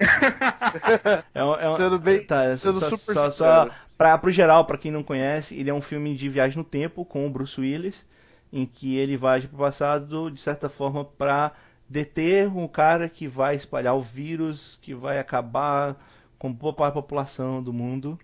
[1.34, 4.30] É, um- é um- Sendo bem- tá, é sendo só, super só, só pra, pro
[4.30, 7.30] geral, pra quem não conhece, ele é um filme de viagem no tempo com o
[7.30, 8.04] Bruce Willis,
[8.52, 11.52] em que ele viaja pro passado, de certa forma, pra
[11.88, 15.96] deter um cara que vai espalhar o vírus, que vai acabar
[16.38, 18.18] com boa parte da população do mundo.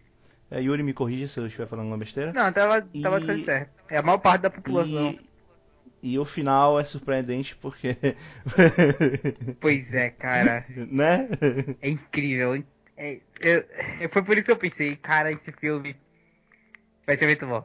[0.51, 2.33] É, Yuri, me corrija se eu estiver falando uma besteira.
[2.33, 3.71] Não, tava, tava E- tudo certo.
[3.89, 5.11] É a maior parte da população.
[6.03, 7.97] E, e o final é surpreendente porque.
[9.61, 10.65] Pois é, cara.
[10.91, 11.29] né?
[11.81, 12.63] É incrível.
[12.97, 13.65] É, eu-
[14.01, 15.97] é- foi por isso que eu pensei, cara, esse filme
[17.07, 17.65] vai ser muito bom.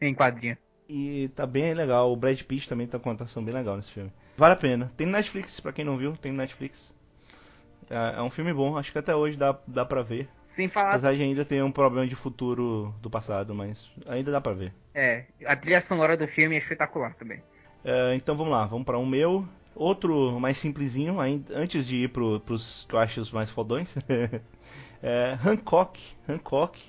[0.00, 0.56] Em quadrinho.
[0.88, 2.12] E tá bem legal.
[2.12, 4.12] O Brad Pitt também tá com uma atuação bem legal nesse filme.
[4.36, 4.92] Vale a pena.
[4.96, 6.92] Tem Netflix, pra quem não viu, tem Netflix.
[7.90, 10.28] É, é um filme bom, acho que até hoje dá, dá pra ver.
[10.44, 10.90] Sem falar.
[10.90, 14.72] Apesar de ainda ter um problema de futuro do passado, mas ainda dá pra ver.
[14.94, 17.42] É, a trilha sonora do filme é espetacular também.
[17.84, 19.46] É, então vamos lá, vamos pra um meu.
[19.74, 23.94] Outro mais simplesinho, ainda, antes de ir pro, pros que eu acho os mais fodões.
[25.00, 26.00] é Hancock.
[26.28, 26.80] Hancock.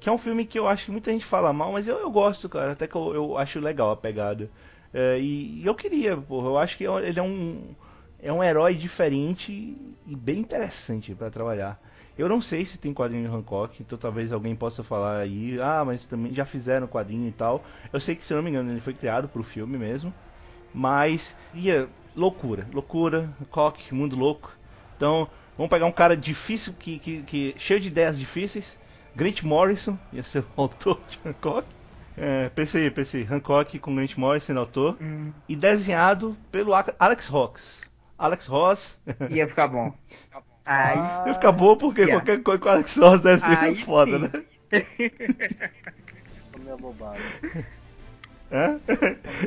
[0.00, 2.10] Que é um filme que eu acho que muita gente fala mal, mas eu, eu
[2.10, 2.72] gosto, cara.
[2.72, 4.50] Até que eu, eu acho legal a pegada.
[4.92, 6.48] É, e, e eu queria, porra.
[6.48, 7.76] Eu acho que ele é um,
[8.22, 9.52] é um herói diferente
[10.06, 11.80] e bem interessante pra trabalhar.
[12.16, 15.82] Eu não sei se tem quadrinho de Hancock, então talvez alguém possa falar aí, ah,
[15.84, 17.64] mas também já fizeram quadrinho e tal.
[17.92, 20.14] Eu sei que, se não me engano, ele foi criado pro filme mesmo.
[20.72, 24.52] Mas, ia, loucura, loucura, Hancock, mundo louco.
[24.96, 28.78] Então, vamos pegar um cara difícil, que, que, que cheio de ideias difíceis.
[29.14, 31.66] Grant Morrison, ia ser o autor de Hancock.
[32.16, 34.96] É, pensei, pensei, Hancock com Grant Morrison, autor.
[35.00, 37.91] Hum, E desenhado pelo Alex Ross.
[38.22, 38.98] Alex Ross.
[39.30, 39.92] ia ficar bom.
[40.64, 42.20] Aí, Ia ficar bom porque Yeah.
[42.24, 44.30] qualquer coisa com o Alex Ross deve ser Aí foda, sim.
[44.32, 44.44] né?
[46.58, 47.22] Minha bobagem.
[48.52, 48.78] Hã?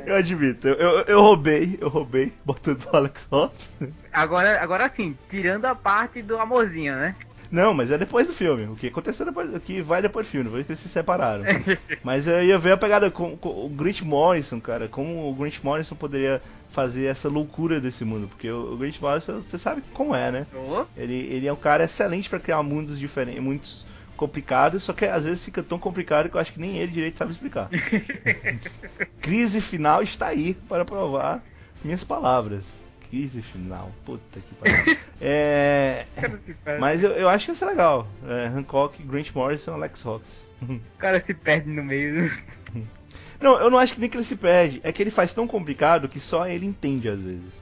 [0.05, 3.69] Eu admito, eu, eu, eu roubei, eu roubei, botando o Alex Ross.
[4.11, 7.15] agora, agora sim, tirando a parte do amorzinho, né?
[7.51, 8.65] Não, mas é depois do filme.
[8.65, 11.43] O que aconteceu depois, o que vai depois do filme, foi que eles se separaram.
[12.03, 15.59] mas eu ia ver a pegada com, com o Grant Morrison, cara, como o Grant
[15.63, 20.15] Morrison poderia fazer essa loucura desse mundo, porque o, o Grant Morrison, você sabe como
[20.15, 20.47] é, né?
[20.53, 23.85] Ô, Ele, ele é um cara excelente pra criar mundos diferentes, mundos
[24.15, 27.17] complicados, só que às vezes fica tão complicado que eu acho que nem ele direito
[27.17, 27.69] sabe explicar.
[29.21, 31.43] Crise final está aí para provar
[31.83, 32.63] minhas palavras.
[33.09, 34.97] Crise final, puta que pariu.
[35.21, 36.05] É,
[36.79, 38.05] mas eu, eu acho que ia ser legal.
[38.27, 40.21] É, Hancock, Grant Morrison, Alex Ross.
[40.61, 42.29] O cara se perde no meio.
[43.39, 44.79] Não, eu não acho que nem que ele se perde.
[44.83, 47.53] É que ele faz tão complicado que só ele entende às vezes.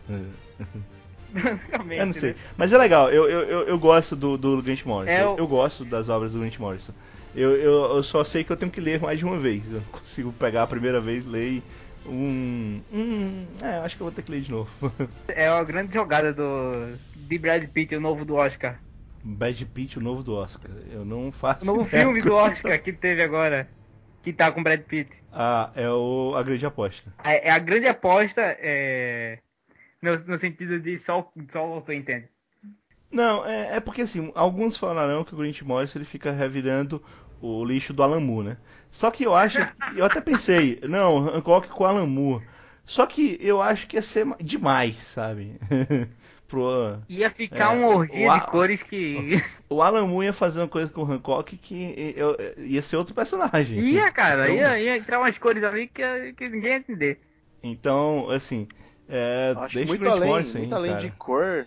[1.31, 1.99] Basicamente.
[1.99, 2.29] Eu não sei.
[2.31, 2.35] né?
[2.55, 5.11] Mas é legal, eu, eu, eu, gosto do, do Grant Morrison.
[5.11, 5.33] É eu...
[5.33, 6.93] o- eu gosto das obras do Grant Morrison.
[7.35, 9.65] Eu, eu, eu só sei que eu tenho que ler mais de uma vez.
[9.67, 11.63] Eu não consigo pegar a primeira vez, ler e
[12.05, 12.81] um.
[12.91, 13.45] Hum.
[13.61, 14.71] É, acho que eu vou ter que ler de novo.
[15.27, 18.79] É a grande jogada do de Brad Pitt, o novo do Oscar.
[19.23, 20.71] Brad Pitt, o novo do Oscar.
[20.91, 21.63] Eu não faço.
[21.63, 23.67] O novo filme do Oscar que teve agora.
[24.21, 25.21] Que tá com Brad Pitt.
[25.31, 27.13] Ah, é o A Grande Aposta.
[27.23, 29.39] É, é a grande aposta é,
[30.01, 32.29] no, no sentido de só, só o autor entende.
[33.13, 37.03] Não, é, é porque assim, alguns falarão que o Grant Morrison ele fica revirando
[37.43, 38.57] o lixo do Moore, né?
[38.91, 39.59] Só que eu acho,
[39.95, 42.43] eu até pensei, não, Hancock com o Moore.
[42.85, 45.59] Só que eu acho que ia ser ma- demais, sabe?
[46.47, 49.41] Pro, Ia ficar É, uma orgia de cores que.
[49.69, 53.15] o Alan Moore ia fazer uma coisa com o Hancock que eu- ia ser outro
[53.15, 53.79] personagem.
[53.79, 57.19] ia, cara, Então- ia, ia entrar umas cores ali que, que ninguém ia entender.
[57.63, 58.67] Então, assim,
[59.09, 61.03] é, Acho o muito além, Morrison aí, muito além cara.
[61.03, 61.65] de cor.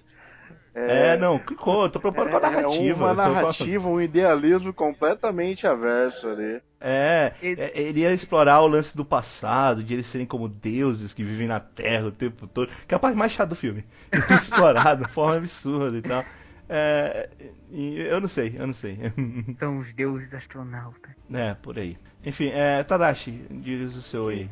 [0.78, 2.68] É, não, clicou, eu tô propondo com a narrativa.
[2.74, 6.60] É uma tô falando- narrativa, um idealismo completamente averso ali.
[6.78, 11.14] É, Ele- é, ele ia explorar o lance do passado, de eles serem como deuses
[11.14, 13.84] que vivem na Terra o tempo todo, que é a parte mais chata do filme.
[14.30, 16.22] Explorado de forma absurda e tal.
[16.68, 17.28] É,
[17.70, 18.98] e eu não sei, eu não sei.
[19.56, 21.12] São os deuses astronautas.
[21.32, 21.96] é, por aí.
[22.24, 24.50] Enfim, é, Tadashi, diz o seu aí.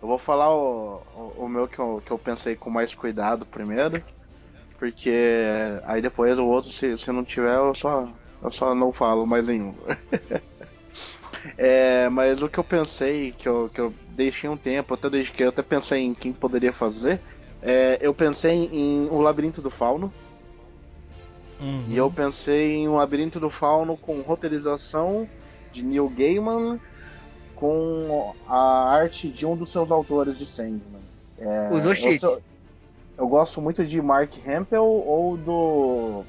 [0.00, 3.44] Eu vou falar o, o, o meu que eu, que eu pensei com mais cuidado
[3.44, 4.02] primeiro.
[4.78, 5.12] Porque
[5.84, 8.08] aí depois o outro, se, se não tiver, eu só,
[8.42, 9.74] eu só não falo mais nenhum.
[11.58, 15.30] É, mas o que eu pensei, que eu, que eu deixei um tempo, até desde
[15.30, 17.20] que eu até pensei em quem poderia fazer,
[17.62, 20.12] é, eu pensei em O Labirinto do Fauno.
[21.60, 21.84] Uhum.
[21.88, 25.28] E eu pensei em um Labirinto do Fauno com roteirização
[25.72, 26.80] de Neil Gaiman
[27.54, 31.02] com a arte de um dos seus autores de Sandman.
[31.38, 32.20] É, Usou cheat.
[32.20, 32.40] sou-
[33.18, 36.24] Eu gosto muito de Mark Hempel ou do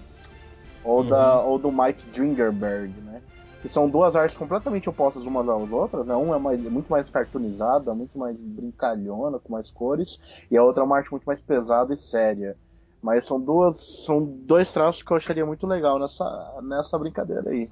[0.84, 1.09] ou Uhum.
[1.09, 3.22] da ou do Mike Dringerberg, né?
[3.61, 6.15] Que são duas artes completamente opostas umas às outras, né?
[6.15, 10.18] Uma é mais- muito mais cartoonizada, muito mais brincalhona, com mais cores,
[10.49, 12.55] e a outra é uma arte muito mais pesada e séria.
[13.01, 17.69] Mas são duas, são dois traços que eu acharia muito legal nessa, nessa brincadeira aí.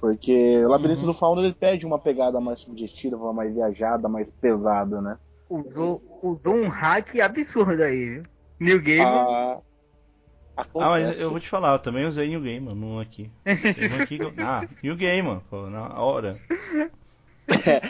[0.00, 1.06] Porque o Labirinto Uhum.
[1.08, 5.18] do Fauno ele pede uma pegada mais subjetiva, mais viajada, mais pesada, né?
[5.50, 8.22] Usou, usou um hack absurdo aí?
[8.60, 9.04] New Game.
[9.04, 9.58] Ah,
[10.56, 13.30] Ah, mas eu vou te falar, eu também usei New Gamer num aqui.
[13.46, 14.32] Um aqui que eu...
[14.44, 16.34] Ah, New Gamer, pô, na hora.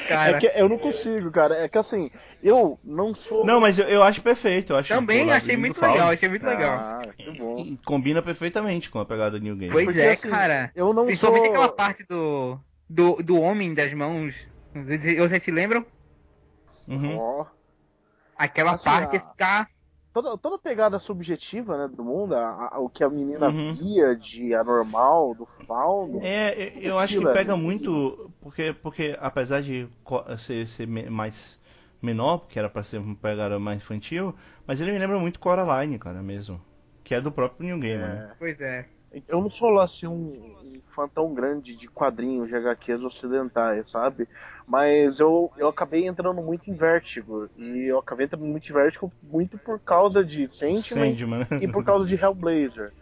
[0.08, 0.36] cara.
[0.36, 1.54] É que eu não consigo, cara.
[1.56, 2.10] É que assim,
[2.42, 3.44] eu não sou.
[3.44, 6.46] Não, mas eu, eu acho perfeito, eu acho Também achei muito do legal, achei muito
[6.46, 6.78] legal.
[6.78, 7.58] Ah, que bom.
[7.58, 9.72] e Combina perfeitamente com a pegada New Game.
[9.72, 10.70] Pois Porque, é, assim, cara.
[10.74, 11.50] Eu não Principalmente sou.
[11.54, 12.58] aquela parte do,
[12.88, 14.36] do, do homem das mãos.
[14.74, 15.84] Não sei se- Vocês se lembram?
[16.86, 17.44] Uhum.
[18.36, 19.68] Aquela Assim, parte a- ficar.
[20.22, 23.74] Toda, toda a pegada subjetiva né, do mundo, a- a- o que a menina Uhum.
[23.74, 26.20] via de anormal, do fauno.
[26.22, 29.88] É, eu- eu acho que é pega muito muito, porque, porque apesar de
[30.38, 31.58] ser, ser me- mais
[32.00, 34.34] menor, porque era pra ser uma pegada mais infantil,
[34.66, 36.60] mas ele me lembra muito Coraline, cara, mesmo.
[37.04, 38.30] Que é do próprio New Game, né?
[38.38, 38.86] Pois é.
[39.26, 43.90] Eu não sou lá assim um, um fã tão grande de quadrinhos de HQs ocidentais,
[43.90, 44.28] sabe?
[44.66, 47.48] Mas eu, eu acabei entrando muito em Vértigo.
[47.56, 51.46] E eu acabei entrando muito em Vértigo muito por causa de Sandman Sandman.
[51.58, 52.94] e por causa de Hellblazer.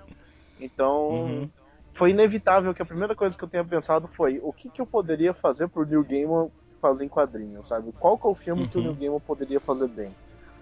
[0.58, 1.50] Então, Uhum.
[1.96, 4.86] foi inevitável que a primeira coisa que eu tenha pensado foi o que, que eu
[4.86, 6.50] poderia fazer pro Neil Gaiman
[6.80, 7.92] fazer em quadrinhos, sabe?
[7.98, 8.82] Qual que é o filme que o Uhum.
[8.82, 10.16] Neil Gaiman poderia fazer bem?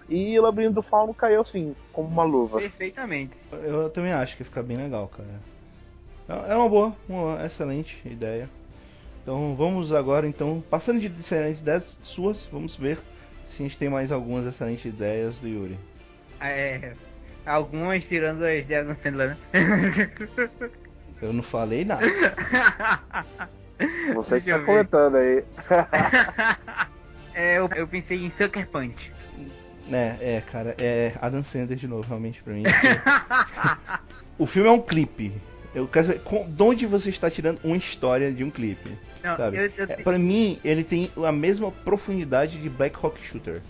[0.07, 2.59] E Labirinto do Fauno caiu assim, como uma luva.
[2.59, 3.35] Perfeitamente.
[3.51, 5.27] Eu também acho que fica bem legal, cara.
[6.29, 8.49] É é uma boa, uma excelente ideia.
[9.21, 12.99] Então vamos agora, então, passando de excelentes ideias suas, vamos ver
[13.45, 15.79] se a gente tem mais algumas excelentes ideias do Yuri.
[16.39, 16.93] É.
[17.45, 19.37] Algumas tirando as ideias do Sandler, né?
[21.21, 22.05] Eu não falei nada.
[24.13, 25.43] Você Deixa que tá comentando aí.
[27.37, 29.11] É, eu, eu pensei em Sucker Punch.
[29.87, 32.63] Né, é, cara, é Adam Sandler de novo, realmente, pra mim.
[34.37, 35.31] o filme é um clipe.
[35.73, 38.97] Eu quero saber, com- de onde você está tirando uma história de um clipe?
[39.23, 39.57] Não, Sabe?
[39.57, 43.61] eu, eu, É, pra mim, ele tem a mesma profundidade de Black Hawk Shooter.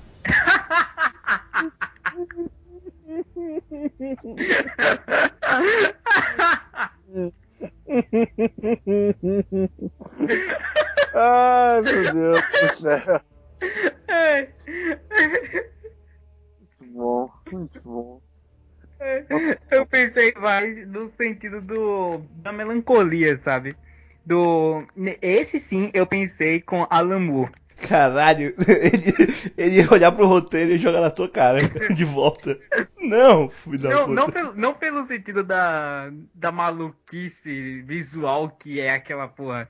[11.13, 13.21] Ai, meu Deus do céu.
[16.95, 18.21] Bom, muito bom.
[19.69, 23.75] eu pensei mais no sentido do da melancolia, sabe?
[24.25, 24.81] Do
[25.21, 27.51] esse sim eu pensei com Alan Moore.
[27.75, 29.13] Caralho, ele,
[29.57, 31.59] ele ia olhar pro roteiro e jogar na tua cara
[31.93, 32.57] de volta.
[32.97, 38.91] Não, filho da Não, não, pelo, não pelo sentido da, da maluquice visual que é
[38.91, 39.67] aquela porra,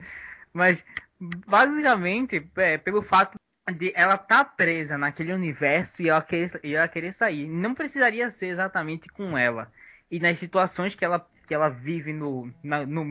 [0.52, 0.84] mas
[1.20, 3.36] basicamente é, pelo fato
[3.72, 7.46] de ela tá presa naquele universo e ela, querer, e ela querer sair.
[7.48, 9.70] Não precisaria ser exatamente com ela.
[10.10, 13.04] E nas situações que ela, que ela vive no, na- no,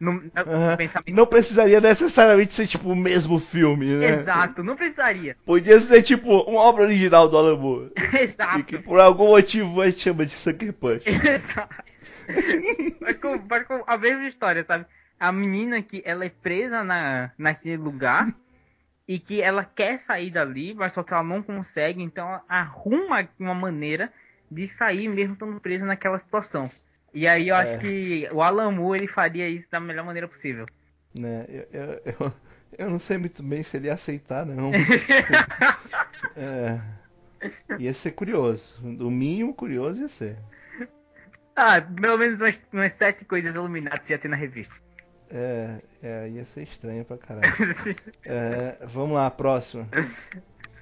[0.00, 0.76] no, na- Aham.
[0.76, 1.14] pensamento.
[1.14, 4.08] Não precisaria necessariamente ser tipo o mesmo filme, né?
[4.08, 5.36] Exato, não precisaria.
[5.44, 7.92] Podia ser tipo uma obra original do Alan Moore.
[8.14, 8.64] E Exato.
[8.64, 11.04] que por algum motivo a gente chama de Sucker Punch.
[11.06, 11.84] Exato.
[13.00, 14.86] mas, com, mas com a mesma história, sabe?
[15.20, 18.34] A menina que ela é presa na, naquele lugar
[19.06, 23.28] e que ela quer sair dali, mas só que ela não consegue, então ela arruma
[23.38, 24.12] uma maneira
[24.50, 26.70] de sair mesmo estando presa naquela situação.
[27.12, 27.78] E aí eu acho É.
[27.78, 30.66] que o Alan Moore ele faria isso da melhor maneira possível.
[31.16, 31.44] Né?
[31.48, 32.32] Eu, eu, eu,
[32.78, 34.72] eu não sei muito bem se ele ia aceitar, não.
[36.36, 36.80] É,
[37.78, 38.76] ia ser curioso.
[38.82, 40.36] O mínimo curioso ia ser.
[41.54, 44.74] Ah, pelo menos umas, umas sete coisas iluminadas ia ter na revista.
[45.36, 47.42] É, é, ia ser estranho pra caralho.
[48.24, 49.88] É, vamos lá, próxima.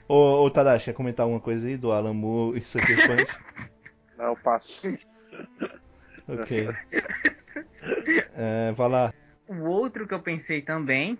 [0.06, 3.70] Ô, ô Tadashi, quer comentar alguma coisa aí do Alan Moore e Sucker Punch?
[4.18, 4.70] Não, eu passo.
[6.28, 6.68] Ok.
[8.36, 9.14] É, vai lá.
[9.48, 11.18] O outro que eu pensei também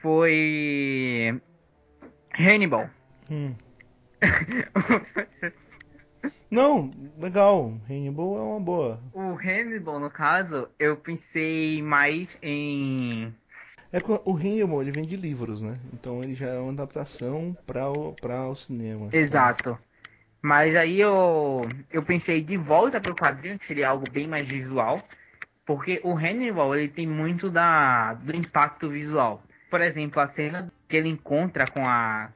[0.00, 1.40] foi
[2.38, 2.88] Hannibal.
[3.28, 3.54] Hum.
[6.50, 7.72] Não, legal.
[7.88, 9.00] Hannibal é uma boa.
[9.12, 13.34] O Hannibal, no caso, eu pensei mais em.
[13.92, 15.74] É o Hannibal ele vem de livros, né?
[15.92, 19.08] Então ele já é uma adaptação para o, pra o cinema.
[19.12, 19.78] Exato.
[20.42, 25.02] Mas aí eu, eu pensei de volta pro quadrinho, que seria algo bem mais visual.
[25.64, 29.42] Porque o Hannibal, ele tem muito da, do impacto visual.
[29.68, 32.32] Por exemplo, a cena que ele encontra com a.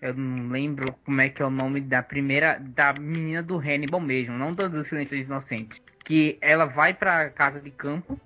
[0.00, 2.58] Eu não lembro como é que é o nome da primeira.
[2.58, 5.80] Da menina do Hannibal mesmo, não do, do Silêncios Inocentes.
[6.04, 8.18] Que ela vai pra casa de campo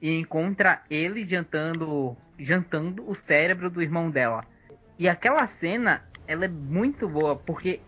[0.00, 2.16] e encontra ele jantando.
[2.38, 4.44] Jantando o cérebro do irmão dela.
[4.98, 7.80] E aquela cena, ela é muito boa, porque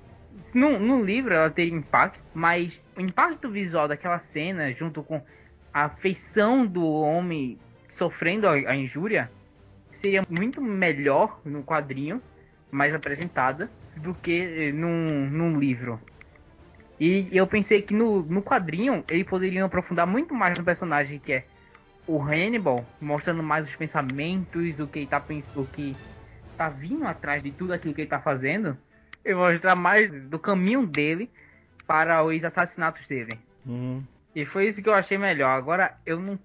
[0.55, 5.23] no, no livro ela teria impacto, mas o impacto visual daquela cena, junto com
[5.73, 7.59] a feição do homem
[7.89, 9.31] sofrendo a, a injúria,
[9.91, 12.23] seria muito melhor no quadrinho,
[12.71, 16.01] mais apresentada, do que eh, num, num livro.
[17.01, 21.33] E eu pensei que no, no quadrinho ele poderia aprofundar muito mais no personagem que
[21.33, 21.45] é
[22.07, 25.95] o Hannibal, mostrando mais os pensamentos, o que ele tá pensando, o que
[26.57, 28.77] tá vindo atrás de tudo aquilo que ele tá fazendo,
[29.25, 31.31] e mostrar mais do caminho dele
[31.87, 33.39] para os assassinatos dele.
[33.67, 34.03] Uhum.
[34.35, 35.51] E foi isso que eu achei melhor.
[35.51, 36.39] Agora eu não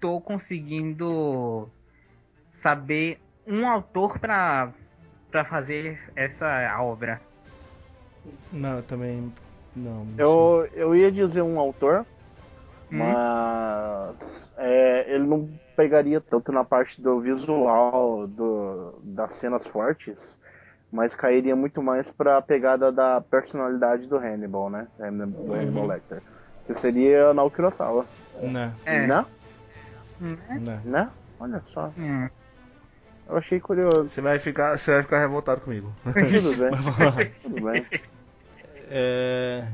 [0.00, 1.68] tô conseguindo
[2.52, 4.72] saber um autor para
[5.30, 6.46] para fazer essa
[6.80, 7.20] obra.
[8.52, 9.32] Não, eu também.
[9.74, 10.04] Não.
[10.04, 12.04] não Eu, eu ia dizer um autor,
[12.92, 12.98] Hum.
[12.98, 20.36] mas é, ele não pegaria tanto na parte do visual do, das cenas fortes,
[20.92, 24.88] mas cairia muito mais pra pegada da personalidade do Hannibal, né?
[24.98, 26.20] Do Hannibal Lecter.
[26.66, 28.04] Que seria Kurosawa.
[28.42, 29.06] Não, É.
[29.06, 29.26] Né?
[30.20, 30.60] Hum, Né?
[30.84, 30.92] não.
[30.92, 31.10] Né?
[31.38, 31.92] Olha só.
[31.96, 32.28] hum.
[33.30, 34.08] Eu achei curioso.
[34.08, 35.94] Você vai ficar, você vai ficar revoltado comigo.
[36.02, 37.32] Tudo bem.
[37.40, 37.86] Tudo bem.
[38.90, 39.64] É...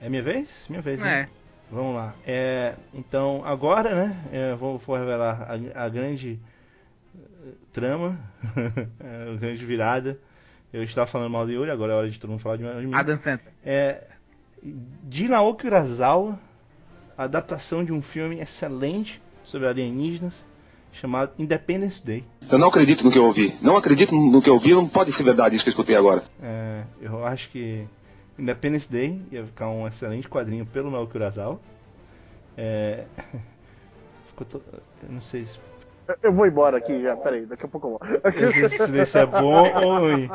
[0.00, 0.64] é minha vez?
[0.70, 1.20] Minha vez, né?
[1.20, 1.28] É.
[1.70, 2.14] Vamos lá.
[2.26, 4.16] É, então, agora, né?
[4.32, 6.40] é, vou, vou revelar a, a grande
[7.14, 8.18] eh, trama,
[9.34, 10.18] a grande virada.
[10.72, 12.94] Eu estava falando mal de Yuri, agora é hora de todo mundo falar de, mim.
[12.94, 13.52] Adam Sandler.
[13.64, 14.04] É,
[14.62, 16.38] de Naoki Urasawa,
[17.18, 20.44] adaptação de um filme excelente sobre alienígenas
[20.96, 22.24] chamado Independence Day.
[22.50, 23.54] Eu não acredito no que eu ouvi.
[23.62, 26.22] Não acredito no que eu ouvi, não pode ser verdade isso que eu escutei agora.
[26.42, 27.86] É, eu acho que
[28.38, 31.60] Independence Day ia ficar um excelente quadrinho pelo Naoki Urasawa.
[32.56, 33.04] É,
[34.28, 34.62] ficou to-
[35.02, 35.58] eu não sei se,
[36.22, 38.68] Eu- vou embora aqui já, peraí, daqui a pouco eu vou.
[38.68, 40.30] sei se é bom ou ruim.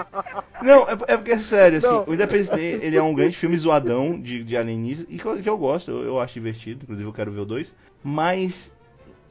[0.61, 2.03] Não, é, é porque é sério, assim, Não.
[2.07, 5.41] o Independence Day ele é um grande filme zoadão de, de alienígenas e que eu,
[5.41, 7.73] que eu gosto, eu, eu acho divertido, inclusive eu quero ver o 2.
[8.03, 8.71] Mas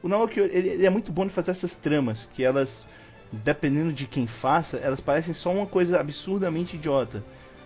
[0.03, 2.85] o Naoki ele, ele é muito bom de fazer essas tramas que elas,
[3.31, 7.23] dependendo de quem faça, elas parecem só uma coisa absurdamente idiota.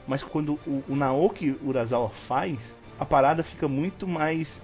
[0.07, 4.61] Mas quando o, o Naoki Urasawa faz, a parada fica muito mais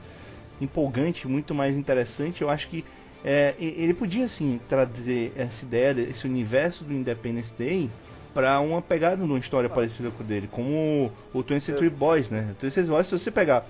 [0.59, 2.41] empolgante, muito mais interessante.
[2.41, 2.85] Eu acho que
[3.23, 7.89] é, ele podia assim trazer essa ideia, esse universo do Independence Day
[8.33, 11.89] para uma pegada de uma história parecida com o dele, como o, o 20th Century
[11.89, 12.53] Boys, né?
[12.53, 13.65] O 20th Century Boys, se você pegar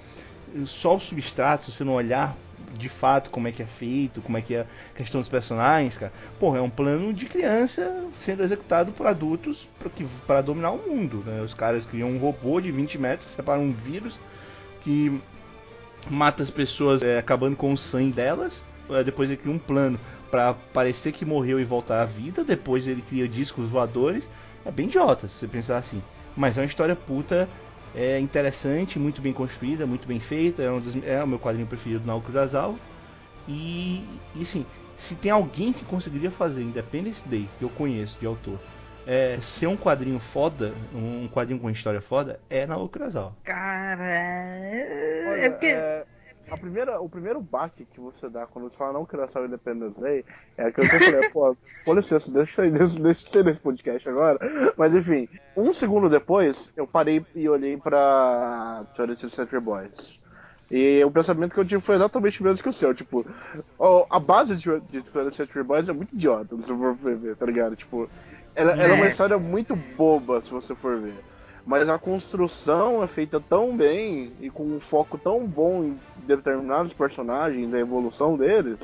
[0.65, 2.36] só o substrato, se você não olhar
[2.77, 5.98] de fato como é que é feito, como é que é a questão dos personagens,
[5.98, 9.68] cara, porra, é um plano de criança sendo executado por adultos
[10.26, 11.41] para dominar o mundo, né?
[11.41, 14.19] Os caras criam um robô de 20 metros, separam um vírus
[14.81, 15.22] que
[16.10, 18.64] mata as pessoas é, acabando com o sangue delas.
[18.89, 19.99] É, Depois ele cria um plano
[20.30, 22.43] para parecer que morreu e voltar à vida.
[22.43, 24.27] Depois ele cria discos voadores.
[24.65, 26.02] É bem idiota se você pensar assim.
[26.35, 27.48] Mas é uma história puta,
[27.93, 30.61] é interessante, muito bem construída, muito bem feita.
[30.63, 32.80] É, um dos- é o meu quadrinho preferido do Naoki Urasawa.
[33.47, 38.26] E, e assim, se tem alguém que conseguiria fazer Independence Day, que eu conheço de
[38.26, 38.63] autor,
[39.05, 43.38] é, ser um quadrinho foda, um quadrinho com história foda, é Naoki Urasawa.
[43.43, 44.84] Cara, é
[45.23, 46.05] Olha, porque é,
[46.49, 50.26] a primeira, o primeiro baque que você dá quando você fala não saber Independence Day
[50.57, 51.55] é aquilo que eu falei, pô,
[51.85, 54.39] com licença, deixa eu deixa, deixa eu ter nesse podcast agora.
[54.77, 60.19] Mas enfim, um segundo depois, eu parei e olhei pra 20th Century Boys.
[60.69, 63.26] E o pensamento que eu tive foi exatamente o mesmo que o seu, tipo,
[64.09, 67.45] a base de, de 20th Century Boys é muito idiota, se você for ver, tá
[67.45, 67.76] ligado?
[67.76, 68.09] Tipo,
[68.55, 69.09] ela, ela é uma É.
[69.09, 71.13] história muito boba, se você for ver.
[71.65, 76.91] Mas a construção é feita tão bem e com um foco tão bom em determinados
[76.93, 78.77] personagens, da evolução deles,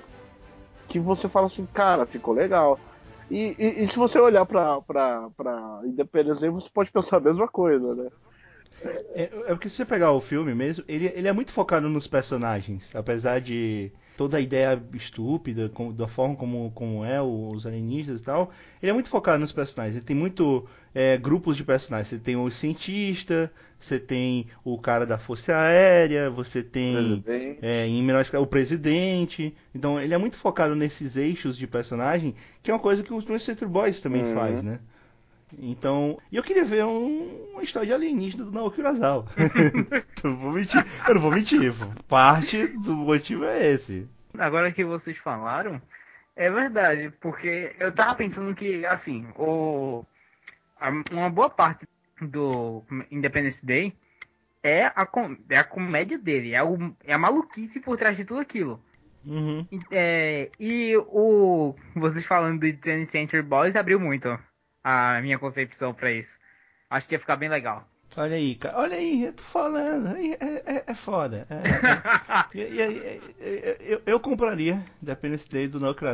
[0.88, 2.80] que você fala assim, cara, ficou legal.
[3.30, 7.48] E, e, e se você olhar pra, pra, pra Independence você pode pensar a mesma
[7.48, 8.10] coisa, né?
[9.14, 12.06] É, é porque se você pegar o filme mesmo, ele, ele é muito focado nos
[12.06, 18.22] personagens, apesar de toda a ideia estúpida, com, da forma como, como é os alienígenas
[18.22, 18.52] e tal,
[18.82, 19.96] ele é muito focado nos personagens.
[19.96, 20.68] Ele tem muito
[20.98, 22.08] é, grupos de personagens.
[22.08, 27.24] Você tem o cientista, você tem o cara da força aérea, você tem
[27.62, 29.56] é, em menor escala o presidente.
[29.76, 32.34] Então ele é muito focado nesses eixos de personagem,
[32.64, 34.34] que é uma coisa que os Monster Boys também uhum.
[34.34, 34.80] faz, né?
[35.60, 39.28] Então, e eu queria ver um, uma história de alienígena do Naoki Urasawa.
[40.24, 41.74] eu, vou mentir, eu não vou mentir,
[42.08, 44.08] parte do motivo é esse.
[44.36, 45.80] Agora que vocês falaram,
[46.36, 50.04] é verdade, porque eu tava pensando que, assim, o,
[51.12, 51.88] uma boa parte
[52.22, 53.94] do Independence Day
[54.64, 55.08] é a,
[55.50, 58.82] é a comédia dele, é, o, é a maluquice por trás de tudo aquilo.
[59.26, 59.66] Uhum.
[59.92, 61.76] É, e o.
[61.96, 64.38] Vocês falando de 20th Century Boys abriu muito
[64.84, 66.40] a minha concepção para isso.
[66.90, 67.88] Acho que ia ficar bem legal.
[68.16, 68.78] Olha aí, cara.
[68.78, 70.16] Olha aí, eu tô falando.
[70.16, 71.46] É, é, é foda.
[72.56, 76.06] É, é, é, eu, eu compraria Dependence Day do Naoki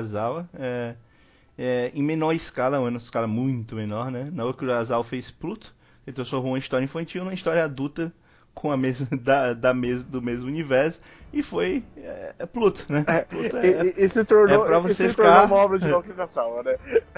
[1.58, 1.92] Urasawa.
[1.94, 4.30] em menor escala, uma escala muito menor, né?
[4.34, 5.74] Naoki Urasawa fez Pluto.
[6.06, 8.14] Ele transformou uma história infantil numa história adulta
[8.54, 11.00] com a mesma da, da mes, do mesmo universo
[11.32, 13.04] e foi é, é Pluto, né?
[13.08, 15.88] É, Pluto é, e, e, se tornou, é pra você se ficar uma obra de
[15.88, 16.78] Naoki né?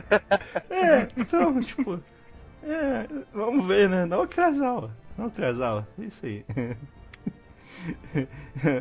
[0.70, 2.00] é, então, tipo,
[2.64, 4.06] é, vamos ver, né?
[4.06, 6.46] Não Krasawa, não Krasawa, isso aí.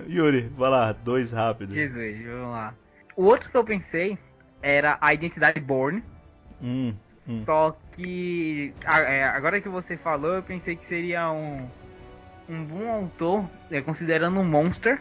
[0.09, 1.75] Yuri, vai lá, dois rápidos.
[1.75, 2.75] Jesus, vamos lá.
[3.17, 4.17] O outro que eu pensei
[4.65, 6.03] era a identidade Born.
[6.63, 6.95] Hum,
[7.29, 7.37] hum.
[7.39, 11.69] Só que é, agora que você falou, eu pensei que seria um
[12.49, 15.01] um bom autor, é, considerando um monster,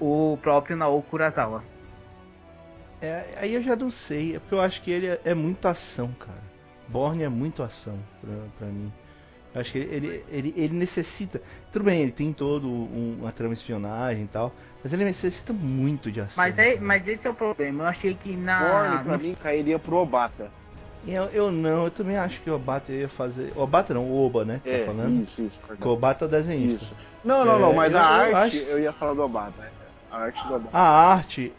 [0.00, 1.64] o próprio Naoki Urasawa.
[3.00, 5.66] É, aí eu já não sei, é porque eu acho que ele é, é muito
[5.68, 6.42] ação, cara.
[6.88, 8.92] Borne é muito ação pra, pra mim.
[9.54, 11.40] Eu acho que ele, ele, ele, ele, necessita.
[11.72, 14.52] Tudo bem, ele tem todo um, uma trama de espionagem e tal,
[14.82, 16.42] mas ele necessita muito de ação.
[16.42, 17.84] Mas, é, mas esse é o problema.
[17.84, 18.58] Eu achei que na.
[18.58, 19.22] Borne, pra no...
[19.22, 20.50] mim, cairia pro Obata.
[21.06, 23.52] Eu, eu não, eu também acho que o Obata ia fazer.
[23.54, 24.60] O Obata não, o Oba, né?
[24.64, 25.22] Tá é, tá falando?
[25.22, 25.60] Isso, isso.
[25.80, 26.84] o Obata é o desenhista.
[26.86, 26.94] Isso.
[27.22, 28.56] Não, não, é, não, mas eu, a arte, acho...
[28.56, 29.72] eu ia falar do Obata.
[30.10, 30.76] A arte do Obata.
[30.76, 31.52] A arte.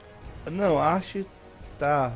[0.52, 1.26] Não, a arte
[1.80, 2.12] tá.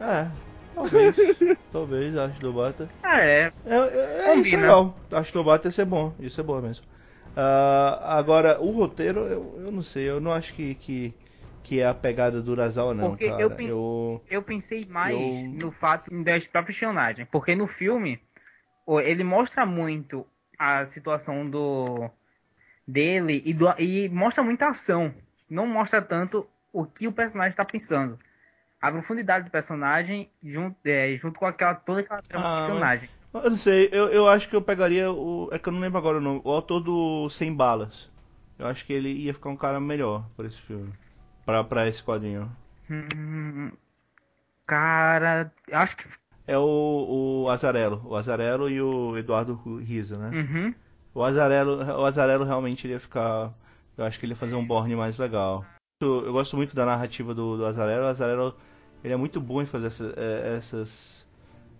[0.00, 0.26] É.
[0.74, 1.16] Talvez.
[1.72, 2.88] talvez a arte do Obata.
[3.02, 3.52] Ah, é.
[3.66, 4.96] É, é, é isso legal.
[5.10, 6.14] A arte do Obata ia ser bom.
[6.18, 6.84] Isso é bom mesmo.
[7.30, 11.14] Uh, agora, o roteiro, eu, eu não sei, eu não acho que, que
[11.62, 13.42] que é a pegada do Urasawa, não, porque cara.
[13.42, 15.66] Eu, eu, eu pensei mais eu...
[15.66, 17.28] no fato das próprias personagens.
[17.30, 18.20] Porque no filme,
[19.04, 20.26] ele mostra muito
[20.58, 22.10] a situação do
[22.86, 25.14] dele e, do, e mostra muita ação.
[25.48, 28.18] Não mostra tanto o que o personagem está pensando.
[28.80, 33.10] A profundidade do personagem junto, é, junto com aquela, toda aquela trama ah, de espionagem.
[33.32, 35.48] Eu não sei, eu, eu acho que eu pegaria o.
[35.52, 36.40] É que eu não lembro agora o nome.
[36.44, 38.10] O autor do Sem Balas.
[38.58, 40.92] Eu acho que ele ia ficar um cara melhor por esse filme
[41.50, 42.50] pra, pra esse quadrinho?
[42.88, 43.72] Hum,
[44.66, 46.04] cara, acho que.
[46.46, 48.02] É o, o Azarelo.
[48.04, 50.30] O Azarelo e o Eduardo Riza, né?
[50.38, 50.74] Uhum.
[51.14, 53.52] O Azarelo, o Azarelo realmente iria ficar.
[53.96, 55.64] Eu acho que ele ia fazer um Borne mais legal.
[56.00, 58.04] Eu gosto muito da narrativa do, do Azarelo.
[58.04, 58.56] O Azarelo
[59.02, 61.26] ele é muito bom em fazer essa, é, essas.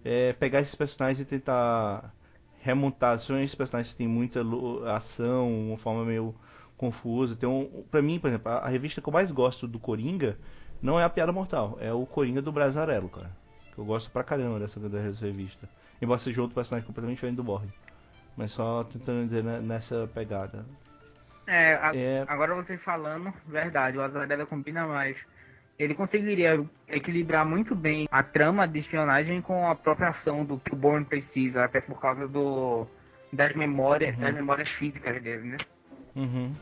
[0.04, 2.12] É, pegar esses personagens e tentar
[2.60, 3.18] remontar.
[3.18, 4.40] São esses personagens que têm muita
[4.94, 6.34] ação, uma forma meio
[6.76, 7.36] confusa.
[7.36, 10.38] Tem um, pra mim, por exemplo, a, revista que eu mais gosto do Coringa
[10.80, 13.30] não é a Piada Mortal, é o Coringa do Brasarello, cara.
[13.76, 15.68] Eu gosto pra caramba dessa, dessa revista.
[16.00, 17.68] Embora seja outro personagem completamente diferente do Borg.
[18.36, 20.64] Mas só tentando dizer nessa pegada.
[21.46, 25.26] É, a, é, agora você falando, verdade, o Azarello combina mais.
[25.80, 30.74] Ele conseguiria equilibrar muito bem a trama de espionagem com a própria ação do que
[30.74, 32.86] o Bourne precisa, até por causa do
[33.32, 34.20] das memórias, uhum.
[34.20, 35.56] das memórias físicas dele, né?
[36.14, 36.52] Uhum.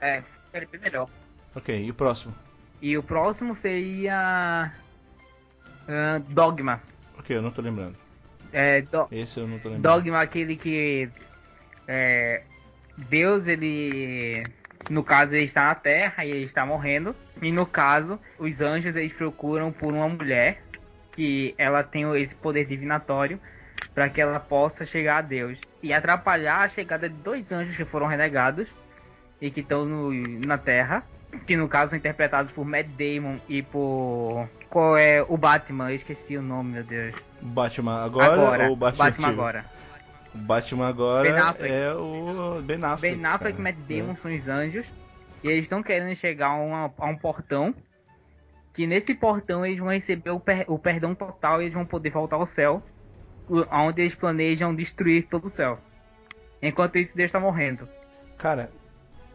[0.00, 1.08] É, ficaria bem melhor.
[1.54, 2.34] Ok, e o próximo?
[2.82, 4.72] E o próximo seria.
[5.82, 6.82] Uh, Dogma.
[7.20, 7.96] Ok, eu não tô lembrando.
[8.52, 9.06] É, do...
[9.12, 9.82] Esse eu não tô lembrando.
[9.82, 11.08] Dogma, aquele que.
[11.86, 12.42] É,
[12.96, 14.42] Deus, ele.
[14.88, 17.14] No caso, ele está na Terra e ele está morrendo.
[17.40, 20.62] E no caso, os anjos eles procuram por uma mulher
[21.10, 23.40] que ela tem esse poder divinatório
[23.94, 27.84] para que ela possa chegar a Deus e atrapalhar a chegada de dois anjos que
[27.84, 28.72] foram renegados
[29.40, 29.86] e que estão
[30.46, 31.02] na Terra,
[31.46, 35.90] que no caso são interpretados por Matt Damon e por qual é o Batman?
[35.90, 37.16] Eu esqueci o nome, meu Deus.
[37.40, 39.64] Batman agora, agora ou Batman, Batman agora?
[40.34, 41.74] O Batman agora Ben Affleck.
[41.74, 43.16] é o Ben Affleck.
[43.16, 43.62] Ben Affleck e.
[43.62, 44.86] Matt Damon são os anjos.
[45.42, 47.74] E eles estão querendo chegar a, uma- a um portão.
[48.72, 52.10] Que nesse portão eles vão receber o, per- o perdão total e eles vão poder
[52.10, 52.82] voltar ao céu.
[53.72, 55.78] Onde eles planejam destruir todo o céu.
[56.62, 57.88] Enquanto isso, Deus tá morrendo.
[58.38, 58.70] Cara,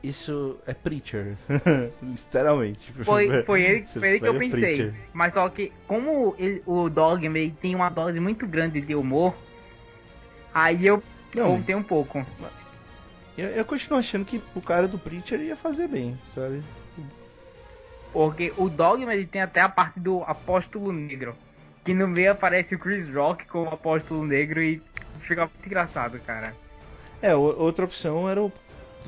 [0.02, 1.36] isso é Preacher.
[2.02, 2.94] Literalmente.
[3.04, 4.62] Foi, foi ele, foi ele que eu pega pensei.
[4.76, 4.94] Preacher.
[5.12, 9.36] Mas só que, como ele- o Dogma tem uma dose muito grande de humor,
[10.54, 11.04] aí eu
[11.44, 12.26] voltei um pouco.
[13.38, 16.64] Eu, eu continuo achando que o cara do Preacher ia fazer bem, sabe?
[18.14, 21.36] Porque o Dogma ele tem até a parte do Apóstolo Negro.
[21.84, 24.82] Que no meio aparece o Chris Rock como Apóstolo Negro e
[25.20, 26.56] fica muito engraçado, cara.
[27.22, 28.52] É, outra opção era o,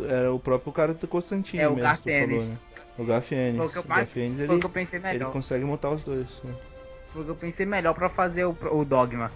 [0.02, 2.58] era o próprio cara do Constantino É, o mesmo, falou, né?
[2.98, 3.76] O Garfienes.
[3.76, 4.62] O Garfienes, ele,
[5.14, 6.28] ele consegue montar os dois.
[6.44, 6.54] né?
[7.14, 9.32] Foi o que eu pensei melhor pra fazer o, o Dogma.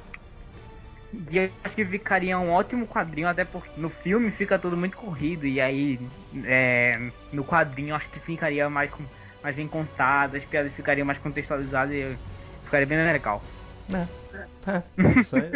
[1.14, 4.98] E eu acho que ficaria um ótimo quadrinho, até porque no filme fica tudo muito
[4.98, 5.46] corrido.
[5.46, 6.00] E aí,
[6.46, 9.06] é, no quadrinho, eu acho que ficaria mais, com-
[9.44, 12.18] mais bem contado, as piadas ficariam mais contextualizadas e
[12.64, 13.44] ficaria bem legal.
[13.94, 14.08] É.
[14.72, 15.24] É.
[15.24, 15.52] Só é-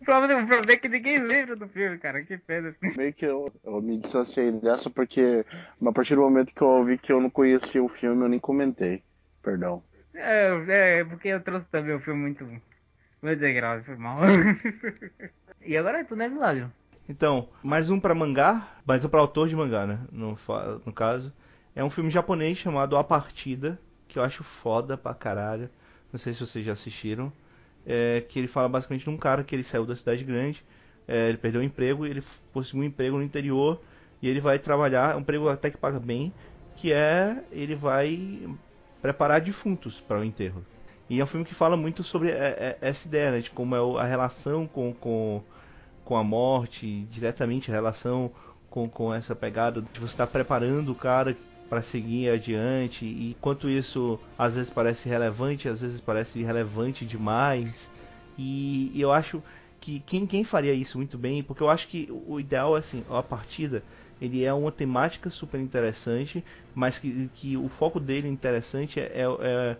[0.00, 2.22] O problema, o problema é que ninguém lembra do filme, cara.
[2.22, 2.74] Que pena.
[2.96, 5.44] Meio que eu, eu me distanciei dessa porque
[5.84, 8.38] a partir do momento que eu ouvi que eu não conhecia o filme, eu nem
[8.38, 9.02] comentei.
[9.42, 9.82] Perdão.
[10.14, 12.46] É, é porque eu trouxe também um filme muito.
[13.24, 14.18] Muito degrau, foi mal.
[15.64, 16.70] e agora é tudo, né, Vilásio?
[17.08, 19.98] Então, mais um pra mangá, mais um pra autor de mangá, né?
[20.12, 20.38] No,
[20.84, 21.32] no caso.
[21.74, 25.70] É um filme japonês chamado A Partida, que eu acho foda pra caralho.
[26.12, 27.32] Não sei se vocês já assistiram.
[27.86, 30.62] É, que ele fala basicamente de um cara que ele saiu da cidade grande,
[31.08, 32.22] é, ele perdeu o emprego, ele
[32.52, 33.80] conseguiu um emprego no interior
[34.20, 36.30] e ele vai trabalhar, um emprego até que paga bem,
[36.76, 38.46] que é ele vai
[39.00, 40.62] preparar defuntos para o enterro.
[41.14, 43.76] E é um filme que fala muito sobre é, é, essa ideia, né, de como
[43.76, 45.42] é a relação com, com,
[46.04, 48.32] com a morte, diretamente a relação
[48.68, 51.36] com, com essa pegada de você estar preparando o cara
[51.70, 57.88] para seguir adiante e quanto isso às vezes parece relevante, às vezes parece irrelevante demais.
[58.36, 59.40] E, e eu acho
[59.80, 63.04] que quem, quem faria isso muito bem, porque eu acho que o ideal é assim,
[63.08, 63.84] a partida,
[64.20, 69.76] ele é uma temática super interessante, mas que, que o foco dele interessante é, é,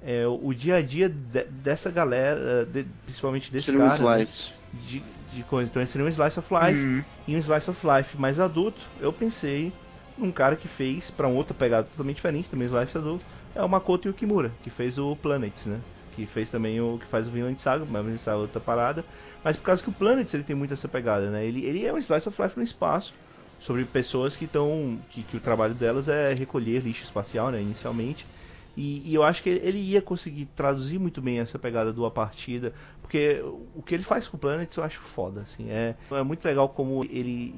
[0.00, 4.24] é o dia a dia de- dessa galera, de- principalmente desse Seria um cara, né?
[4.24, 4.52] slice.
[4.72, 5.70] de, de coisa.
[5.70, 6.82] Então esse seria um slice of life.
[6.84, 7.04] Hum.
[7.26, 9.72] E um slice of life mais adulto, eu pensei
[10.16, 13.68] num cara que fez pra uma outra pegada totalmente diferente, também slice adulto, é o
[13.68, 15.82] Makoto Yukimura, que fez o Planets, né?
[16.10, 19.04] Que fez também o que faz o Vinland Saga, mas essa é outra parada.
[19.42, 21.44] Mas por causa que o Planets ele tem muito essa pegada, né?
[21.46, 23.14] Ele, ele é um slice of life no espaço,
[23.58, 28.28] sobre pessoas que estão que, que o trabalho delas é recolher lixo espacial, né, inicialmente.
[28.76, 32.10] E, e eu acho que ele ia conseguir traduzir muito bem essa pegada do A
[32.10, 33.42] Partida, porque
[33.74, 36.68] o que ele faz com o Planet eu acho foda, assim, é, é muito legal
[36.68, 37.54] como ele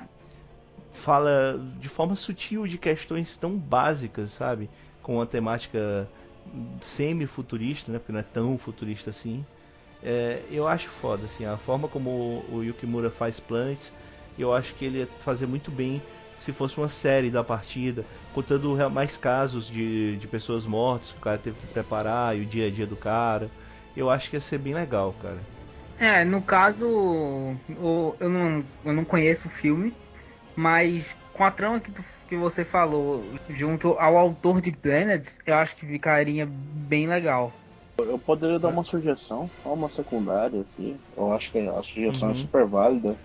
[0.93, 4.71] fala de forma sutil de questões tão básicas, sabe?
[5.03, 6.09] Com uma temática
[6.81, 7.99] semi-futurista, né?
[7.99, 9.45] Porque não é tão futurista assim.
[10.03, 13.93] É, eu acho foda, assim, a forma como o, o Yukimura faz Planets,
[14.39, 16.01] eu acho que ele ia fazer muito bem
[16.53, 21.21] se fosse uma série da partida, contando mais casos de, de pessoas mortas que o
[21.23, 23.53] cara teve que preparar e o dia a dia do cara.
[23.97, 25.47] Eu acho que ia ser bem legal, cara.
[25.97, 29.99] É, no caso, o- eu, não, eu não conheço o filme,
[30.57, 35.55] mas com a trama que, tu- que você falou, junto ao autor de Planets, eu
[35.57, 37.61] acho que ficaria bem legal.
[37.99, 41.03] Eu poderia dar uma sugestão, só uma secundária aqui.
[41.17, 42.31] Eu acho que a sugestão Uhum.
[42.31, 43.21] é super válida,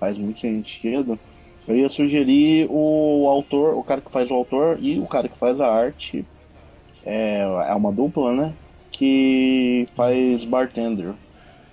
[0.00, 1.20] faz muito sentido.
[1.66, 5.38] Eu ia sugerir o autor, o cara que faz o autor e o cara que
[5.38, 6.28] faz a arte.
[7.04, 8.58] É, é uma dupla, né?
[8.92, 11.16] Que faz Bartender.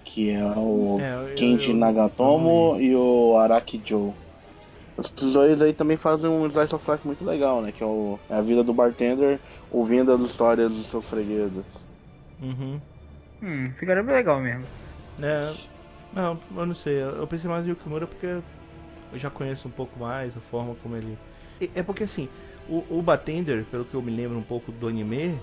[0.05, 4.15] Que é o É, eu- Kenji eu- Nagatomo e o Araki Joe.
[4.97, 7.71] Os dois aí também fazem um slice of life muito legal, né?
[7.73, 11.65] Que é, o- é a vida do bartender ouvindo as histórias dos seus fregueses.
[12.39, 12.81] Uhum.
[13.41, 14.69] Hum, ficaria bem legal mesmo.
[15.19, 15.59] É,
[16.11, 17.01] não, eu não sei.
[17.03, 18.27] Eu eu pensei mais em Yukimura porque
[19.11, 21.17] eu já conheço um pouco mais a forma como ele.
[21.75, 22.27] É porque assim,
[22.67, 25.37] o, o Batender, pelo que eu me lembro um pouco do anime,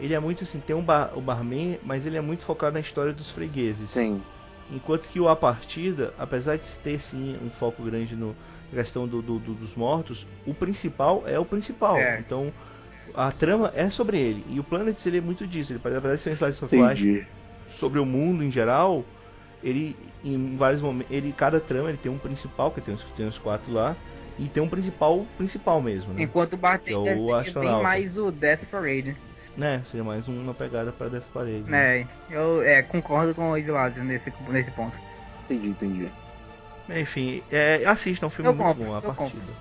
[0.00, 2.80] ele é muito assim, tem um bar, o barman, mas ele é muito focado na
[2.80, 3.90] história dos fregueses.
[3.90, 4.22] Sim.
[4.70, 8.34] Enquanto que o A Partida, apesar de ter sim um foco grande no
[8.70, 11.96] na questão do, do- do- dos mortos, o principal é o principal.
[11.96, 12.18] É.
[12.20, 12.52] Então
[13.14, 14.44] a trama é sobre ele.
[14.50, 15.72] E o Planet ele é muito disso.
[15.72, 17.26] Ele apesar de ser um slice of life
[17.66, 19.04] sobre o mundo em geral,
[19.62, 23.26] ele em vários momentos, ele cada trama ele tem um principal, que tem os, tem
[23.26, 23.96] os quatro lá,
[24.38, 26.22] e tem um principal principal mesmo, né?
[26.22, 27.82] Enquanto o Bartender Que é o seria bem astronauta.
[27.82, 29.16] mais o Death Parade.
[29.56, 29.82] Né?
[29.86, 31.64] Seria mais uma pegada para Death Parade.
[31.74, 34.98] É, eu é, concordo com o Evilásio nesse, nesse ponto.
[35.44, 36.08] Entendi, entendi.
[36.88, 39.52] Enfim, é, assista, é um filme Eu muito compro, bom, a partida.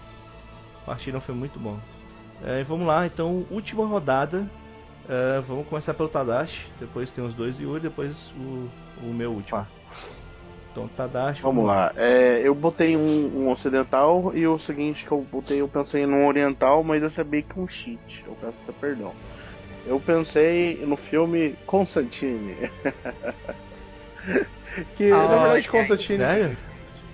[0.84, 1.80] A partida é um filme muito bom.
[2.44, 4.48] É, vamos lá, então, última rodada.
[5.10, 8.70] É, vamos começar pelo Tadashi, depois tem os dois Yuri, depois o,
[9.02, 9.58] o meu último.
[9.60, 9.68] Tá.
[10.78, 11.92] Então, Tadashi, Vamos lá.
[11.96, 16.28] É, eu botei um, um ocidental e o seguinte que eu botei, eu pensei num
[16.28, 18.00] oriental, mas esse é meio que um cheat.
[18.28, 19.12] Eu peço perdão.
[19.88, 22.70] Eu pensei no filme Constantine.
[24.96, 25.68] que Ah, na verdade.
[25.68, 26.20] Constantine.
[26.20, 26.58] Sério?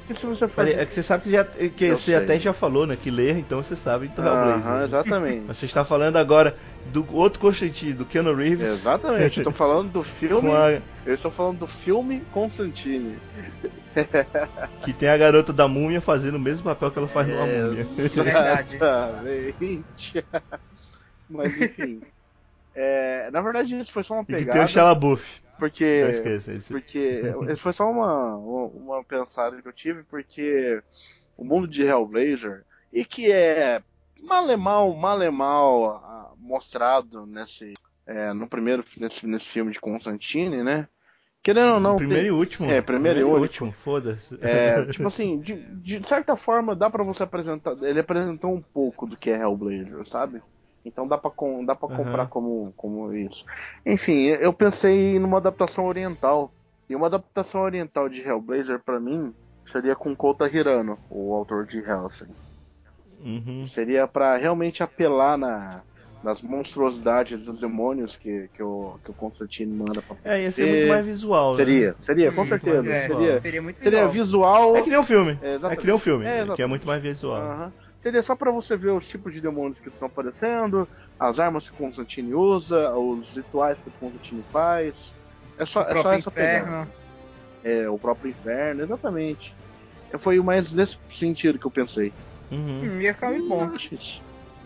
[0.08, 2.16] Que se você é que você sabe que, já, que Eu você sei.
[2.16, 2.98] até já falou, né?
[3.02, 4.66] Que ler, então você sabe do Hellblazer.
[4.66, 4.86] Aham, né?
[4.86, 5.44] exatamente.
[5.48, 6.58] Mas você está falando agora
[6.92, 8.68] do outro Constantine, do Keanu Reeves.
[8.70, 10.52] Exatamente, eu tô falando do filme.
[10.52, 13.18] A, Eu estou falando do filme Constantine.
[14.84, 17.64] que tem a garota da múmia fazendo o mesmo papel que ela faz numa É,
[17.64, 17.86] múmia.
[17.96, 18.76] Verdade.
[18.76, 20.26] Exatamente.
[21.30, 22.02] Mas enfim.
[22.76, 24.68] É, na verdade, isso foi só uma E que tem o pegada.
[25.60, 25.60] LaBeouf.
[25.60, 25.84] Não Porque.
[26.12, 26.54] esqueça.
[26.68, 27.22] Porque.
[27.52, 30.82] Isso foi só uma, uma, uma pensada que eu tive, porque
[31.38, 33.82] o mundo de Hellblazer, e que é
[34.22, 37.74] malemal, malemal ah, mostrado nesse.
[38.06, 40.88] é, no primeiro nesse, nesse filme de Constantine, né?
[41.42, 42.72] Querendo ou não, primeiro tem- e último.
[42.72, 43.72] É, primeiro e último.
[43.72, 44.38] Foda-se.
[44.42, 47.76] É, tipo assim, de, de certa forma dá pra você apresentar.
[47.82, 50.42] Ele apresentou um pouco do que é Hellblazer, sabe?
[50.86, 51.98] Então dá pra, com, dá pra Aham.
[51.98, 53.44] comprar como, como isso.
[53.86, 56.54] Enfim, eu pensei numa adaptação oriental.
[56.90, 59.34] E uma adaptação oriental de Hellblazer pra mim
[59.72, 62.36] seria com Kota Hirano, o autor de Hellsing.
[63.20, 63.66] Uhum.
[63.66, 65.84] Seria pra realmente apelar na,
[66.22, 70.66] nas monstruosidades dos demônios que, que, o, que o Constantine manda pra É, ia ser
[70.68, 71.58] muito mais visual, né?
[71.64, 72.50] Seria, seria, com Uhum.
[72.50, 72.90] certeza.
[72.92, 74.12] É, Seria, seria muito seria visual.
[74.12, 74.76] visual.
[74.78, 75.38] É que nem um filme.
[75.42, 77.38] É, É, que nem um filme, É, que é muito mais visual.
[77.42, 77.74] Aham.
[78.04, 81.74] Seria só pra você ver os tipos de demônios que estão aparecendo, as armas que
[81.74, 85.14] o Constantine usa, os rituais que o Constantine faz.
[85.58, 86.66] É só, O é só essa pegada.
[86.66, 86.94] inferno.
[87.64, 89.56] É, o próprio inferno, exatamente.
[90.20, 92.14] Foi o mais nesse sentido que eu pensei.
[92.52, 92.82] Uhum.
[92.84, 93.72] Hum, ia ficar muito bom.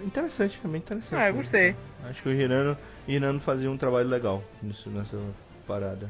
[0.03, 1.21] Interessante, é bem interessante.
[1.21, 1.37] Ah, eu né?
[1.37, 1.75] gostei.
[2.05, 2.75] Acho que o Hirano,
[3.07, 5.15] Hirano fazia um trabalho legal nisso, nessa
[5.67, 6.09] parada.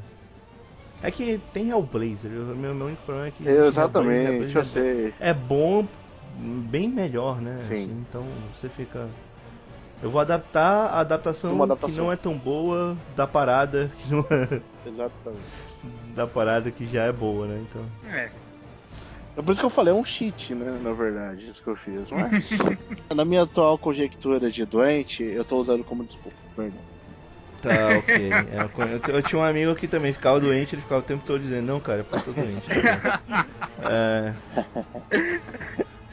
[1.02, 5.14] É que tem Hellblazer, o meu, meu único problema é que Exatamente, Hellblazer, eu sei.
[5.20, 5.86] é bom,
[6.38, 7.64] bem melhor, né?
[7.68, 7.74] Sim.
[7.84, 9.08] Assim, então você fica.
[10.00, 11.94] Eu vou adaptar a adaptação, Uma adaptação.
[11.94, 16.14] que não é tão boa da parada que não é Exatamente.
[16.14, 17.60] da parada que já é boa, né?
[17.68, 17.84] Então.
[18.14, 18.30] É.
[19.36, 20.78] É por isso que eu falei, é um cheat, né?
[20.82, 22.08] Na verdade, isso que eu fiz.
[22.10, 22.48] Mas,
[23.14, 26.80] na minha atual conjectura de doente, eu tô usando como desculpa, perdão.
[27.60, 28.28] Tá, ok.
[28.50, 31.24] É, eu, eu- eu tinha um amigo que também ficava doente, ele ficava o tempo
[31.24, 32.68] todo dizendo, não, cara, é porque eu tô doente.
[33.82, 34.34] É...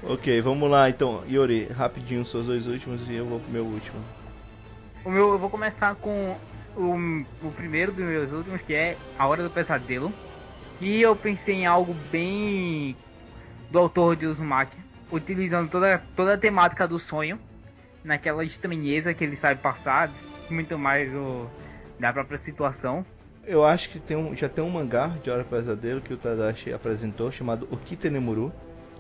[0.08, 1.24] Ok, vamos lá então.
[1.28, 4.00] Yuri, rapidinho, seus dois últimos e eu vou pro meu último.
[5.04, 6.38] O meu, eu vou começar com
[6.76, 10.14] o, o primeiro dos meus últimos, que é A Hora do Pesadelo.
[10.78, 12.96] Que eu pensei em algo bem
[13.72, 14.78] do autor de Uzumaki,
[15.12, 17.40] utilizando toda, toda a temática do sonho,
[18.04, 20.12] naquela estranheza que ele sabe passar,
[20.50, 21.50] muito mais o,
[22.00, 23.06] da própria situação.
[23.44, 26.74] Eu acho que tem um, já tem um mangá de Hora Pesadelo que o Tadashi
[26.74, 28.52] apresentou, chamado Okitenemuru.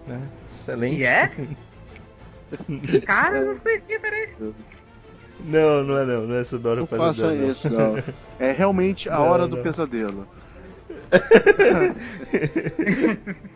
[0.07, 0.21] Né?
[0.51, 0.97] Excelente.
[0.97, 1.31] E é?
[3.05, 4.29] Cara, eu não conhecia, peraí.
[5.43, 7.13] Não, não é não, não é sobre Hora Não Pesadelo.
[7.13, 7.51] faça não.
[7.51, 7.97] isso, não.
[8.39, 9.63] É realmente a Não, hora do não.
[9.63, 10.27] pesadelo.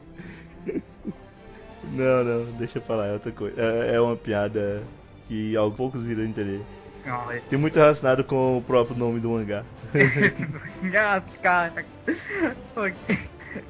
[1.91, 3.59] Não, não, deixa pra lá, é outra coisa.
[3.59, 4.83] É, é uma piada
[5.27, 6.61] que alguns poucos irão entender.
[7.07, 7.41] Olha.
[7.49, 9.63] Tem muito relacionado com o próprio nome do mangá.
[10.95, 11.85] Ah, Cara.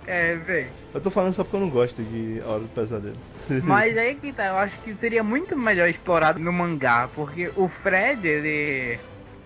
[0.05, 0.73] É.
[0.93, 3.17] Eu tô falando só porque eu não gosto de Hora do Pesadelo.
[3.63, 7.67] Mas aí que tá, eu acho que seria muito melhor explorado no mangá, porque o
[7.67, 8.99] Fred, ele,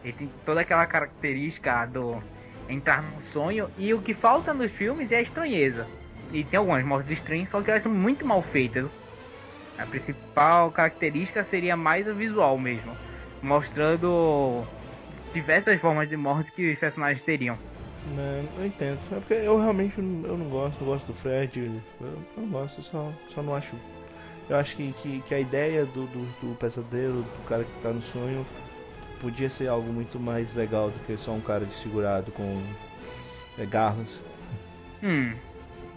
[0.03, 2.21] ele tem toda aquela característica do
[2.69, 5.87] entrar num sonho, e o que falta nos filmes é a estranheza.
[6.31, 8.89] E tem algumas mortes estranhas, só que elas são muito mal feitas.
[9.77, 12.97] A principal característica seria mais o visual mesmo,
[13.41, 14.65] mostrando
[15.33, 17.59] diversas formas de morte que os personagens teriam.
[18.07, 18.99] Não, eu entendo.
[19.11, 21.59] É porque eu realmente não, eu não gosto, não gosto do Fred.
[21.59, 23.75] Eu, eu não gosto, só, só não acho.
[24.49, 27.91] Eu acho que, que, que a ideia do, do, do pesadelo, do cara que tá
[27.91, 28.45] no sonho,
[29.21, 32.61] podia ser algo muito mais legal do que só um cara desfigurado com
[33.57, 34.09] é, garras.
[35.01, 35.33] Hum,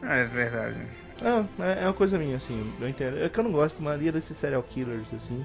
[0.03, 0.79] é verdade.
[1.21, 3.19] É, é, é uma coisa minha, assim, eu entendo.
[3.19, 5.45] É que eu não gosto maioria desses serial killers, assim.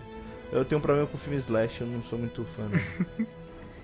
[0.51, 2.63] Eu tenho um problema com filme slash, eu não sou muito fã.
[2.69, 3.25] não.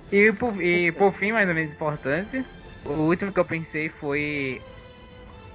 [0.10, 2.46] E por, e por fim, mais ou menos importante,
[2.88, 4.62] o último que eu pensei foi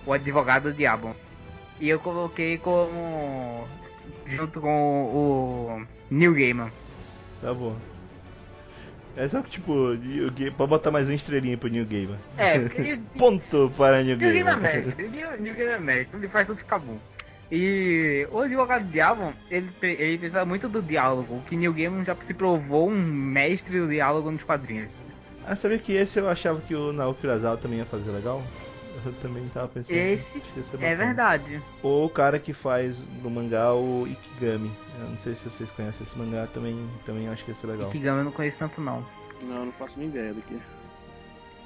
[0.07, 1.15] o advogado do diabo.
[1.81, 3.67] E eu coloquei como
[4.27, 6.71] junto com o Neil Gaiman.
[7.41, 7.77] Tá bom.
[9.17, 12.17] É só que, tipo, New pode botar mais uma estrelinha pro New Gamer.
[12.39, 14.61] É, porque Ponto para New New Game é Gamer.
[14.61, 16.99] mestre, New New Game é mestre, ele faz tudo ficar bom.
[17.51, 22.17] E o advogado do diabo, ele, ele precisa muito do diálogo, que New Game já
[22.21, 24.89] se provou um mestre do diálogo nos quadrinhos.
[25.45, 28.43] Ah, sabia que esse eu achava que o Naoki Urasawa também ia fazer legal?
[29.05, 29.97] Eu também tava pensando.
[29.97, 30.43] Esse
[30.81, 31.61] É verdade.
[31.83, 34.71] Ou o cara que faz no mangá o Ikigami.
[35.01, 37.89] Eu não sei se vocês conhecem esse mangá, também, também acho que ia ser legal.
[37.89, 39.05] Ikigami eu não conheço tanto não.
[39.43, 40.61] Não, não faço nem ideia do que.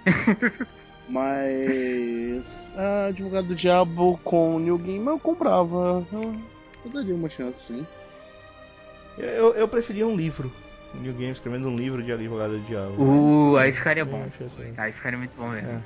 [1.09, 2.47] Mas.
[2.77, 6.07] Ah, Advogado do Diabo com New Game eu comprava.
[6.13, 6.33] Eu,
[6.85, 7.87] eu daria uma chance, sim.
[9.19, 10.51] Eu, eu preferia um livro.
[10.95, 13.03] O New Game escrevendo um livro de Advogado do Diabo.
[13.03, 14.27] Uh, aí ficaria Eu bom.
[14.77, 15.83] Aí ficaria muito bom mesmo.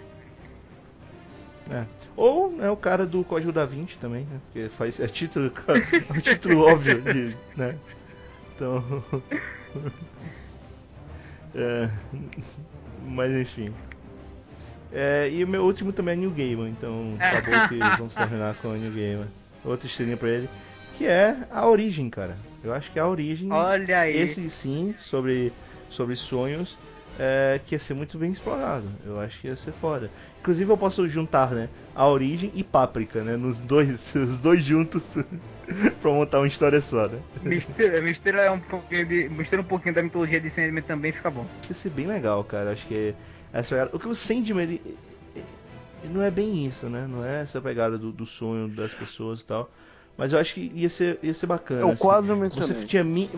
[1.71, 1.85] É.
[2.17, 4.41] Ou é o cara do Código da Vinci também, né?
[4.47, 7.77] Porque faz, é título, é um título óbvio, de, né?
[8.55, 9.05] Então.
[11.55, 11.91] é,
[13.07, 13.73] mas enfim.
[14.93, 18.69] É, e o meu último também é New Gamer, então acabou que vamos terminar com
[18.69, 19.27] o New Gamer.
[19.65, 20.49] Outra estrelinha pra ele,
[21.01, 22.37] que é a origem, cara.
[22.63, 23.51] Eu acho que é a origem.
[23.51, 24.15] Olha aí.
[24.15, 25.51] Esse sim, sobre,
[25.89, 26.77] sobre sonhos,
[27.19, 28.85] é, que ia ser muito bem explorado.
[29.07, 30.11] Eu acho que ia ser foda.
[30.41, 31.71] Inclusive eu posso juntar, né?
[31.95, 33.35] A origem e páprica, né?
[33.35, 35.15] Nos dois, os dois juntos
[36.03, 37.19] pra montar uma história só, né?
[37.43, 41.47] Mistura, mistura, um pouquinho de, mistura um pouquinho da mitologia de Sandman também fica bom.
[41.61, 42.73] Acho que ia ser bem legal, cara.
[42.73, 43.15] Acho que
[43.55, 43.97] essa pegada.
[43.97, 44.99] O que o Sandman, ele,
[46.05, 47.07] ele não é bem isso, né?
[47.09, 49.71] Não é essa pegada do, do sonho das pessoas e tal.
[50.21, 51.81] Mas eu acho que ia ser, ia ser bacana.
[51.81, 51.97] Eu assim.
[51.97, 52.85] quase Você mencionei.
[52.85, 53.31] tinha, mi-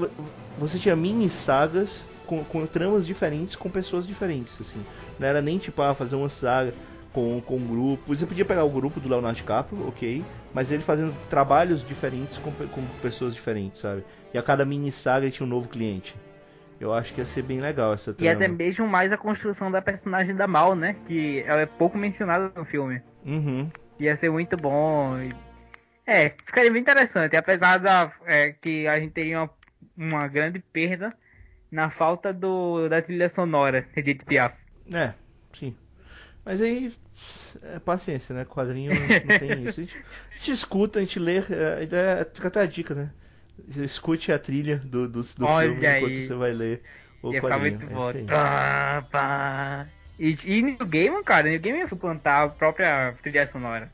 [0.58, 4.84] você tinha mini sagas com, com tramas diferentes com pessoas diferentes, assim.
[5.16, 6.74] Não era nem tipo, ah, fazer uma saga
[7.12, 8.02] com, com um grupo.
[8.12, 12.50] Você podia pegar o grupo do Leonardo DiCaprio, ok, mas ele fazendo trabalhos diferentes com,
[12.50, 14.02] com pessoas diferentes, sabe?
[14.34, 16.16] E a cada mini saga ele tinha um novo cliente.
[16.80, 18.32] Eu acho que ia ser bem legal essa E trama.
[18.32, 20.96] até mesmo mais a construção da personagem da Mal, né?
[21.06, 23.00] Que ela é pouco mencionada no filme.
[23.24, 23.68] Uhum.
[24.00, 25.16] Ia ser muito bom.
[26.06, 27.36] É, ficaria bem interessante.
[27.36, 29.50] Apesar da é, que a gente teria uma,
[29.96, 31.16] uma grande perda
[31.70, 34.56] na falta do, da trilha sonora de Edith Piaf.
[34.92, 35.14] É,
[35.52, 35.76] sim.
[36.44, 36.92] Mas aí,
[37.62, 38.44] é paciência, né?
[38.44, 39.08] Quadrinho não
[39.38, 39.80] tem isso.
[39.80, 39.96] A gente,
[40.30, 43.10] a gente escuta, a gente lê, é, a ideia, fica até a dica, né?
[43.76, 46.26] Escute a trilha do, do, do Olha filme enquanto aí.
[46.26, 46.82] você vai ler
[47.22, 47.60] o Ia ficar quadrinho.
[47.60, 48.10] muito É bom.
[48.10, 48.24] isso aí.
[48.26, 49.88] Pá, pá.
[50.18, 53.92] E, e no game, cara, no game ia suplantar a própria trilha sonora.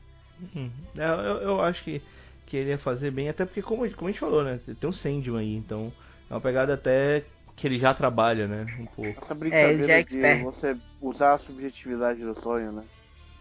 [0.55, 0.71] Uhum.
[0.97, 2.01] É, eu, eu acho que,
[2.45, 4.59] que ele ia fazer bem, até porque, como, como a gente falou, né?
[4.79, 5.91] Tem um Sandman aí, então
[6.29, 7.23] é uma pegada até
[7.55, 8.65] que ele já trabalha, né?
[8.79, 9.21] Um pouco.
[9.21, 10.43] Essa brincadeira já é de expert.
[10.43, 12.83] você usar a subjetividade do sonho, né?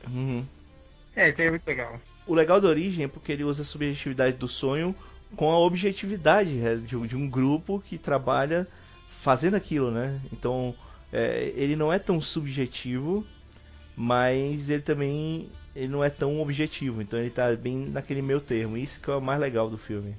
[0.09, 0.45] Uhum.
[1.15, 2.01] É, isso aí é muito legal.
[2.27, 4.95] O legal da origem é porque ele usa a subjetividade do sonho
[5.37, 8.67] com a objetividade né, de, de um grupo que trabalha
[9.21, 10.21] fazendo aquilo, né?
[10.33, 10.75] Então
[11.13, 13.27] é, ele não é tão subjetivo,
[13.97, 17.03] mas ele também ele não é tão objetivo.
[17.03, 18.77] Então ele tá bem naquele meio termo.
[18.77, 20.17] Isso que é o mais legal do filme.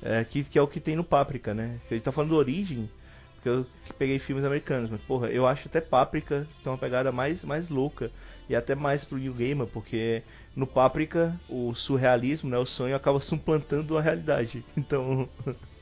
[0.00, 1.80] É, que, que é o que tem no Páprica, né?
[1.90, 2.90] Ele tá falando da origem,
[3.36, 3.66] porque eu
[3.98, 8.10] peguei filmes americanos, mas porra, eu acho até Páprica tem uma pegada mais, mais louca.
[8.48, 10.22] E até mais pro New Gamer, porque
[10.56, 14.64] no Páprica o surrealismo, né, o sonho acaba suplantando a realidade.
[14.76, 15.28] Então,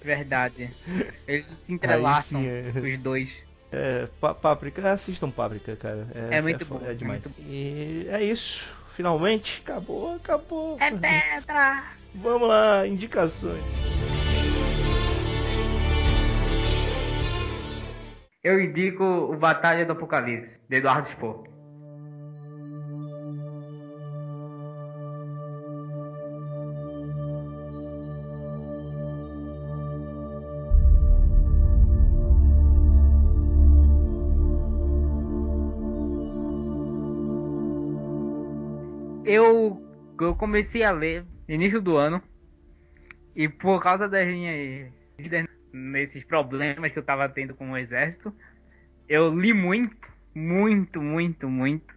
[0.02, 0.76] Verdade.
[1.26, 2.72] Eles se entrelaçam, sim, é.
[2.80, 3.46] os dois.
[3.72, 6.08] é, Pá- Páprica, assistam Páprica, cara.
[6.28, 7.24] É muito fo- bom, É é demais.
[7.24, 8.76] muito E é isso.
[9.00, 10.76] Finalmente, acabou, acabou.
[10.78, 11.84] É pedra!
[12.16, 13.64] Vamos lá, indicações.
[18.44, 21.49] Eu indico o Batalha do Apocalipse, de Eduardo Spohr.
[39.32, 39.80] Eu,
[40.20, 42.20] eu comecei a ler início do ano
[43.32, 44.90] e por causa das minhas
[45.72, 48.34] nesses problemas que eu tava tendo com o exército,
[49.08, 51.94] eu li muito, muito, muito, muito.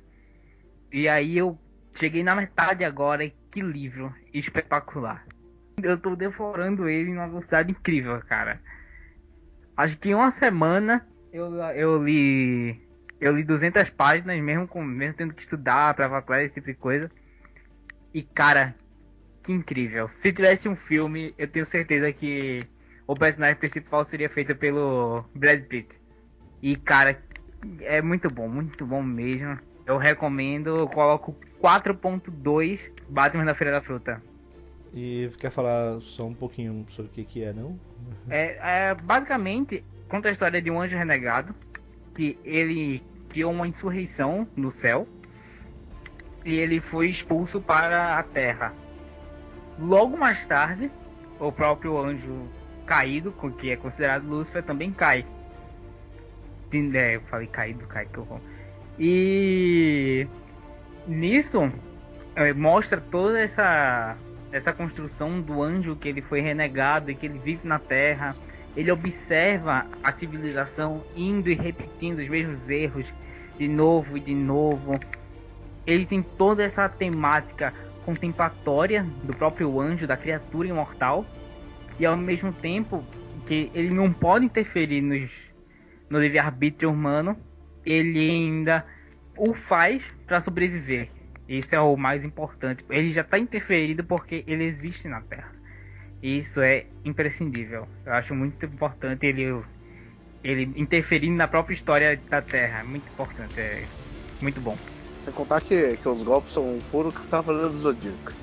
[0.91, 1.59] E aí eu
[1.95, 5.25] cheguei na metade agora e que livro espetacular.
[5.81, 8.61] Eu tô devorando ele numa velocidade incrível, cara.
[9.75, 12.79] Acho que em uma semana eu, eu li
[13.19, 16.75] eu li 200 páginas, mesmo com mesmo tendo que estudar pra faculdade, esse tipo de
[16.75, 17.09] coisa.
[18.13, 18.75] E cara,
[19.41, 20.09] que incrível.
[20.15, 22.65] Se tivesse um filme, eu tenho certeza que
[23.07, 25.99] o personagem principal seria feito pelo Brad Pitt.
[26.61, 27.21] E cara,
[27.81, 29.57] é muito bom, muito bom mesmo.
[29.85, 34.21] Eu recomendo, eu coloco 4.2 Batman da Feira da Fruta.
[34.93, 37.77] E quer falar só um pouquinho sobre o que, que é, não?
[38.29, 41.55] É, é, basicamente conta a história de um anjo renegado
[42.13, 45.07] que ele criou uma insurreição no céu
[46.45, 48.73] e ele foi expulso para a Terra.
[49.79, 50.91] Logo mais tarde,
[51.39, 52.47] o próprio anjo
[52.85, 55.25] caído, que é considerado Lúcifer, também cai.
[56.73, 58.39] É, eu falei caído, cai, que horror.
[58.99, 60.27] E
[61.07, 61.71] nisso
[62.35, 64.17] é, mostra toda essa
[64.51, 68.35] essa construção do anjo que ele foi renegado e que ele vive na Terra.
[68.77, 73.11] Ele observa a civilização indo e repetindo os mesmos erros
[73.57, 74.93] de novo e de novo.
[75.85, 77.73] Ele tem toda essa temática
[78.05, 81.25] contemplatória do próprio anjo, da criatura imortal,
[81.99, 83.03] e ao mesmo tempo
[83.45, 85.53] que ele não pode interferir nos,
[86.09, 87.37] no livre-arbítrio humano,
[87.85, 88.85] ele ainda
[89.37, 91.09] o faz para sobreviver.
[91.47, 92.85] Isso é o mais importante.
[92.89, 95.51] Ele já está interferido porque ele existe na Terra.
[96.21, 97.87] Isso é imprescindível.
[98.05, 99.61] Eu acho muito importante ele,
[100.41, 102.83] ele interferindo na própria história da Terra.
[102.83, 103.59] Muito importante.
[103.59, 103.85] É
[104.41, 104.77] muito bom.
[105.23, 108.33] Sem contar que, que os golpes são um puro cavaleiro do Zodíaco.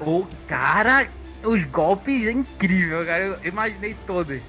[0.00, 1.08] O cara,
[1.44, 3.24] os golpes é incrível, cara.
[3.24, 4.42] Eu imaginei todos.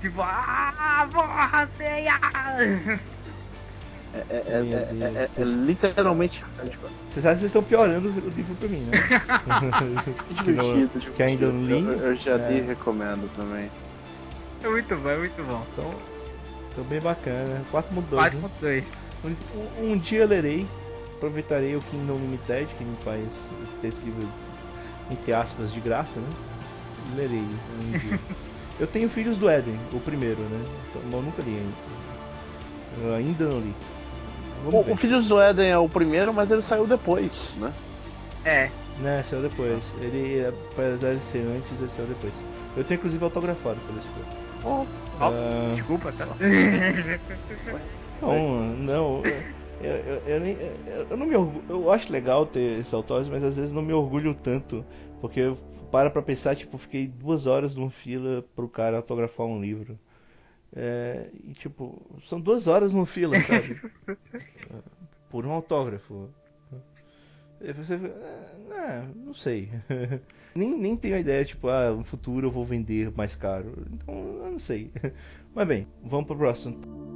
[0.00, 2.18] Tipo, ah, porra, ceia!
[4.14, 6.44] É, é, é, é, literalmente
[7.08, 8.92] Você sabe que vocês estão piorando o livro pra mim, né?
[10.28, 11.82] que divertido, que, ainda não li.
[11.82, 13.70] Eu, eu já li e recomendo também.
[14.62, 15.66] É muito bom, é muito bom.
[15.72, 15.94] Então,
[16.70, 17.62] então bem bacana.
[17.72, 18.32] 4.2.
[18.60, 18.84] 4.2.
[19.24, 19.36] Né?
[19.80, 20.68] Um, um dia lerei
[21.16, 23.32] aproveitarei o Kingdom Limited, que me faz
[23.80, 24.28] ter esse livro,
[25.10, 26.28] entre aspas, de graça, né?
[27.12, 28.18] E lerei um dia.
[28.80, 30.64] eu tenho Filhos do Éden, o primeiro, né?
[30.90, 31.74] Então, eu nunca li ainda.
[33.02, 33.74] Eu ainda não li.
[34.66, 37.72] O, o, Filhos do Éden é o primeiro, mas ele saiu depois, né?
[38.44, 38.70] É.
[38.98, 39.82] Né, saiu depois.
[40.00, 42.32] Ele, apesar de ser antes, ele saiu depois.
[42.76, 44.08] Eu tenho inclusive autografado por esse
[44.64, 44.86] Oh,
[45.20, 45.68] oh uh...
[45.74, 46.26] desculpa, tá?
[48.22, 49.22] não, não.
[49.84, 53.56] Eu, eu, eu, eu, não me orgulho, eu acho legal ter esses autógrafos, mas às
[53.56, 54.84] vezes não me orgulho tanto,
[55.20, 55.58] porque eu
[55.90, 59.96] para pra pensar, tipo, fiquei duas horas numa fila pro cara autografar um livro.
[60.74, 63.80] É, e tipo, são duas horas numa fila, sabe?
[65.30, 66.30] Por um autógrafo.
[67.60, 69.70] E você é, não sei.
[70.54, 73.72] nem, nem tenho a ideia, tipo, ah, no futuro eu vou vender mais caro.
[73.92, 74.90] Então, eu não sei.
[75.54, 77.13] Mas bem, vamos pro próximo.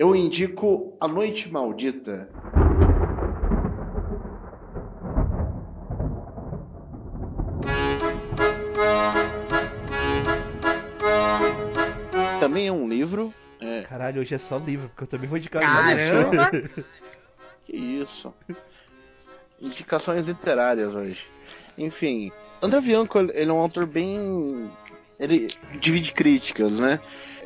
[0.00, 2.30] Eu indico A Noite Maldita.
[12.40, 13.34] Também é um livro.
[13.60, 13.82] É...
[13.82, 16.50] Caralho, hoje é só livro, porque eu também vou indicar Caramba!
[17.66, 18.32] que isso?
[19.60, 21.22] Indicações literárias hoje.
[21.76, 22.32] Enfim,
[22.62, 24.70] André Bianco, ele é um autor bem.
[25.20, 26.98] Ele divide críticas, né?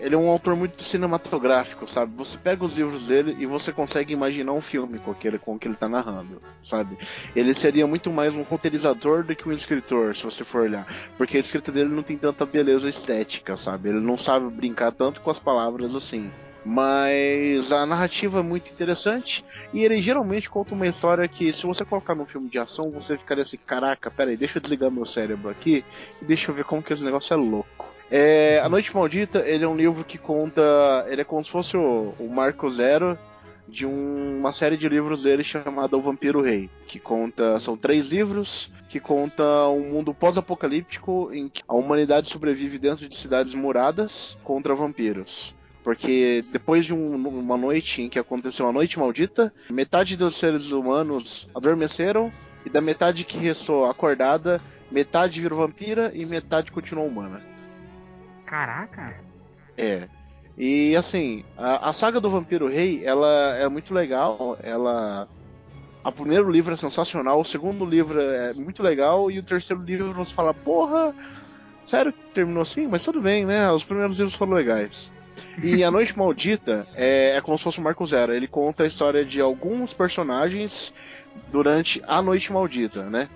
[0.05, 2.13] ele é um autor muito cinematográfico, sabe?
[2.17, 5.69] Você pega os livros dele e você consegue imaginar um filme com aquele com que
[5.69, 6.99] ele tá narrando, sabe?
[7.35, 10.87] Ele seria muito mais um roteirizador do que um escritor, se você for olhar,
[11.17, 13.89] porque a escrita dele não tem tanta beleza estética, sabe?
[13.89, 16.31] Ele não sabe brincar tanto com as palavras assim.
[16.65, 21.85] Mas a narrativa é muito interessante e ele geralmente conta uma história que, se você
[21.85, 25.51] colocar num filme de ação, você ficaria assim: caraca, peraí, deixa eu desligar meu cérebro
[25.51, 25.85] aqui
[26.23, 27.93] e deixa eu ver como que esse negócio é louco.
[28.11, 30.63] É, a Noite Maldita, ele é um livro que conta.
[31.09, 33.19] Ele é como se fosse o, o Marco Zero
[33.69, 37.59] de um, uma série de livros dele chamada O Vampiro Rei, que conta.
[37.61, 43.17] São três livros que conta um mundo pós-apocalíptico em que a humanidade sobrevive dentro de
[43.17, 45.55] cidades muradas contra vampiros.
[45.85, 50.73] Porque depois de um, uma noite em que aconteceu uma noite maldita, metade dos seres
[50.73, 52.33] humanos adormeceram
[52.65, 57.43] e da metade que restou acordada, metade virou vampira e metade continuou humana.
[58.47, 59.15] Caraca!
[59.77, 60.09] É.
[60.57, 64.57] E assim, a, a, saga do Vampiro Rei, ela é muito legal.
[64.63, 65.29] Ela.
[66.03, 70.13] O primeiro livro é sensacional, o segundo livro é muito legal, e o terceiro livro
[70.13, 71.15] você fala, porra,
[71.87, 72.87] sério que terminou assim?
[72.87, 73.71] Mas tudo bem, né?
[73.71, 75.11] Os primeiros livros foram legais.
[75.63, 78.35] E A Noite Maldita é, é como se fosse o Marco Zero.
[78.35, 80.93] Ele conta a história de alguns personagens
[81.51, 83.29] durante a Noite Maldita, né?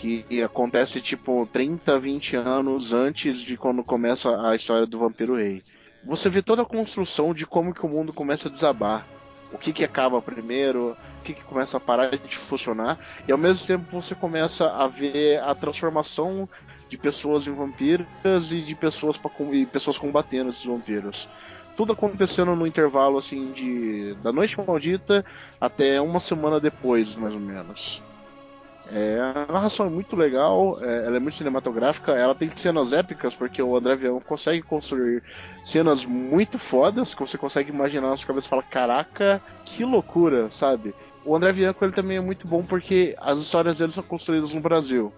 [0.00, 5.62] que acontece tipo 30, 20 anos antes de quando começa a história do Vampiro Rei.
[6.06, 9.06] Você vê toda a construção de como que o mundo começa a desabar.
[9.52, 12.98] O que que acaba primeiro, o que que começa a parar de funcionar,
[13.28, 16.48] e ao mesmo tempo você começa a ver a transformação
[16.90, 18.06] de pessoas em vampiros
[18.52, 21.28] e de pessoas, pra, e pessoas combatendo esses vampiros
[21.76, 25.24] tudo acontecendo no intervalo assim de da noite maldita
[25.58, 28.02] até uma semana depois, mais ou menos.
[28.92, 33.34] É, a narração é muito legal, é, ela é muito cinematográfica, ela tem cenas épicas,
[33.34, 35.22] porque o André Vião consegue construir
[35.64, 40.50] cenas muito fodas, que você consegue imaginar na sua cabeça e fala, caraca, que loucura,
[40.50, 40.92] sabe?
[41.24, 44.60] O André Bianco ele também é muito bom porque as histórias dele são construídas no
[44.60, 45.12] Brasil.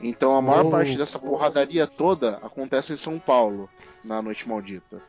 [0.00, 0.70] Então a maior Oh.
[0.70, 3.68] parte dessa porradaria toda acontece em São Paulo,
[4.04, 5.00] na Noite Maldita.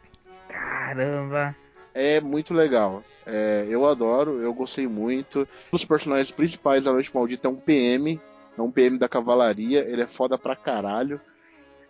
[0.48, 1.56] Caramba.
[1.94, 3.04] É muito legal.
[3.26, 5.42] É, eu adoro, eu gostei muito.
[5.42, 8.20] Um dos personagens principais da Noite Maldita é um PM,
[8.58, 11.20] é um PM da cavalaria, ele é foda pra caralho.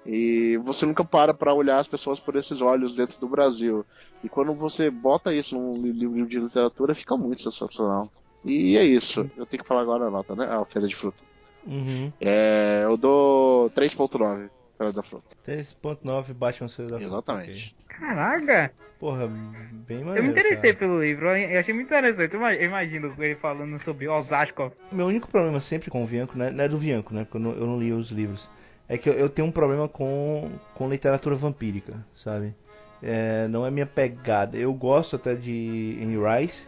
[0.06, 3.86] E você nunca para pra olhar as pessoas por esses olhos dentro do Brasil.
[4.24, 8.10] E quando você bota isso num li- livro de literatura, fica muito sensacional.
[8.46, 9.30] E é isso.
[9.36, 10.48] Eu tenho que falar agora a nota, né?
[10.50, 11.22] Ah, Feira de Fruta.
[11.66, 12.12] Uhum.
[12.20, 15.36] É, eu dou 3.9 Feira da Fruta.
[15.46, 17.14] 3.9 Batman Feira da Fruta.
[17.14, 17.76] Exatamente.
[17.84, 17.98] ok.
[18.00, 18.72] Caraca.
[19.00, 20.20] Porra, bem maneiro.
[20.20, 20.80] Eu me interessei cara.
[20.80, 22.36] pelo livro, eu achei muito interessante.
[22.36, 24.72] Eu imagino ele falando sobre Osasco.
[24.92, 27.24] Meu único problema sempre com o Vianco, né, não é do Vianco, né?
[27.24, 28.50] Porque eu não, eu não li os livros.
[28.90, 32.56] É que eu, eu tenho um problema com, com literatura vampírica, sabe?
[33.02, 34.58] É, não é minha pegada.
[34.58, 36.68] Eu gosto até de Anne Rice,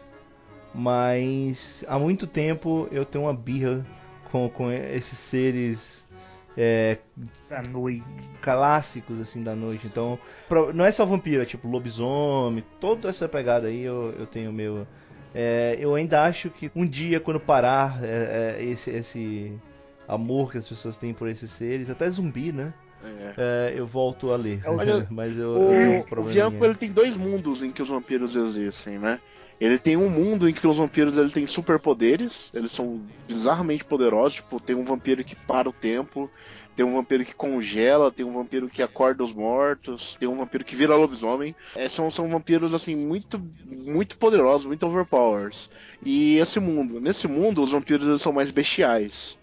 [0.73, 3.83] mas há muito tempo eu tenho uma birra
[4.31, 6.05] com, com esses seres
[6.57, 6.97] é,
[7.49, 8.03] Da noite.
[8.41, 9.87] clássicos assim da noite.
[9.87, 14.25] Então, pro- não é só vampiro, é tipo lobisomem, toda essa pegada aí eu, eu
[14.25, 14.85] tenho meu.
[15.33, 19.53] é, eu ainda acho que um dia, quando parar é, é, esse, esse
[20.07, 22.73] amor que as pessoas têm por esses seres, até zumbi, né?
[23.01, 23.33] É.
[23.37, 24.59] é, eu volto a ler.
[24.65, 25.91] Olha, Mas eu, O, eu tenho
[26.49, 29.21] um o ele tem dois mundos em que os vampiros existem, né?
[29.59, 34.35] Ele tem um mundo em que os vampiros ele tem superpoderes, eles são bizarramente poderosos,
[34.35, 36.29] tipo, tem um vampiro que para o tempo,
[36.75, 40.63] tem um vampiro que congela, tem um vampiro que acorda os mortos, tem um vampiro
[40.63, 41.53] que vira lobisomem.
[41.75, 45.69] É, são, são vampiros assim muito muito poderosos, muito overpowers.
[46.01, 49.37] E esse mundo, nesse mundo os vampiros eles são mais bestiais.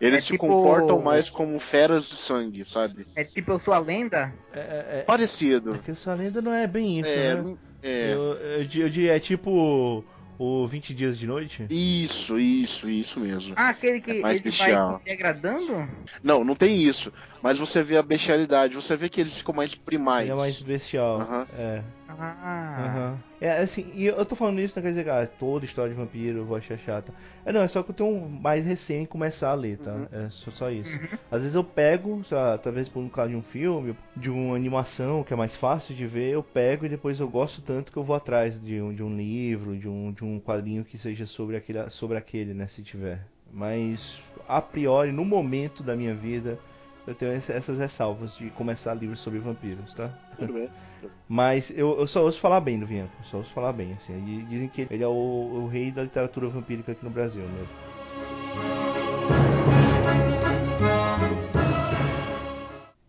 [0.00, 3.06] Eles É se tipo- comportam mais como feras de sangue, sabe?
[3.14, 4.32] É tipo eu sou a lenda?
[4.52, 5.74] É, é, é, Parecido.
[5.74, 7.56] é que sua lenda não é bem isso, É, né?
[7.82, 8.14] é.
[8.14, 10.04] Eu, eu, eu diria, é tipo
[10.38, 11.66] o 20 Dias de Noite.
[11.70, 13.54] Isso, isso, isso mesmo.
[13.56, 15.88] Ah, aquele que É mais ele vai se degradando?
[16.22, 17.10] Não, não tem isso.
[17.46, 20.24] Mas você vê a bestialidade, você vê que eles ficam mais primais.
[20.28, 21.20] Ele é mais bestial.
[21.20, 21.46] Aham.
[21.56, 21.82] É.
[22.08, 22.84] Ah.
[22.84, 23.18] Aham.
[23.40, 25.96] É assim, e eu tô falando isso, não quer dizer que ah, toda história de
[25.96, 27.14] vampiro eu vou achar chata.
[27.44, 29.94] É não, é só que eu tenho um mais recém começar a ler, tá?
[29.94, 30.08] Uhum.
[30.10, 30.90] É só, só isso.
[31.30, 35.22] Às vezes eu pego, lá, talvez por um caso de um filme, de uma animação
[35.22, 38.02] que é mais fácil de ver, eu pego e depois eu gosto tanto que eu
[38.02, 41.56] vou atrás de um, de um livro, de um, de um quadrinho que seja sobre
[41.56, 43.24] aquele, sobre aquele, né, se tiver.
[43.52, 46.58] Mas a priori, no momento da minha vida,
[47.06, 50.10] eu tenho essas ressalvas de começar livros sobre vampiros, tá?
[50.38, 50.68] Tudo bem.
[51.28, 54.12] Mas eu, eu só ouço falar bem do Vianco, só ouço falar bem, assim.
[54.12, 57.74] E dizem que ele é o, o rei da literatura vampírica aqui no Brasil mesmo.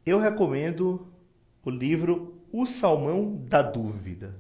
[0.06, 1.08] Eu recomendo
[1.66, 4.34] o livro O Salmão da Dúvida.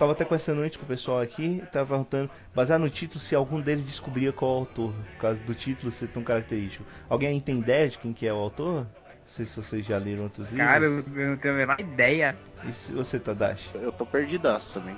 [0.00, 3.60] Tava até conversando antes com o pessoal aqui, tava perguntando, baseado no título, se algum
[3.60, 6.84] deles descobria qual é o autor, por causa do título ser tão característico.
[7.08, 8.80] Alguém aí tem ideia de quem que é o autor?
[8.84, 8.86] Não
[9.26, 10.66] sei se vocês já leram outros livros.
[10.66, 12.36] Cara, eu não tenho a menor ideia.
[12.66, 13.68] E se você, Tadashi?
[13.74, 14.96] Eu tô perdidaço também.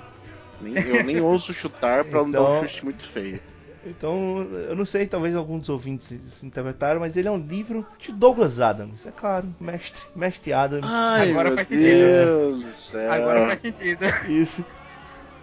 [0.61, 3.39] Nem- eu nem ouso chutar pra não dar um Então- chute muito feio.
[3.85, 7.85] Então, eu não sei, talvez alguns dos ouvintes se, interpretaram, mas ele é um livro
[7.99, 10.85] de Douglas Adams, é claro, mestre, mestre Adams.
[10.89, 11.85] Ai, Agora meu faz sentido.
[12.25, 13.11] Deus do céu.
[13.11, 13.99] Agora faz sentido.
[14.29, 14.63] Isso.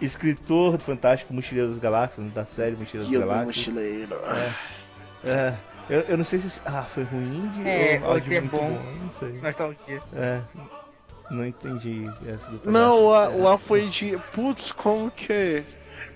[0.01, 3.67] Escritor do fantástico Mochileiro das Galáxias, da série Mochileiro das Galáxias.
[3.67, 4.15] mochileiro.
[5.23, 5.53] É,
[5.89, 6.59] eu, eu não sei se.
[6.65, 8.67] Ah, foi ruim de, É, ou, se é muito bom.
[8.69, 8.93] bom.
[9.03, 9.29] Não sei.
[9.41, 10.01] Nostalgia.
[10.13, 10.41] É.
[11.29, 12.71] Não entendi essa do.
[12.71, 13.29] Não, o A, É.
[13.29, 14.17] o A foi de.
[14.33, 15.63] Putz, como que.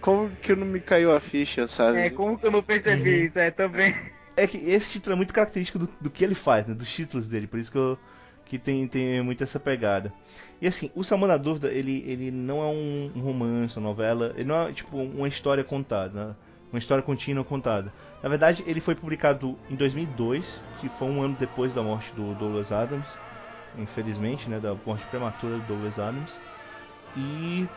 [0.02, 2.00] Como que não me caiu a ficha, sabe?
[2.00, 3.26] É, como que eu não percebi Uhum.
[3.26, 3.38] isso?
[3.40, 3.96] É também.
[4.36, 6.74] É que esse título é muito característico do, do que ele faz, né?
[6.74, 7.98] Dos títulos dele, por isso que eu
[8.46, 10.14] que tem, tem muito essa pegada.
[10.62, 14.46] E assim, o Salmão da Dúvida, ele, ele não é um, romance, uma novela, ele
[14.46, 16.36] não é tipo uma história contada, né?
[16.72, 17.92] uma história contínua contada.
[18.22, 22.34] Na verdade, ele foi publicado em 2002, que foi um ano depois da morte do
[22.34, 23.18] Douglas Adams,
[23.78, 26.40] infelizmente, né, da morte prematura do Douglas Adams.
[27.16, 27.68] E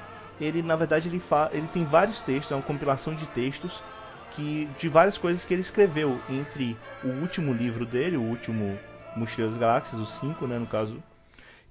[0.41, 3.83] ele, na verdade, ele, fa ele tem vários textos, é uma compilação de textos
[4.31, 8.79] que de várias coisas que ele escreveu entre o último livro dele, o último
[9.15, 11.03] Mochileiro das Galáxias, os cinco, né, no caso.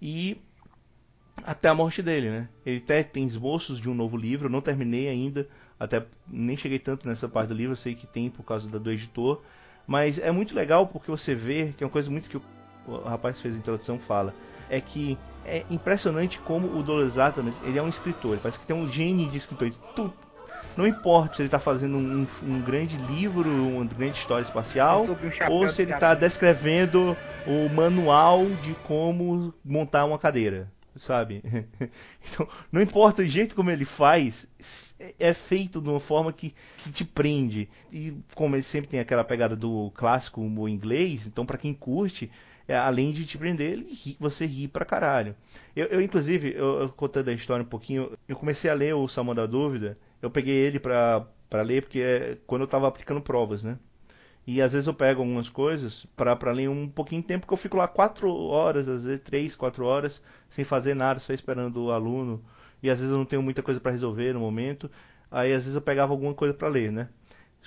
[0.02, 0.38] E
[1.44, 2.50] até a morte dele, né?
[2.66, 5.48] Ele até tem esboços de um novo livro, não terminei ainda,
[5.80, 8.92] até nem cheguei tanto nessa parte do livro, eu sei que tem por causa do
[8.92, 9.42] editor,
[9.86, 13.38] mas é muito legal porque você vê, que é uma coisa muito que o rapaz
[13.38, 14.34] que fez a introdução fala,
[14.70, 18.76] é que é impressionante como o Adams, ele é um escritor, ele parece que tem
[18.76, 19.72] um gene de escritor.
[19.96, 20.14] Tu,
[20.76, 25.50] não importa se ele está fazendo um, um, grande livro, uma grande história espacial, é
[25.50, 27.16] um ou se ele está descrevendo
[27.48, 30.70] o manual de como montar uma cadeira
[31.00, 31.44] sabe?
[32.30, 34.48] Então, não importa o jeito como ele faz,
[35.18, 37.70] é feito de uma forma que, que te prende.
[37.92, 42.30] E como ele sempre tem aquela pegada do clássico humor inglês, então para quem curte,
[42.68, 45.36] é, além de te prender, ri, você ri pra caralho.
[45.76, 49.08] Eu, eu inclusive, eu, eu, contando a história um pouquinho, eu comecei a ler o
[49.08, 53.22] Salmão da Dúvida, eu peguei ele pra, pra ler porque é quando eu tava aplicando
[53.22, 53.78] provas, né?
[54.48, 57.58] E às vezes eu pego algumas coisas para ler um pouquinho de tempo, que eu
[57.58, 61.92] fico lá quatro horas, às vezes três, quatro horas, sem fazer nada, só esperando o
[61.92, 62.44] aluno.
[62.82, 64.90] E às vezes eu não tenho muita coisa para resolver no momento.
[65.30, 67.10] Aí às vezes eu pegava alguma coisa para ler, né?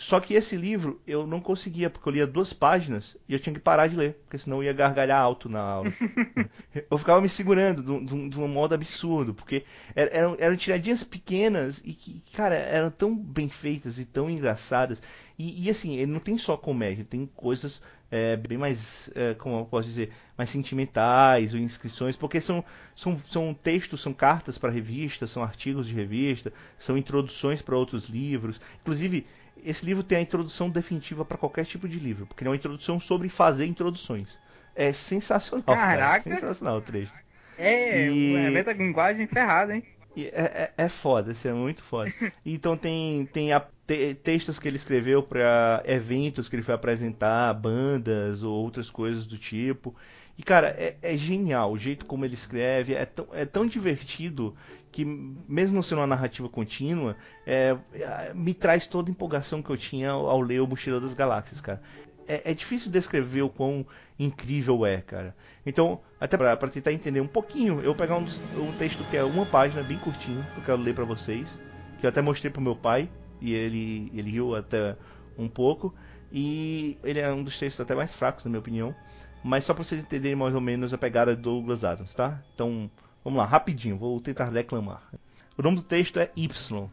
[0.00, 3.52] Só que esse livro eu não conseguia, porque eu lia duas páginas e eu tinha
[3.52, 5.90] que parar de ler, porque senão eu ia gargalhar alto na aula.
[6.90, 9.62] eu ficava me segurando de um, de um modo absurdo, porque
[9.94, 15.02] eram, eram tiradinhas pequenas e que, cara, eram tão bem feitas e tão engraçadas.
[15.38, 19.58] E, e assim, ele não tem só comédia, tem coisas é, bem mais, é, como
[19.58, 22.64] eu posso dizer, mais sentimentais ou inscrições, porque são,
[22.96, 28.08] são, são textos, são cartas para revistas, são artigos de revista, são introduções para outros
[28.08, 28.60] livros.
[28.80, 29.26] Inclusive,
[29.64, 32.98] esse livro tem a introdução definitiva para qualquer tipo de livro, porque é uma introdução
[32.98, 34.38] sobre fazer introduções.
[34.74, 35.64] É sensacional.
[35.64, 36.24] Caraca!
[36.24, 37.12] Cara, é sensacional o trecho.
[37.58, 38.36] É, e...
[38.36, 39.84] é metalinguagem ferrada, hein?
[40.16, 42.10] É, é, é foda, isso é muito foda.
[42.44, 47.52] Então tem, tem a, te, textos que ele escreveu para eventos que ele foi apresentar,
[47.54, 49.94] bandas ou outras coisas do tipo.
[50.40, 54.56] E cara, é, é, genial o jeito como ele escreve, é tão, é tão divertido
[54.90, 57.14] que, mesmo não sendo uma narrativa contínua,
[57.46, 61.12] é, é, me traz toda a empolgação que eu tinha ao, ler o Mochila das
[61.12, 61.82] Galáxias, cara.
[62.26, 63.84] É, é, difícil descrever o quão
[64.18, 65.36] incrível é, cara.
[65.66, 68.24] Então, até para tentar entender um pouquinho, eu vou pegar um,
[68.56, 71.60] um, texto que é uma página, bem curtinho, que eu quero ler para vocês,
[72.00, 73.10] que eu até mostrei pro meu pai,
[73.42, 74.96] e ele, ele riu até
[75.36, 75.94] um pouco.
[76.32, 78.94] E ele é um dos textos até mais fracos, na minha opinião.
[79.42, 82.42] Mas só para vocês entenderem mais ou menos a pegada do Douglas Adams, tá?
[82.54, 82.90] Então,
[83.24, 85.10] vamos lá, rapidinho, vou tentar declamar.
[85.56, 86.88] O nome do texto é Y.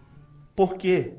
[0.55, 1.13] Por quê?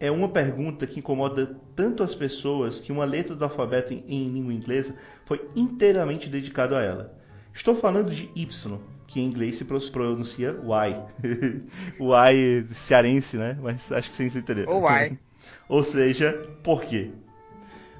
[0.00, 4.24] É uma pergunta que incomoda tanto as pessoas que uma letra do alfabeto em, em
[4.28, 7.18] língua inglesa foi inteiramente dedicada a ela.
[7.54, 11.06] Estou falando de Y, que em inglês se pronuncia Y.
[12.00, 13.56] Y cearense, né?
[13.62, 14.72] Mas acho que vocês entenderam.
[14.72, 15.18] Ou Y.
[15.68, 16.32] Ou seja,
[16.62, 17.12] por quê?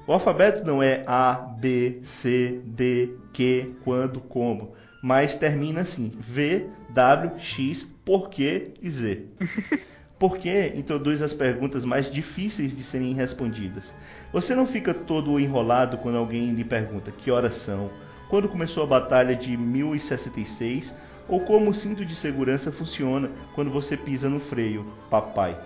[0.07, 6.67] O alfabeto não é A, B, C, D, Q, quando, como, mas termina assim: V,
[6.91, 9.25] W, X, porquê e Z.
[10.17, 13.93] Porque introduz as perguntas mais difíceis de serem respondidas.
[14.31, 17.89] Você não fica todo enrolado quando alguém lhe pergunta que horas são,
[18.29, 20.93] quando começou a batalha de 1066
[21.27, 25.59] ou como o cinto de segurança funciona quando você pisa no freio, papai.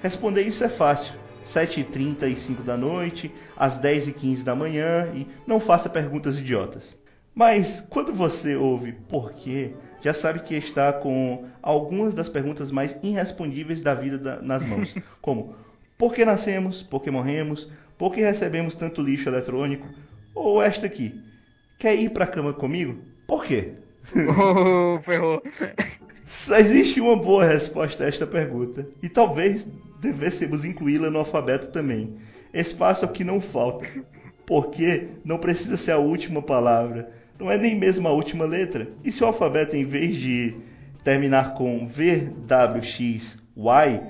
[0.00, 1.14] Responder isso é fácil.
[1.44, 6.96] 7h30 e 5 da noite, às 10h15 da manhã e não faça perguntas idiotas.
[7.34, 12.96] Mas quando você ouve por quê, já sabe que está com algumas das perguntas mais
[13.02, 15.54] irrespondíveis da vida da, nas mãos, como
[15.96, 19.86] por que nascemos, por que morremos, por que recebemos tanto lixo eletrônico,
[20.34, 21.22] ou esta aqui,
[21.78, 22.98] quer ir para a cama comigo?
[23.26, 23.74] Por quê?
[24.36, 25.40] Oh, ferrou.
[26.26, 29.66] Só existe uma boa resposta a esta pergunta, e talvez
[30.02, 32.16] devêssemos incluí-la no alfabeto também.
[32.52, 33.86] Espaço é o que não falta,
[34.44, 38.88] porque não precisa ser a última palavra, não é nem mesmo a última letra.
[39.04, 40.56] E se o alfabeto, em vez de
[41.04, 44.00] terminar com V, W, X, Y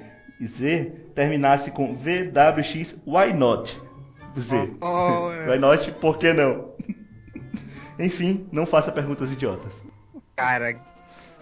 [0.41, 3.81] e Z, terminasse com V, W, X, Y not?
[4.39, 4.57] Z.
[4.81, 5.51] Oh, oh, é.
[5.51, 5.93] Why not?
[5.93, 6.73] Por que não?
[7.99, 9.85] Enfim, não faça perguntas idiotas.
[10.37, 10.75] Cara,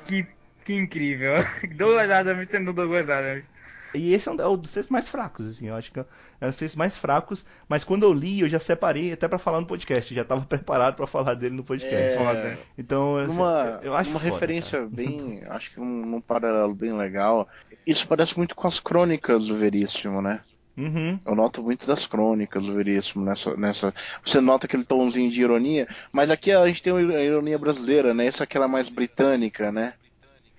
[0.05, 0.27] que,
[0.65, 1.35] que incrível.
[1.77, 3.50] Douglas Adams sendo Douglas Adams.
[3.95, 6.05] E esse é um, é um dos textos mais fracos, assim, eu acho que é
[6.43, 9.61] um dos textos mais fracos, mas quando eu li, eu já separei até para falar
[9.61, 12.19] no podcast, já estava preparado para falar dele no podcast.
[12.19, 12.59] É...
[12.79, 14.91] Então, assim, uma, eu acho uma foda, referência cara.
[14.91, 17.49] bem, acho que um, um paralelo bem legal.
[17.87, 20.41] Isso parece muito com as crônicas do Veríssimo, né?
[20.77, 21.19] Uhum.
[21.27, 23.95] Eu noto muito das crônicas do Veríssimo nessa, nessa.
[24.25, 28.27] Você nota aquele tomzinho de ironia, mas aqui a gente tem a ironia brasileira, né?
[28.27, 29.95] Essa é aquela mais britânica, né?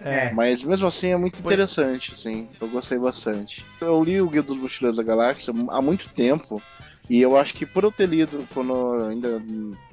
[0.04, 0.34] É.
[0.34, 2.50] Mas mesmo assim é muito interessante, assim.
[2.60, 3.64] Eu gostei bastante.
[3.80, 6.62] Eu li o Guia dos Mochileiros da Galáxia há muito tempo.
[7.10, 9.42] E eu acho que por eu ter lido quando eu ainda,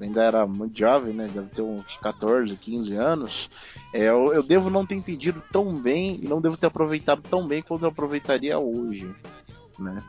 [0.01, 1.29] ainda era muito jovem, né?
[1.33, 3.51] Deve ter uns 14, 15 anos.
[3.93, 7.47] É, eu, eu devo não ter entendido tão bem e não devo ter aproveitado tão
[7.47, 9.11] bem quanto eu aproveitaria hoje,
[9.79, 10.03] né?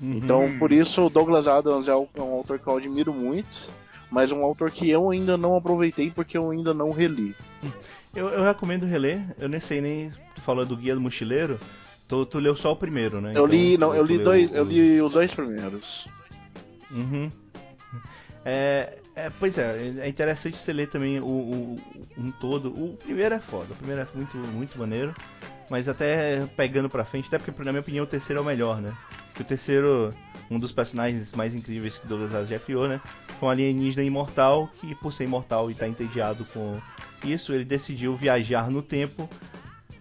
[0.00, 0.14] Uhum.
[0.14, 3.70] Então, por isso, o Douglas Adams é um, é um autor que eu admiro muito,
[4.10, 7.34] mas um autor que eu ainda não aproveitei porque eu ainda não reli.
[8.16, 9.20] Eu, eu recomendo reler.
[9.38, 10.10] Eu nem sei nem.
[10.34, 11.60] Tu falou do Guia do Mochileiro.
[12.08, 13.28] Tu, tu leu só o primeiro, né?
[13.30, 16.08] Eu Então, li, não, eu li dois, eu li os dois primeiros.
[16.90, 17.30] Uhum.
[18.44, 21.76] É, é, pois é, é interessante você ler também o, o-
[22.18, 22.68] um todo.
[22.68, 25.12] O primeiro é foda, o primeiro é muito, muito maneiro.
[25.68, 28.80] Mas até pegando pra frente, até porque na minha opinião o terceiro é o melhor,
[28.80, 28.94] né?
[29.28, 30.14] Porque o terceiro,
[30.48, 33.00] um dos personagens mais incríveis que Douglas Adams já criou, né?
[33.40, 36.80] Foi um alienígena imortal que, por ser imortal e estar entediado com
[37.24, 39.28] isso, ele decidiu viajar no tempo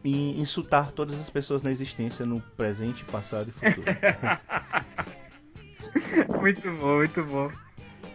[0.03, 3.87] e insultar todas as pessoas na existência no presente, passado e futuro.
[6.41, 7.49] Muito bom, muito bom.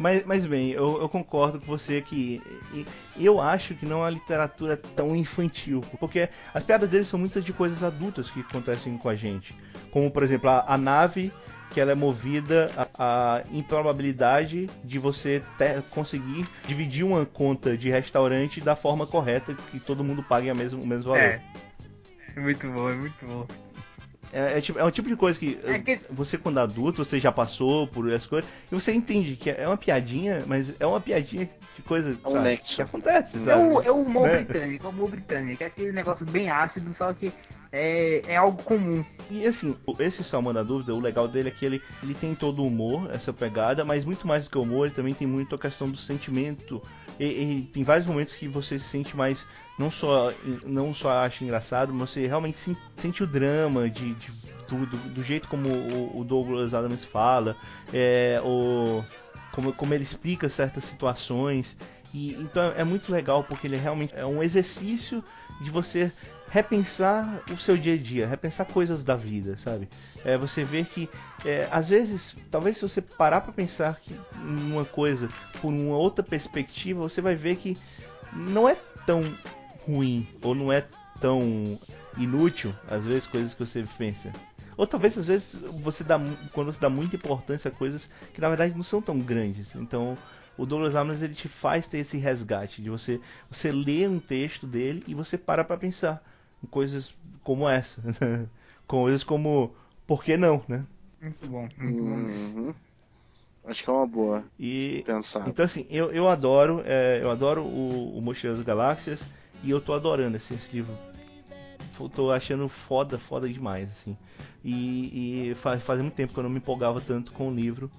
[0.00, 2.42] Mas, mas bem, eu, eu concordo com você que
[3.18, 7.44] eu acho que não é uma literatura tão infantil, porque as piadas dele são muitas
[7.44, 9.54] de coisas adultas que acontecem com a gente,
[9.90, 11.30] como por exemplo a, a nave
[11.70, 17.90] que ela é movida a, a improbabilidade de você ter- conseguir dividir uma conta de
[17.90, 21.20] restaurante da forma correta que todo mundo pague a mesmo, o mesmo valor.
[21.20, 21.40] É.
[22.36, 23.46] É muito bom, é muito bom.
[24.32, 27.18] É, é tipo, é um tipo de coisa que, É que- você, quando adulto, você
[27.18, 31.00] já passou por essas coisas, e você entende que é uma piadinha, mas é uma
[31.00, 33.74] piadinha de coisa É um sabe, que acontece, É sabe?
[33.74, 34.36] o, é o humor Né?
[34.44, 35.62] britânico, é o humor britânico.
[35.62, 37.32] É aquele negócio bem ácido, só que
[37.72, 39.04] é, é algo comum.
[39.30, 42.62] E assim, esse Salmão da Dúvida, o legal dele é que ele, ele tem todo
[42.62, 45.54] o humor, essa pegada, mas muito mais do que o humor, ele também tem muito
[45.54, 46.82] a questão do sentimento.
[47.20, 49.44] E, e tem vários momentos que você se sente mais,
[49.78, 50.32] não só,
[50.64, 54.32] não só acha engraçado, mas você realmente se- sente o drama de, de
[54.66, 57.56] tudo, do jeito como o, o Douglas Adams fala,
[57.92, 59.04] é, o,
[59.52, 61.76] como, como ele explica certas situações.
[62.12, 65.22] E, então é muito legal porque ele realmente é um exercício
[65.60, 66.10] de você
[66.50, 69.88] repensar o seu dia a dia, repensar coisas da vida, sabe?
[70.24, 71.08] É, você ver que
[71.44, 73.96] é, às vezes, talvez se você parar para pensar
[74.44, 75.28] em uma coisa
[75.60, 77.76] por uma outra perspectiva, você vai ver que
[78.32, 78.76] não é
[79.06, 79.22] tão
[79.86, 80.84] ruim ou não é
[81.20, 81.78] tão
[82.18, 84.32] inútil às vezes coisas que você pensa.
[84.76, 86.18] Ou talvez às vezes você dá
[86.52, 89.74] quando você dá muita importância a coisas que na verdade não são tão grandes.
[89.76, 90.16] Então,
[90.60, 93.20] o Douglas Adams ele te faz ter esse resgate de você
[93.50, 96.22] você lê um texto dele e você para para pensar
[96.62, 98.02] em coisas como essa,
[98.86, 99.74] coisas como
[100.06, 100.84] por que não, né?
[101.22, 102.26] Muito bom, muito bom.
[102.26, 102.74] Uhum.
[103.64, 105.48] Acho que é uma boa E pensar.
[105.48, 109.22] então assim, eu, eu adoro, é, eu adoro o, o Mochileiro das Galáxias
[109.62, 110.96] e eu tô adorando esse, esse livro.
[111.96, 114.16] Tô, tô achando foda, foda demais, assim.
[114.64, 117.90] E, e faz, faz muito tempo que eu não me empolgava tanto com o livro.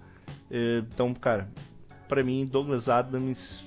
[0.50, 1.50] É, então, cara,
[2.12, 3.64] pra mim, Douglas Adams,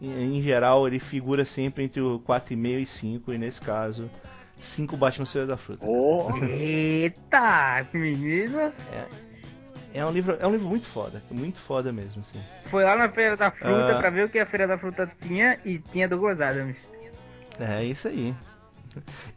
[0.00, 4.10] em, em geral, ele figura sempre entre o 4,5 e 5, e nesse caso,
[4.58, 5.84] 5 Batman Feira da Fruta.
[5.86, 8.72] Oh, Eita, menino.
[9.92, 12.40] É um livro, é um livro muito foda, muito foda mesmo, assim.
[12.70, 13.98] Foi lá na Feira da Fruta Ah.
[13.98, 16.78] pra ver o que a Feira da Fruta tinha e tinha Douglas Adams.
[17.60, 18.34] É isso aí.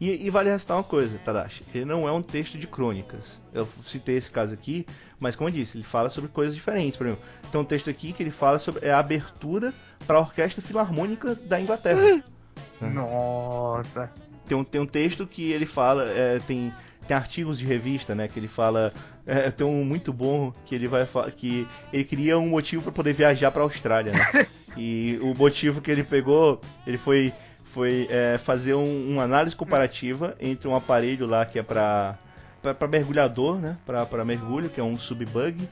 [0.00, 1.64] E, e vale ressaltar uma coisa, Tadashi.
[1.74, 3.40] Ele não é um texto de crônicas.
[3.52, 4.86] Eu citei esse caso aqui,
[5.18, 6.96] mas como eu disse, ele fala sobre coisas diferentes.
[6.96, 9.72] Por exemplo, tem um texto aqui que ele fala sobre é a abertura
[10.06, 12.22] para a Orquestra Filarmônica da Inglaterra.
[12.80, 14.10] Nossa.
[14.46, 16.72] Tem um, tem um texto que ele fala, é, tem,
[17.06, 18.28] tem artigos de revista, né?
[18.28, 18.92] Que ele fala,
[19.26, 21.06] é, tem um muito bom que ele vai
[21.36, 24.46] que ele cria um motivo para poder viajar para a Austrália, né?
[24.74, 27.30] E o motivo que ele pegou, ele foi
[27.72, 32.18] foi é, fazer um, uma análise comparativa entre um aparelho lá que é para
[32.62, 33.76] para mergulhador, né?
[33.84, 35.68] Para mergulho, que é um subbug,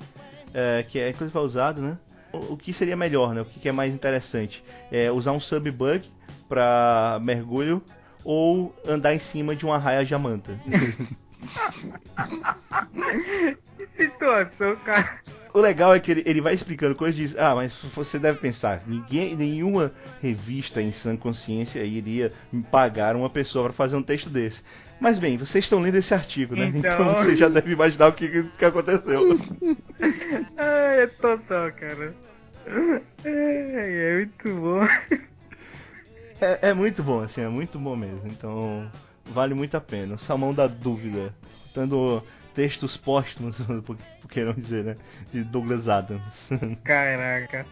[0.52, 1.96] é, que é coisa usado, né?
[2.32, 3.42] O, o que seria melhor, né?
[3.42, 4.64] O que, que é mais interessante?
[4.90, 6.02] É usar um subbug
[6.48, 7.80] para mergulho
[8.24, 10.52] ou andar em cima de uma raia jamanta.
[13.76, 15.20] Que situação, cara.
[15.52, 18.38] o legal é que ele, ele vai explicando coisas e diz, ah, mas você deve
[18.38, 19.92] pensar, ninguém, nenhuma
[20.22, 22.32] revista em sã consciência iria
[22.70, 24.62] pagar uma pessoa para fazer um texto desse.
[25.00, 26.70] Mas bem, vocês estão lendo esse artigo, né?
[26.74, 29.20] Então, Então- você já deve imaginar o que, que aconteceu.
[30.58, 32.14] Ai, é total, cara.
[32.66, 34.84] Ai, é muito bom.
[36.42, 38.22] É, é muito bom, assim, é muito bom mesmo.
[38.26, 38.90] Então,
[39.30, 40.14] vale muito a pena.
[40.14, 41.34] O Salmão da Dúvida,
[41.74, 42.22] dando
[42.54, 43.56] textos póstumos,
[44.28, 44.96] queiram dizer, né?
[45.32, 46.50] De Douglas Adams.
[46.84, 47.64] Caraca.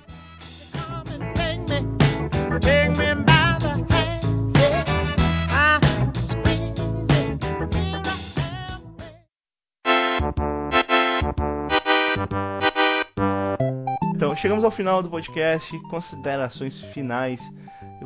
[14.14, 15.78] Então, chegamos ao final do podcast.
[15.90, 17.40] Considerações finais.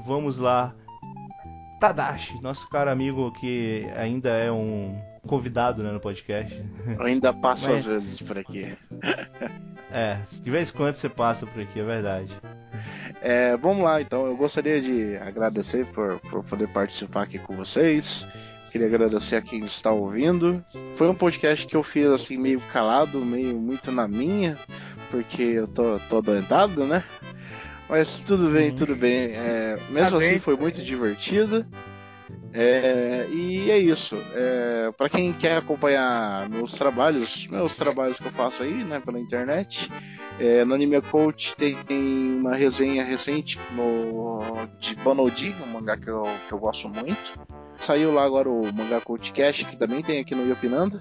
[0.04, 0.74] Vamos lá
[1.82, 6.64] Tadashi, nosso caro amigo que ainda é um convidado né, no podcast.
[6.96, 8.72] Eu ainda passo Mas- às vezes por aqui.
[9.94, 12.32] É, de vez em quando você passa por aqui, é verdade.
[13.20, 14.24] É, vamos lá, então.
[14.24, 18.26] Eu gostaria de agradecer por, por poder participar aqui com vocês.
[18.70, 20.64] Queria agradecer a quem está ouvindo.
[20.96, 24.56] Foi um podcast que eu fiz assim, meio calado, meio muito na minha,
[25.10, 27.04] porque eu tô, tô adoentado, né?
[27.92, 28.74] Mas tudo bem, Uhum.
[28.74, 29.32] tudo bem.
[29.34, 30.38] É, mesmo Tá assim, bem.
[30.38, 31.66] foi muito divertido.
[32.54, 34.16] É, e é isso.
[34.34, 39.20] É, para quem quer acompanhar meus trabalhos, meus trabalhos que eu faço aí, né, pela
[39.20, 39.90] internet,
[40.40, 41.76] é, no Anime Coach tem
[42.40, 44.40] uma resenha recente no,
[44.80, 47.38] de Bonodi, um mangá que eu, que eu gosto muito.
[47.78, 50.98] Saiu lá agora o Mangá Coach Cash, que também tem aqui no Yopinando.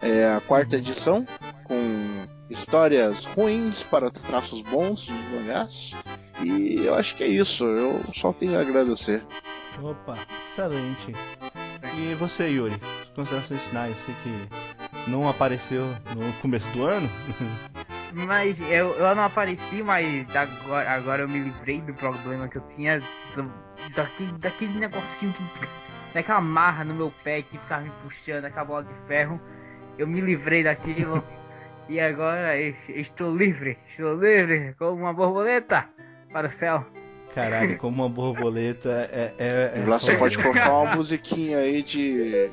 [0.00, 1.26] É a quarta edição,
[1.64, 5.94] com histórias ruins para traços bons dos mangás.
[6.42, 9.24] E eu acho que é isso, eu só tenho a agradecer.
[9.80, 10.14] Opa,
[10.50, 11.12] excelente.
[11.96, 12.74] E você, Yuri?
[13.14, 15.84] Considerações finais, sei que não apareceu
[16.14, 17.08] no começo do ano.
[18.14, 22.62] Mas eu, eu não apareci, mas agora, agora eu me livrei do problema que eu
[22.74, 23.00] tinha
[23.34, 23.50] do-
[23.96, 25.68] daquele, daquele negocinho que fica.
[26.12, 29.40] Daquela marra no meu pé que ficava me puxando, aquela bola de ferro.
[29.96, 31.24] Eu me livrei daquilo.
[31.92, 32.58] e agora
[32.88, 33.76] estou livre.
[33.86, 35.84] Estou livre como uma borboleta
[36.32, 36.86] para o céu.
[37.34, 39.32] Caralho, como uma borboleta é.
[39.38, 42.50] é, é Lá você pode colocar uma musiquinha aí de.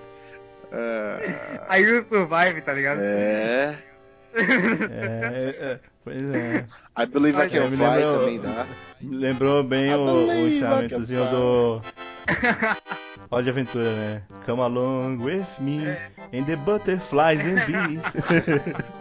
[0.71, 1.33] é,
[1.67, 2.99] Aí o survive, tá ligado?
[3.01, 3.77] é.
[4.35, 6.65] É, é, pois é.
[6.97, 8.67] I Believe I É, Can me Fly lembrou- também dá.
[9.01, 11.81] Lembrou bem I o, o can do.
[13.31, 14.21] Hora de Aventura, né?
[14.45, 15.87] Come along with me
[16.33, 18.01] and the butterflies and bees.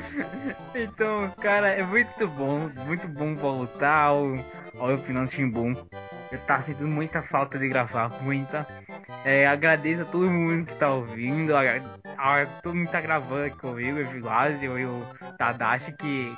[0.74, 4.34] Então, cara, é muito bom, muito bom voltar ao,
[4.78, 5.74] ao Final Shimbun.
[6.30, 8.66] Eu tava sentindo muita falta de gravar, muita.
[9.24, 11.62] É, agradeço a todo mundo que tá ouvindo, a,
[12.18, 15.02] a todo mundo que tá gravando comigo, o Vilásio e o
[15.38, 16.34] Tadashi, que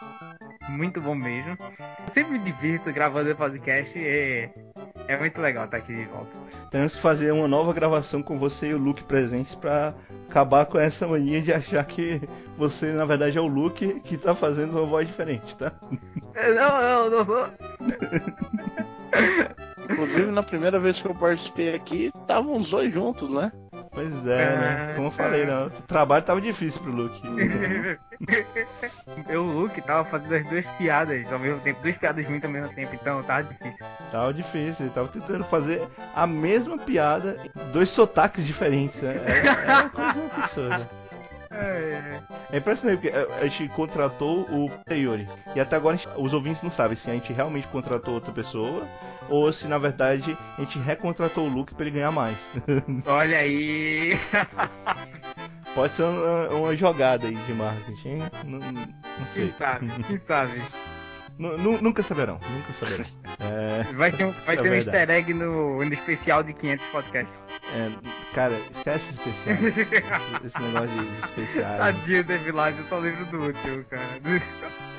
[0.69, 1.57] muito bom mesmo.
[1.61, 4.51] Eu sempre me divirto gravando podcast e
[5.09, 6.31] é muito legal estar aqui de volta.
[6.71, 9.95] Temos que fazer uma nova gravação com você e o Luke presentes pra
[10.29, 12.21] acabar com essa mania de achar que
[12.57, 15.73] você, na verdade, é o Luke que tá fazendo uma voz diferente, tá?
[16.35, 17.47] Eu Não, eu não sou.
[19.91, 23.51] Inclusive, na primeira vez que eu participei aqui, estavam os dois juntos, né?
[23.99, 24.93] Pois é, né?
[24.95, 25.65] Como eu falei, né?
[25.65, 27.21] O trabalho tava difícil pro Luke.
[29.29, 32.51] Eu, o Luke, tava fazendo as duas piadas ao mesmo tempo, duas piadas ruins ao
[32.51, 33.87] mesmo tempo, então tava difícil.
[34.13, 35.83] Tava difícil, ele tava tentando fazer
[36.15, 37.39] a mesma piada,
[37.73, 39.17] dois sotaques diferentes, né?
[39.27, 40.91] É, é uma coisa absurda.
[41.51, 45.29] É impressionante, porque a gente contratou o Yuri.
[45.55, 48.87] E até agora gente- os ouvintes não sabem se a gente realmente contratou outra pessoa
[49.29, 52.37] ou se na verdade a gente recontratou o Luke pra ele ganhar mais.
[53.07, 54.13] Olha aí.
[55.75, 58.23] Pode ser uma, uma jogada aí de marketing, hein?
[58.45, 59.45] Não, não sei.
[59.45, 59.87] Quem sabe?
[60.07, 60.63] Quem sabe?
[61.39, 63.05] Nu- nu- nunca saberão, nunca saberão.
[63.39, 66.85] É, Vai ser um, vai é ser um easter egg no, no especial de 500
[66.87, 67.37] podcasts.
[67.75, 67.91] é,
[68.35, 69.63] cara, esquece especiais.
[69.65, 69.81] esse,
[70.45, 71.79] esse negócio de, especiais.
[71.79, 74.03] Tadinho, David Live, eu só lembro do último, cara.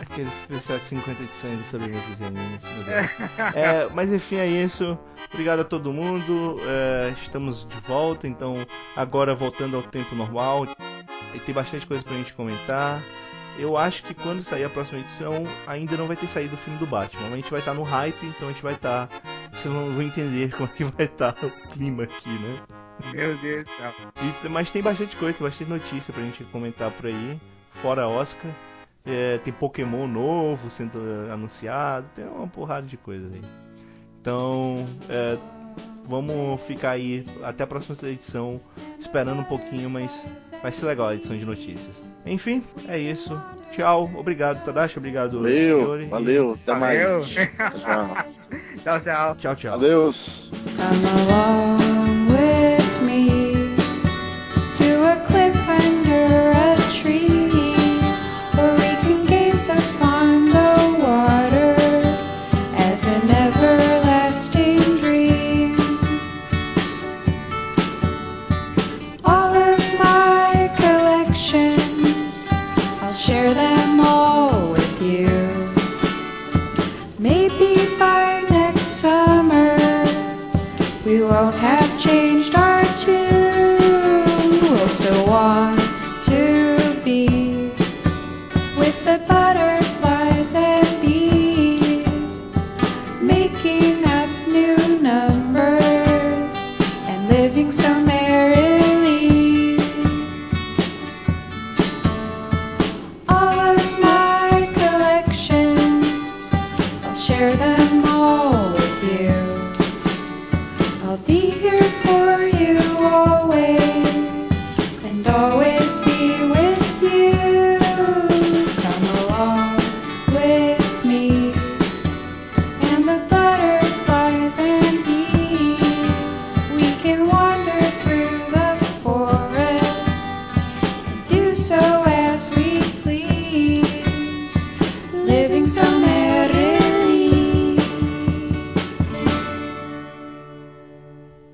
[0.01, 3.11] Aqueles especiais de 50 edições do Sobremesas e Animes, meu Deus.
[3.55, 4.97] É, mas enfim, é isso.
[5.33, 6.55] Obrigado a todo mundo.
[6.65, 8.53] é, estamos de volta, então
[8.95, 10.65] agora voltando ao tempo normal.
[11.35, 12.99] E tem bastante coisa pra gente comentar.
[13.57, 15.33] Eu acho que quando sair a próxima edição,
[15.67, 17.27] ainda não vai ter saído o filme do Batman.
[17.27, 19.09] A gente vai estar no hype, então a gente vai estar.
[19.51, 22.57] Vocês vão vão entender como é que vai estar o clima aqui, né?
[23.13, 23.91] Meu Deus do céu.
[24.45, 27.37] E- mas tem bastante coisa, tem bastante notícia pra gente comentar por aí.
[27.81, 28.51] Fora Oscar.
[29.05, 32.05] É, tem Pokémon novo sendo eh, anunciado.
[32.15, 33.41] Tem uma porrada de coisas aí.
[34.21, 35.37] Então, é,
[36.05, 38.59] vamos ficar aí até a próxima edição.
[38.99, 40.11] Esperando um pouquinho, mas
[40.61, 41.95] vai ser legal a edição de notícias.
[42.25, 43.39] Enfim, é isso.
[43.71, 47.19] Tchau, obrigado Tadashi, obrigado Valeu, e valeu, até Valeu.
[47.19, 47.29] mais.
[47.35, 48.17] Tchau.
[48.83, 49.35] Tchau, tchau.
[49.39, 49.73] Tchau, tchau.
[49.75, 50.51] Adeus.